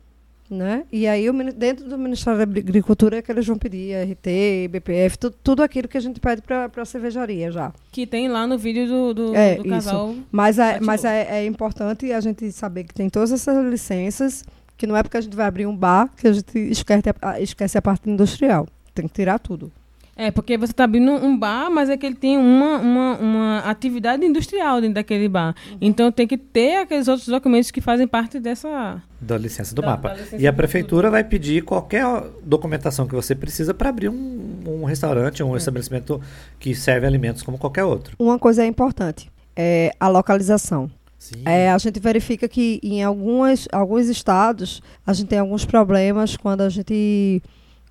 né? 0.52 0.84
E 0.92 1.06
aí, 1.06 1.26
dentro 1.52 1.88
do 1.88 1.96
Ministério 1.98 2.38
da 2.38 2.60
Agricultura, 2.60 3.16
é 3.18 3.22
que 3.22 3.30
eles 3.32 3.46
vão 3.46 3.56
pedir 3.58 3.94
RT, 3.94 4.68
BPF, 4.70 5.18
tu- 5.18 5.30
tudo 5.30 5.62
aquilo 5.62 5.88
que 5.88 5.96
a 5.96 6.00
gente 6.00 6.20
pede 6.20 6.42
para 6.42 6.70
a 6.76 6.84
cervejaria 6.84 7.50
já. 7.50 7.72
Que 7.90 8.06
tem 8.06 8.28
lá 8.28 8.46
no 8.46 8.56
vídeo 8.58 8.86
do, 8.86 9.14
do, 9.14 9.34
É, 9.36 9.54
do 9.56 9.60
isso. 9.62 9.68
casal. 9.70 10.14
Mas, 10.30 10.58
é, 10.58 10.78
mas 10.80 11.04
é, 11.04 11.40
é 11.42 11.46
importante 11.46 12.12
a 12.12 12.20
gente 12.20 12.50
saber 12.52 12.84
que 12.84 12.94
tem 12.94 13.08
todas 13.08 13.32
essas 13.32 13.64
licenças, 13.70 14.44
que 14.76 14.86
não 14.86 14.96
é 14.96 15.02
porque 15.02 15.16
a 15.16 15.20
gente 15.20 15.36
vai 15.36 15.46
abrir 15.46 15.66
um 15.66 15.76
bar 15.76 16.10
que 16.16 16.26
a 16.28 16.32
gente 16.32 16.58
esquece 16.58 17.02
a, 17.20 17.40
esquece 17.40 17.78
a 17.78 17.82
parte 17.82 18.08
industrial. 18.10 18.66
Tem 18.94 19.06
que 19.08 19.14
tirar 19.14 19.38
tudo. 19.38 19.70
É, 20.14 20.30
porque 20.30 20.58
você 20.58 20.72
está 20.72 20.84
abrindo 20.84 21.10
um 21.10 21.36
bar, 21.38 21.70
mas 21.70 21.88
é 21.88 21.96
que 21.96 22.04
ele 22.04 22.14
tem 22.14 22.36
uma, 22.36 22.78
uma, 22.78 23.16
uma 23.18 23.58
atividade 23.60 24.24
industrial 24.24 24.78
dentro 24.80 24.96
daquele 24.96 25.26
bar. 25.26 25.54
Uhum. 25.70 25.78
Então 25.80 26.12
tem 26.12 26.26
que 26.26 26.36
ter 26.36 26.76
aqueles 26.82 27.08
outros 27.08 27.26
documentos 27.28 27.70
que 27.70 27.80
fazem 27.80 28.06
parte 28.06 28.38
dessa. 28.38 29.02
Da 29.20 29.38
licença 29.38 29.74
do 29.74 29.80
Da- 29.80 29.88
mapa. 29.88 30.08
da 30.10 30.14
licença 30.16 30.36
e 30.36 30.46
a 30.46 30.52
prefeitura 30.52 31.10
vai 31.10 31.24
pedir 31.24 31.62
qualquer 31.64 32.04
documentação 32.42 33.06
que 33.06 33.14
você 33.14 33.34
precisa 33.34 33.72
para 33.72 33.88
abrir 33.88 34.10
um, 34.10 34.60
um 34.66 34.84
restaurante, 34.84 35.42
um 35.42 35.56
estabelecimento 35.56 36.20
que 36.58 36.74
serve 36.74 37.06
alimentos 37.06 37.42
como 37.42 37.56
qualquer 37.56 37.84
outro. 37.84 38.14
Uma 38.18 38.38
coisa 38.38 38.62
é 38.62 38.66
importante, 38.66 39.30
é 39.56 39.92
a 39.98 40.08
localização. 40.08 40.90
Sim. 41.18 41.42
É, 41.46 41.70
a 41.70 41.78
gente 41.78 41.98
verifica 42.00 42.46
que 42.48 42.80
em 42.82 43.02
algumas, 43.02 43.66
alguns 43.72 44.08
estados 44.08 44.82
a 45.06 45.12
gente 45.12 45.28
tem 45.28 45.38
alguns 45.38 45.64
problemas 45.64 46.36
quando 46.36 46.62
a 46.62 46.68
gente 46.68 47.40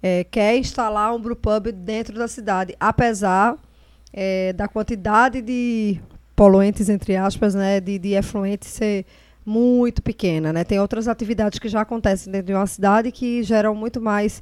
é, 0.01 0.23
quer 0.23 0.57
instalar 0.57 1.13
um 1.15 1.19
brewpub 1.19 1.71
dentro 1.71 2.17
da 2.17 2.27
cidade, 2.27 2.75
apesar 2.79 3.57
é, 4.13 4.53
da 4.53 4.67
quantidade 4.67 5.41
de 5.41 5.99
poluentes, 6.35 6.89
entre 6.89 7.15
aspas, 7.15 7.53
né, 7.53 7.79
de, 7.79 7.99
de 7.99 8.13
efluentes 8.13 8.69
ser 8.69 9.05
muito 9.45 10.01
pequena. 10.01 10.51
Né? 10.51 10.63
Tem 10.63 10.79
outras 10.79 11.07
atividades 11.07 11.59
que 11.59 11.69
já 11.69 11.81
acontecem 11.81 12.31
dentro 12.31 12.47
de 12.47 12.53
uma 12.53 12.67
cidade 12.67 13.11
que 13.11 13.43
geram 13.43 13.75
muito 13.75 14.01
mais 14.01 14.41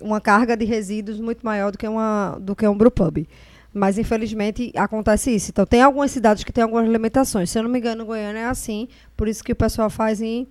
uma 0.00 0.20
carga 0.20 0.56
de 0.56 0.64
resíduos 0.64 1.18
muito 1.18 1.44
maior 1.44 1.72
do 1.72 1.78
que, 1.78 1.88
uma, 1.88 2.38
do 2.40 2.54
que 2.54 2.66
um 2.66 2.76
brewpub. 2.76 3.26
Mas, 3.72 3.98
infelizmente, 3.98 4.72
acontece 4.76 5.34
isso. 5.34 5.50
Então, 5.50 5.66
tem 5.66 5.82
algumas 5.82 6.10
cidades 6.10 6.42
que 6.42 6.52
têm 6.52 6.64
algumas 6.64 6.88
limitações. 6.88 7.50
Se 7.50 7.58
eu 7.58 7.62
não 7.62 7.70
me 7.70 7.78
engano, 7.78 8.04
Goiânia 8.04 8.40
é 8.40 8.44
assim. 8.46 8.88
Por 9.16 9.28
isso 9.28 9.44
que 9.44 9.52
o 9.52 9.56
pessoal 9.56 9.90
faz 9.90 10.22
em, 10.22 10.46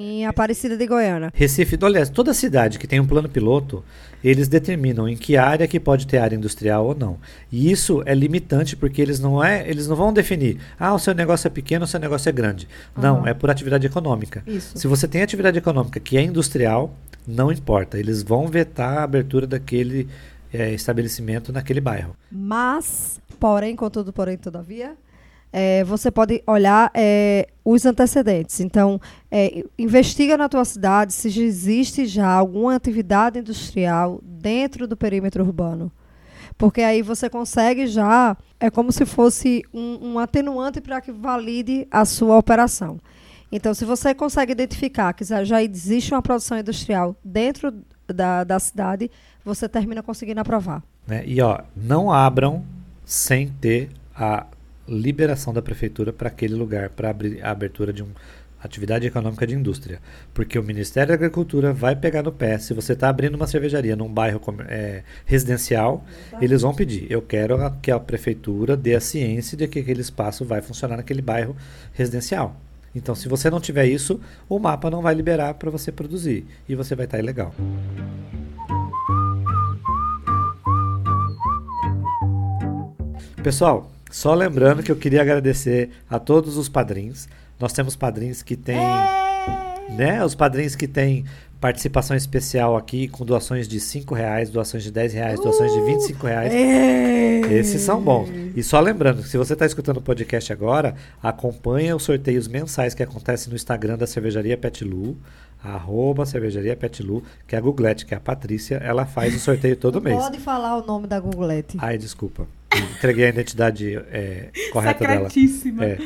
em 0.00 0.26
Aparecida 0.26 0.76
de 0.76 0.86
Goiânia. 0.86 1.30
Recife, 1.34 1.78
aliás, 1.82 2.08
toda 2.08 2.34
cidade 2.34 2.78
que 2.78 2.86
tem 2.86 3.00
um 3.00 3.06
plano 3.06 3.28
piloto, 3.28 3.84
eles 4.22 4.48
determinam 4.48 5.08
em 5.08 5.16
que 5.16 5.36
área 5.36 5.68
que 5.68 5.78
pode 5.78 6.06
ter 6.06 6.18
área 6.18 6.36
industrial 6.36 6.86
ou 6.86 6.94
não. 6.94 7.18
E 7.52 7.70
isso 7.70 8.02
é 8.06 8.14
limitante 8.14 8.76
porque 8.76 9.00
eles 9.02 9.20
não 9.20 9.42
é, 9.42 9.68
eles 9.68 9.86
não 9.86 9.96
vão 9.96 10.12
definir, 10.12 10.58
ah, 10.78 10.94
o 10.94 10.98
seu 10.98 11.14
negócio 11.14 11.46
é 11.46 11.50
pequeno, 11.50 11.84
o 11.84 11.88
seu 11.88 12.00
negócio 12.00 12.28
é 12.28 12.32
grande. 12.32 12.68
Não, 12.96 13.18
Aham. 13.18 13.28
é 13.28 13.34
por 13.34 13.50
atividade 13.50 13.86
econômica. 13.86 14.42
Isso. 14.46 14.78
Se 14.78 14.86
você 14.86 15.06
tem 15.06 15.22
atividade 15.22 15.58
econômica 15.58 16.00
que 16.00 16.16
é 16.16 16.22
industrial, 16.22 16.94
não 17.26 17.50
importa, 17.50 17.98
eles 17.98 18.22
vão 18.22 18.46
vetar 18.46 18.98
a 18.98 19.02
abertura 19.04 19.46
daquele 19.46 20.08
eh, 20.52 20.72
estabelecimento 20.74 21.52
naquele 21.52 21.80
bairro. 21.80 22.14
Mas, 22.30 23.20
porém, 23.40 23.74
contudo, 23.74 24.12
porém, 24.12 24.36
todavia, 24.36 24.94
é, 25.56 25.84
você 25.84 26.10
pode 26.10 26.42
olhar 26.48 26.90
é, 26.92 27.46
os 27.64 27.86
antecedentes. 27.86 28.58
Então, 28.58 29.00
é, 29.30 29.64
investiga 29.78 30.36
na 30.36 30.48
tua 30.48 30.64
cidade 30.64 31.12
se 31.12 31.28
existe 31.40 32.06
já 32.06 32.26
alguma 32.28 32.74
atividade 32.74 33.38
industrial 33.38 34.20
dentro 34.20 34.88
do 34.88 34.96
perímetro 34.96 35.44
urbano. 35.44 35.92
Porque 36.58 36.82
aí 36.82 37.02
você 37.02 37.30
consegue 37.30 37.86
já, 37.86 38.36
é 38.58 38.68
como 38.68 38.90
se 38.90 39.06
fosse 39.06 39.62
um, 39.72 40.14
um 40.14 40.18
atenuante 40.18 40.80
para 40.80 41.00
que 41.00 41.12
valide 41.12 41.86
a 41.88 42.04
sua 42.04 42.36
operação. 42.36 42.98
Então, 43.52 43.72
se 43.74 43.84
você 43.84 44.12
consegue 44.12 44.50
identificar 44.50 45.12
que 45.12 45.22
já 45.22 45.44
já 45.44 45.62
existe 45.62 46.12
uma 46.12 46.22
produção 46.22 46.58
industrial 46.58 47.14
dentro 47.24 47.72
da, 48.08 48.42
da 48.42 48.58
cidade, 48.58 49.08
você 49.44 49.68
termina 49.68 50.02
conseguindo 50.02 50.40
aprovar. 50.40 50.82
né? 51.06 51.22
E 51.24 51.40
ó, 51.40 51.60
não 51.76 52.12
abram 52.12 52.64
sem 53.04 53.48
ter 53.60 53.90
a 54.16 54.46
liberação 54.88 55.52
da 55.52 55.62
prefeitura 55.62 56.12
para 56.12 56.28
aquele 56.28 56.54
lugar, 56.54 56.90
para 56.90 57.10
abrir 57.10 57.44
a 57.44 57.50
abertura 57.50 57.92
de 57.92 58.02
um 58.02 58.08
atividade 58.64 59.06
econômica 59.06 59.46
de 59.46 59.54
indústria. 59.54 60.00
Porque 60.32 60.58
o 60.58 60.62
Ministério 60.62 61.08
da 61.08 61.14
Agricultura 61.14 61.72
vai 61.72 61.94
pegar 61.94 62.22
no 62.22 62.32
pé. 62.32 62.58
Se 62.58 62.72
você 62.72 62.94
está 62.94 63.08
abrindo 63.08 63.34
uma 63.34 63.46
cervejaria 63.46 63.94
num 63.94 64.08
bairro 64.08 64.40
é, 64.68 65.02
residencial, 65.26 66.04
eles 66.40 66.62
vão 66.62 66.74
pedir. 66.74 67.06
Eu 67.10 67.20
quero 67.20 67.58
que 67.82 67.90
a 67.90 68.00
prefeitura 68.00 68.76
dê 68.76 68.94
a 68.94 69.00
ciência 69.00 69.56
de 69.56 69.68
que 69.68 69.80
aquele 69.80 70.00
espaço 70.00 70.44
vai 70.44 70.62
funcionar 70.62 70.96
naquele 70.96 71.20
bairro 71.20 71.54
residencial. 71.92 72.56
Então, 72.94 73.14
se 73.14 73.28
você 73.28 73.50
não 73.50 73.60
tiver 73.60 73.86
isso, 73.86 74.20
o 74.48 74.58
mapa 74.58 74.88
não 74.88 75.02
vai 75.02 75.14
liberar 75.14 75.54
para 75.54 75.70
você 75.70 75.92
produzir. 75.92 76.46
E 76.68 76.74
você 76.74 76.94
vai 76.94 77.06
estar 77.06 77.18
ilegal. 77.18 77.52
Pessoal, 83.42 83.90
só 84.14 84.32
lembrando 84.32 84.80
que 84.80 84.92
eu 84.92 84.94
queria 84.94 85.22
agradecer 85.22 85.90
a 86.08 86.20
todos 86.20 86.56
os 86.56 86.68
padrinhos. 86.68 87.28
Nós 87.58 87.72
temos 87.72 87.96
padrinhos 87.96 88.44
que 88.44 88.54
têm, 88.54 88.78
né? 89.90 90.24
Os 90.24 90.36
padrinhos 90.36 90.76
que 90.76 90.86
têm 90.86 91.24
participação 91.60 92.16
especial 92.16 92.76
aqui 92.76 93.08
com 93.08 93.24
doações 93.24 93.66
de 93.66 93.80
5 93.80 94.14
reais, 94.14 94.50
doações 94.50 94.84
de 94.84 94.92
10 94.92 95.14
reais, 95.14 95.40
doações 95.40 95.72
de 95.72 95.80
25 95.80 96.26
reais. 96.28 96.52
Esses 97.50 97.82
são 97.82 98.00
bons. 98.00 98.28
E 98.54 98.62
só 98.62 98.78
lembrando, 98.78 99.20
se 99.24 99.36
você 99.36 99.54
está 99.54 99.66
escutando 99.66 99.96
o 99.96 100.00
podcast 100.00 100.52
agora, 100.52 100.94
acompanha 101.20 101.96
os 101.96 102.04
sorteios 102.04 102.46
mensais 102.46 102.94
que 102.94 103.02
acontecem 103.02 103.50
no 103.50 103.56
Instagram 103.56 103.98
da 103.98 104.06
Cervejaria 104.06 104.56
Petlu, 104.56 105.18
arroba 105.60 106.24
Cervejaria 106.24 106.76
Petlu, 106.76 107.20
que 107.48 107.56
é 107.56 107.58
a 107.58 107.60
Googlete, 107.60 108.06
que 108.06 108.14
é 108.14 108.16
a 108.16 108.20
Patrícia, 108.20 108.76
ela 108.76 109.06
faz 109.06 109.34
o 109.34 109.40
sorteio 109.40 109.74
todo 109.74 110.00
mês. 110.00 110.16
Pode 110.16 110.38
falar 110.38 110.78
o 110.78 110.86
nome 110.86 111.08
da 111.08 111.18
Googlete. 111.18 111.76
Ai, 111.80 111.98
desculpa. 111.98 112.46
Entreguei 112.96 113.26
a 113.26 113.28
identidade 113.28 113.94
é, 114.10 114.48
correta 114.72 115.06
dela. 115.06 115.28
É. 115.80 115.98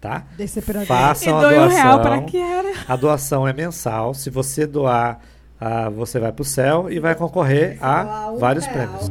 Tá? 0.00 0.24
E 0.38 0.46
Façam 0.86 1.38
a 1.38 1.40
doi 1.40 1.58
um 1.58 1.68
real 1.68 1.98
doação. 1.98 2.02
para 2.02 2.22
que 2.22 2.36
era. 2.36 2.72
A 2.86 2.94
doação 2.94 3.48
é 3.48 3.54
mensal. 3.54 4.12
Se 4.12 4.28
você 4.28 4.66
doar, 4.66 5.18
ah, 5.58 5.88
você 5.88 6.18
vai 6.18 6.30
para 6.30 6.42
o 6.42 6.44
céu 6.44 6.90
e 6.90 7.00
vai 7.00 7.14
concorrer 7.14 7.78
a 7.82 8.30
um 8.30 8.36
vários 8.38 8.66
real. 8.66 8.86
prêmios. 8.88 9.10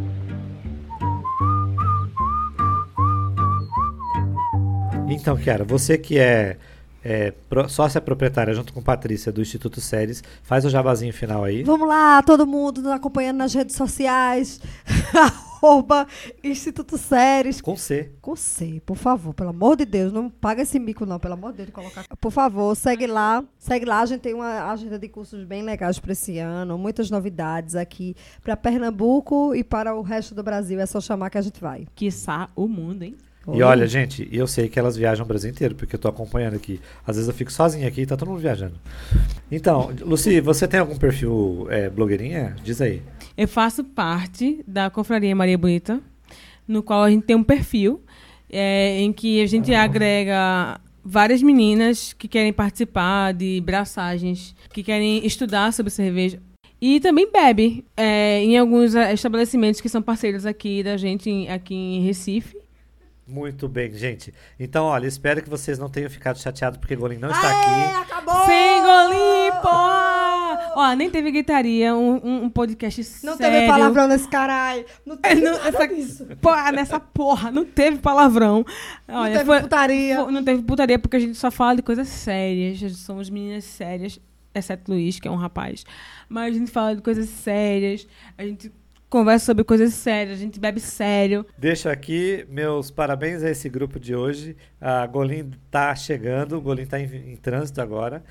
Então, 5.09 5.37
Kiara, 5.37 5.63
você 5.63 5.97
que 5.97 6.17
é, 6.17 6.57
é 7.03 7.31
pro- 7.49 7.69
sócia 7.69 8.01
proprietária 8.01 8.53
junto 8.53 8.73
com 8.73 8.81
Patrícia 8.81 9.31
do 9.31 9.41
Instituto 9.41 9.79
Séries, 9.79 10.23
faz 10.41 10.65
o 10.65 10.69
jabazinho 10.69 11.13
final 11.13 11.43
aí. 11.43 11.63
Vamos 11.63 11.87
lá, 11.87 12.21
todo 12.23 12.47
mundo 12.47 12.81
nos 12.81 12.91
acompanhando 12.91 13.37
nas 13.37 13.53
redes 13.53 13.75
sociais. 13.75 14.59
Arroba 15.63 16.07
Instituto 16.43 16.97
Séries. 16.97 17.61
Com 17.61 17.77
C. 17.77 18.11
Com 18.21 18.35
C, 18.35 18.81
por 18.85 18.97
favor, 18.97 19.33
pelo 19.33 19.51
amor 19.51 19.77
de 19.77 19.85
Deus, 19.85 20.11
não 20.11 20.29
paga 20.29 20.61
esse 20.63 20.77
mico 20.79 21.05
não, 21.05 21.19
pelo 21.19 21.35
amor 21.35 21.51
de 21.51 21.57
Deus, 21.57 21.67
de 21.67 21.71
colocar. 21.73 22.05
Por 22.19 22.31
favor, 22.31 22.75
segue 22.75 23.07
lá, 23.07 23.43
segue 23.59 23.85
lá, 23.85 24.01
a 24.01 24.05
gente 24.05 24.21
tem 24.21 24.33
uma 24.33 24.69
agenda 24.71 24.99
de 24.99 25.07
cursos 25.07 25.43
bem 25.45 25.61
legais 25.63 25.99
para 25.99 26.11
esse 26.11 26.37
ano, 26.39 26.77
muitas 26.77 27.09
novidades 27.09 27.75
aqui 27.75 28.13
para 28.41 28.57
Pernambuco 28.57 29.55
e 29.55 29.63
para 29.63 29.95
o 29.95 30.01
resto 30.01 30.35
do 30.35 30.43
Brasil, 30.43 30.79
é 30.81 30.85
só 30.85 30.99
chamar 30.99 31.29
que 31.29 31.37
a 31.37 31.41
gente 31.41 31.61
vai. 31.61 31.87
Quiçá 31.95 32.49
o 32.55 32.67
mundo, 32.67 33.03
hein? 33.03 33.15
E 33.51 33.61
olha, 33.61 33.85
gente, 33.87 34.27
eu 34.31 34.47
sei 34.47 34.69
que 34.69 34.79
elas 34.79 34.95
viajam 34.95 35.25
o 35.25 35.27
Brasil 35.27 35.49
inteiro, 35.49 35.75
porque 35.75 35.95
eu 35.95 35.99
tô 35.99 36.07
acompanhando 36.07 36.55
aqui. 36.55 36.79
Às 37.05 37.17
vezes 37.17 37.27
eu 37.27 37.35
fico 37.35 37.51
sozinho 37.51 37.85
aqui 37.85 38.01
e 38.01 38.05
tá 38.05 38.15
todo 38.15 38.29
mundo 38.29 38.39
viajando. 38.39 38.75
Então, 39.51 39.91
Luci, 40.01 40.39
você 40.39 40.67
tem 40.67 40.79
algum 40.79 40.95
perfil 40.95 41.67
é, 41.69 41.89
blogueirinha? 41.89 42.55
Diz 42.63 42.79
aí. 42.79 43.01
Eu 43.35 43.47
faço 43.47 43.83
parte 43.83 44.63
da 44.65 44.89
Confraria 44.89 45.35
Maria 45.35 45.57
Bonita, 45.57 45.99
no 46.65 46.81
qual 46.81 47.03
a 47.03 47.09
gente 47.09 47.25
tem 47.25 47.35
um 47.35 47.43
perfil 47.43 48.01
é, 48.49 49.01
em 49.01 49.11
que 49.11 49.41
a 49.41 49.47
gente 49.47 49.73
agrega 49.73 50.79
várias 51.03 51.41
meninas 51.41 52.13
que 52.13 52.27
querem 52.27 52.53
participar 52.53 53.33
de 53.33 53.59
braçagens, 53.61 54.55
que 54.71 54.81
querem 54.81 55.25
estudar 55.25 55.73
sobre 55.73 55.91
cerveja. 55.91 56.39
E 56.79 56.99
também 56.99 57.29
bebe 57.31 57.85
é, 57.97 58.41
em 58.41 58.57
alguns 58.57 58.93
estabelecimentos 58.93 59.81
que 59.81 59.89
são 59.89 60.01
parceiros 60.01 60.45
aqui 60.45 60.83
da 60.83 60.95
gente, 60.95 61.47
aqui 61.49 61.73
em 61.73 62.05
Recife. 62.05 62.62
Muito 63.26 63.69
bem, 63.69 63.89
gente. 63.93 64.34
Então, 64.59 64.86
olha, 64.86 65.07
espero 65.07 65.41
que 65.41 65.49
vocês 65.49 65.80
não 65.80 65.88
tenham 65.89 66.09
ficado 66.09 66.38
chateados 66.39 66.78
porque 66.78 66.93
Golim 66.95 67.17
não 67.17 67.32
está 67.32 67.49
aqui. 67.49 67.95
acabou! 68.01 68.45
Sem 68.45 68.82
golim, 68.82 69.61
porra! 69.61 70.74
Ó, 70.76 70.93
nem 70.93 71.09
teve 71.09 71.32
gritaria, 71.32 71.95
um, 71.95 72.15
um- 72.24 72.43
um 72.45 72.49
podcast 72.49 73.01
Não 73.24 73.38
sério. 73.38 73.53
teve 73.59 73.67
palavrão 73.67 74.07
nesse 74.07 74.28
caralho. 74.28 74.86
Não 75.05 75.15
É, 75.24 75.30
teve 75.30 75.41
não, 75.41 75.51
nada 75.53 75.69
essa, 75.69 75.88
disso. 75.88 76.28
porra, 76.41 76.71
nessa 76.74 76.99
porra, 76.99 77.49
não 77.51 77.63
teve 77.63 77.99
palavrão. 77.99 78.65
Não 79.07 79.21
Olha, 79.21 79.34
teve 79.34 79.45
foi- 79.45 79.61
putaria. 79.61 80.21
foi- 80.24 80.32
não 80.32 80.43
teve 80.43 80.61
putaria 80.63 80.99
porque 80.99 81.15
a 81.15 81.19
gente 81.19 81.36
só 81.38 81.49
fala 81.49 81.76
de 81.78 81.82
coisas 81.82 82.07
sérias. 82.09 82.97
Somos 82.97 83.30
meninas 83.30 83.63
sérias, 83.63 84.19
exceto 84.53 84.91
Luiz, 84.91 85.19
que 85.19 85.28
é 85.28 85.32
um 85.32 85.36
rapaz. 85.38 85.86
Mas 86.28 86.53
a 86.55 86.59
gente 86.59 86.71
fala 86.71 86.93
de 86.95 87.01
coisas 87.01 87.30
sérias, 87.30 88.05
a 88.38 88.43
gente 88.43 88.69
conversa 89.14 89.45
sobre 89.45 89.64
coisas 89.64 89.93
sérias, 89.93 90.39
a 90.39 90.41
gente 90.41 90.59
bebe 90.59 90.80
sério. 90.80 91.45
Deixo 91.55 91.88
aqui 91.88 92.47
meus 92.49 92.89
parabéns 92.89 93.43
a 93.43 93.49
esse 93.51 93.70
grupo 93.70 93.99
de 93.99 94.16
hoje. 94.16 94.57
A 94.82 95.05
Golim 95.05 95.51
tá 95.70 95.93
chegando, 95.93 96.57
o 96.57 96.61
Golim 96.61 96.88
tá 96.88 96.99
em, 96.99 97.05
em 97.05 97.36
trânsito 97.36 97.80
agora. 97.80 98.24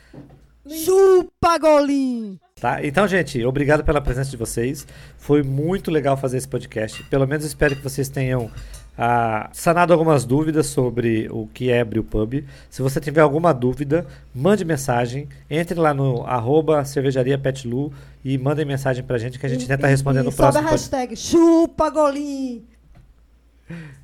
Chupa, 0.67 1.57
Golim! 1.57 2.37
Tá? 2.61 2.85
Então, 2.85 3.07
gente, 3.07 3.45
obrigado 3.45 3.85
pela 3.85 4.01
presença 4.01 4.33
de 4.33 4.37
vocês. 4.37 4.85
Foi 5.17 5.45
muito 5.45 5.89
legal 5.89 6.17
fazer 6.17 6.39
esse 6.39 6.49
podcast. 6.49 7.05
Pelo 7.05 7.29
menos 7.29 7.45
espero 7.45 7.77
que 7.77 7.83
vocês 7.83 8.09
tenham 8.09 8.51
ah, 8.97 9.49
sanado 9.53 9.93
algumas 9.93 10.25
dúvidas 10.25 10.67
sobre 10.67 11.29
o 11.31 11.47
que 11.47 11.71
é 11.71 11.83
Brewpub. 11.85 12.45
Se 12.69 12.83
você 12.83 13.01
tiver 13.01 13.21
alguma 13.21 13.53
dúvida, 13.53 14.07
mande 14.35 14.65
mensagem. 14.65 15.29
Entre 15.49 15.79
lá 15.79 15.95
no 15.95 16.25
arroba 16.25 16.85
cervejaria 16.85 17.39
Petlu 17.39 17.93
e 18.25 18.37
mandem 18.37 18.65
mensagem 18.65 19.03
pra 19.03 19.19
gente 19.19 19.39
que 19.39 19.47
a 19.47 19.49
gente 19.49 19.67
tenta 19.67 19.87
responder 19.87 20.21
e 20.21 20.23
no 20.25 20.33
sobe 20.33 20.59
a 20.59 20.63
próximo 20.63 20.71
hashtag 20.71 21.17
chupa, 21.17 21.91
Golim! 21.91 22.65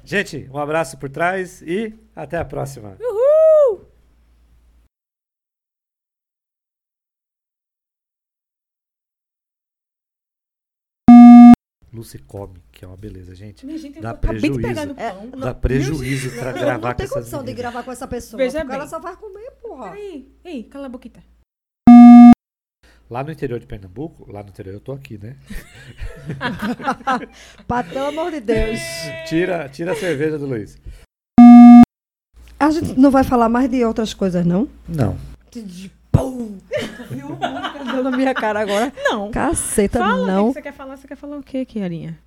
Gente, 0.05 0.49
um 0.53 0.59
abraço 0.59 0.97
por 0.97 1.11
trás 1.11 1.61
e 1.63 1.93
até 2.17 2.39
a 2.39 2.45
próxima. 2.45 2.97
Lucy 11.99 12.19
come, 12.19 12.55
que 12.71 12.85
é 12.85 12.89
uma 12.89 12.97
beleza, 12.97 13.35
gente. 13.35 13.67
Minha 13.67 13.79
gente, 13.79 14.01
Dá 14.01 14.11
eu 14.11 14.15
acabei 14.15 14.41
de 14.41 14.51
prejuízo. 14.51 14.69
pegar 14.69 14.87
no 14.87 15.01
É, 15.01 15.11
pão. 15.13 15.41
Dá 15.41 15.55
prejuízo 15.55 16.31
pra 16.31 16.51
Eu 16.51 16.55
gravar 16.59 16.73
não 16.73 16.91
com 16.91 16.97
tenho 16.97 17.05
essas 17.07 17.11
condição 17.19 17.45
de 17.45 17.53
gravar 17.53 17.83
com 17.83 17.93
essa 17.93 18.07
pessoa. 18.07 18.39
Veja 18.39 18.59
porque 18.61 18.69
bem. 18.69 18.77
ela 18.77 18.87
só 18.87 18.99
vai 19.01 19.17
comer, 19.17 19.51
porra. 19.61 19.99
Ei, 19.99 20.33
ei, 20.45 20.63
cala 20.65 20.87
a 20.87 20.89
boquita. 20.89 21.23
Lá 23.11 23.25
no 23.25 23.33
interior 23.33 23.59
de 23.59 23.67
Pernambuco, 23.67 24.31
lá 24.31 24.43
no 24.43 24.51
interior 24.51 24.75
eu 24.75 24.81
tô 24.81 24.93
aqui, 24.93 25.19
né? 25.19 25.35
Pá, 27.67 27.83
pelo 27.83 28.07
amor 28.07 28.31
de 28.31 28.41
Deus. 28.41 28.79
Tira, 29.29 29.69
tira 29.69 29.93
a 29.93 29.97
cerveja 29.97 30.39
do 30.39 30.47
Luiz. 30.47 30.79
A 32.61 32.71
gente 32.71 32.99
não 32.99 33.11
vai 33.11 33.25
falar 33.25 33.49
mais 33.49 33.71
de 33.71 33.85
outras 33.85 34.13
coisas, 34.13 34.45
não? 34.45 34.69
Não. 34.89 35.17
Pum! 36.13 36.59
Viu 37.11 37.27
o 37.29 37.31
mundo 37.31 38.03
na 38.11 38.11
minha 38.17 38.35
cara 38.35 38.61
agora? 38.61 38.93
Não. 39.05 39.31
Caceta, 39.31 39.99
Fala, 39.99 40.15
o 40.23 40.25
que 40.27 40.31
não. 40.31 40.47
que 40.49 40.53
você 40.55 40.63
quer 40.63 40.73
falar? 40.73 40.97
Você 40.97 41.09
quer 41.09 41.17
falar 41.17 41.37
o 41.39 41.43
quê, 41.43 41.65
Kiarinha? 41.65 42.19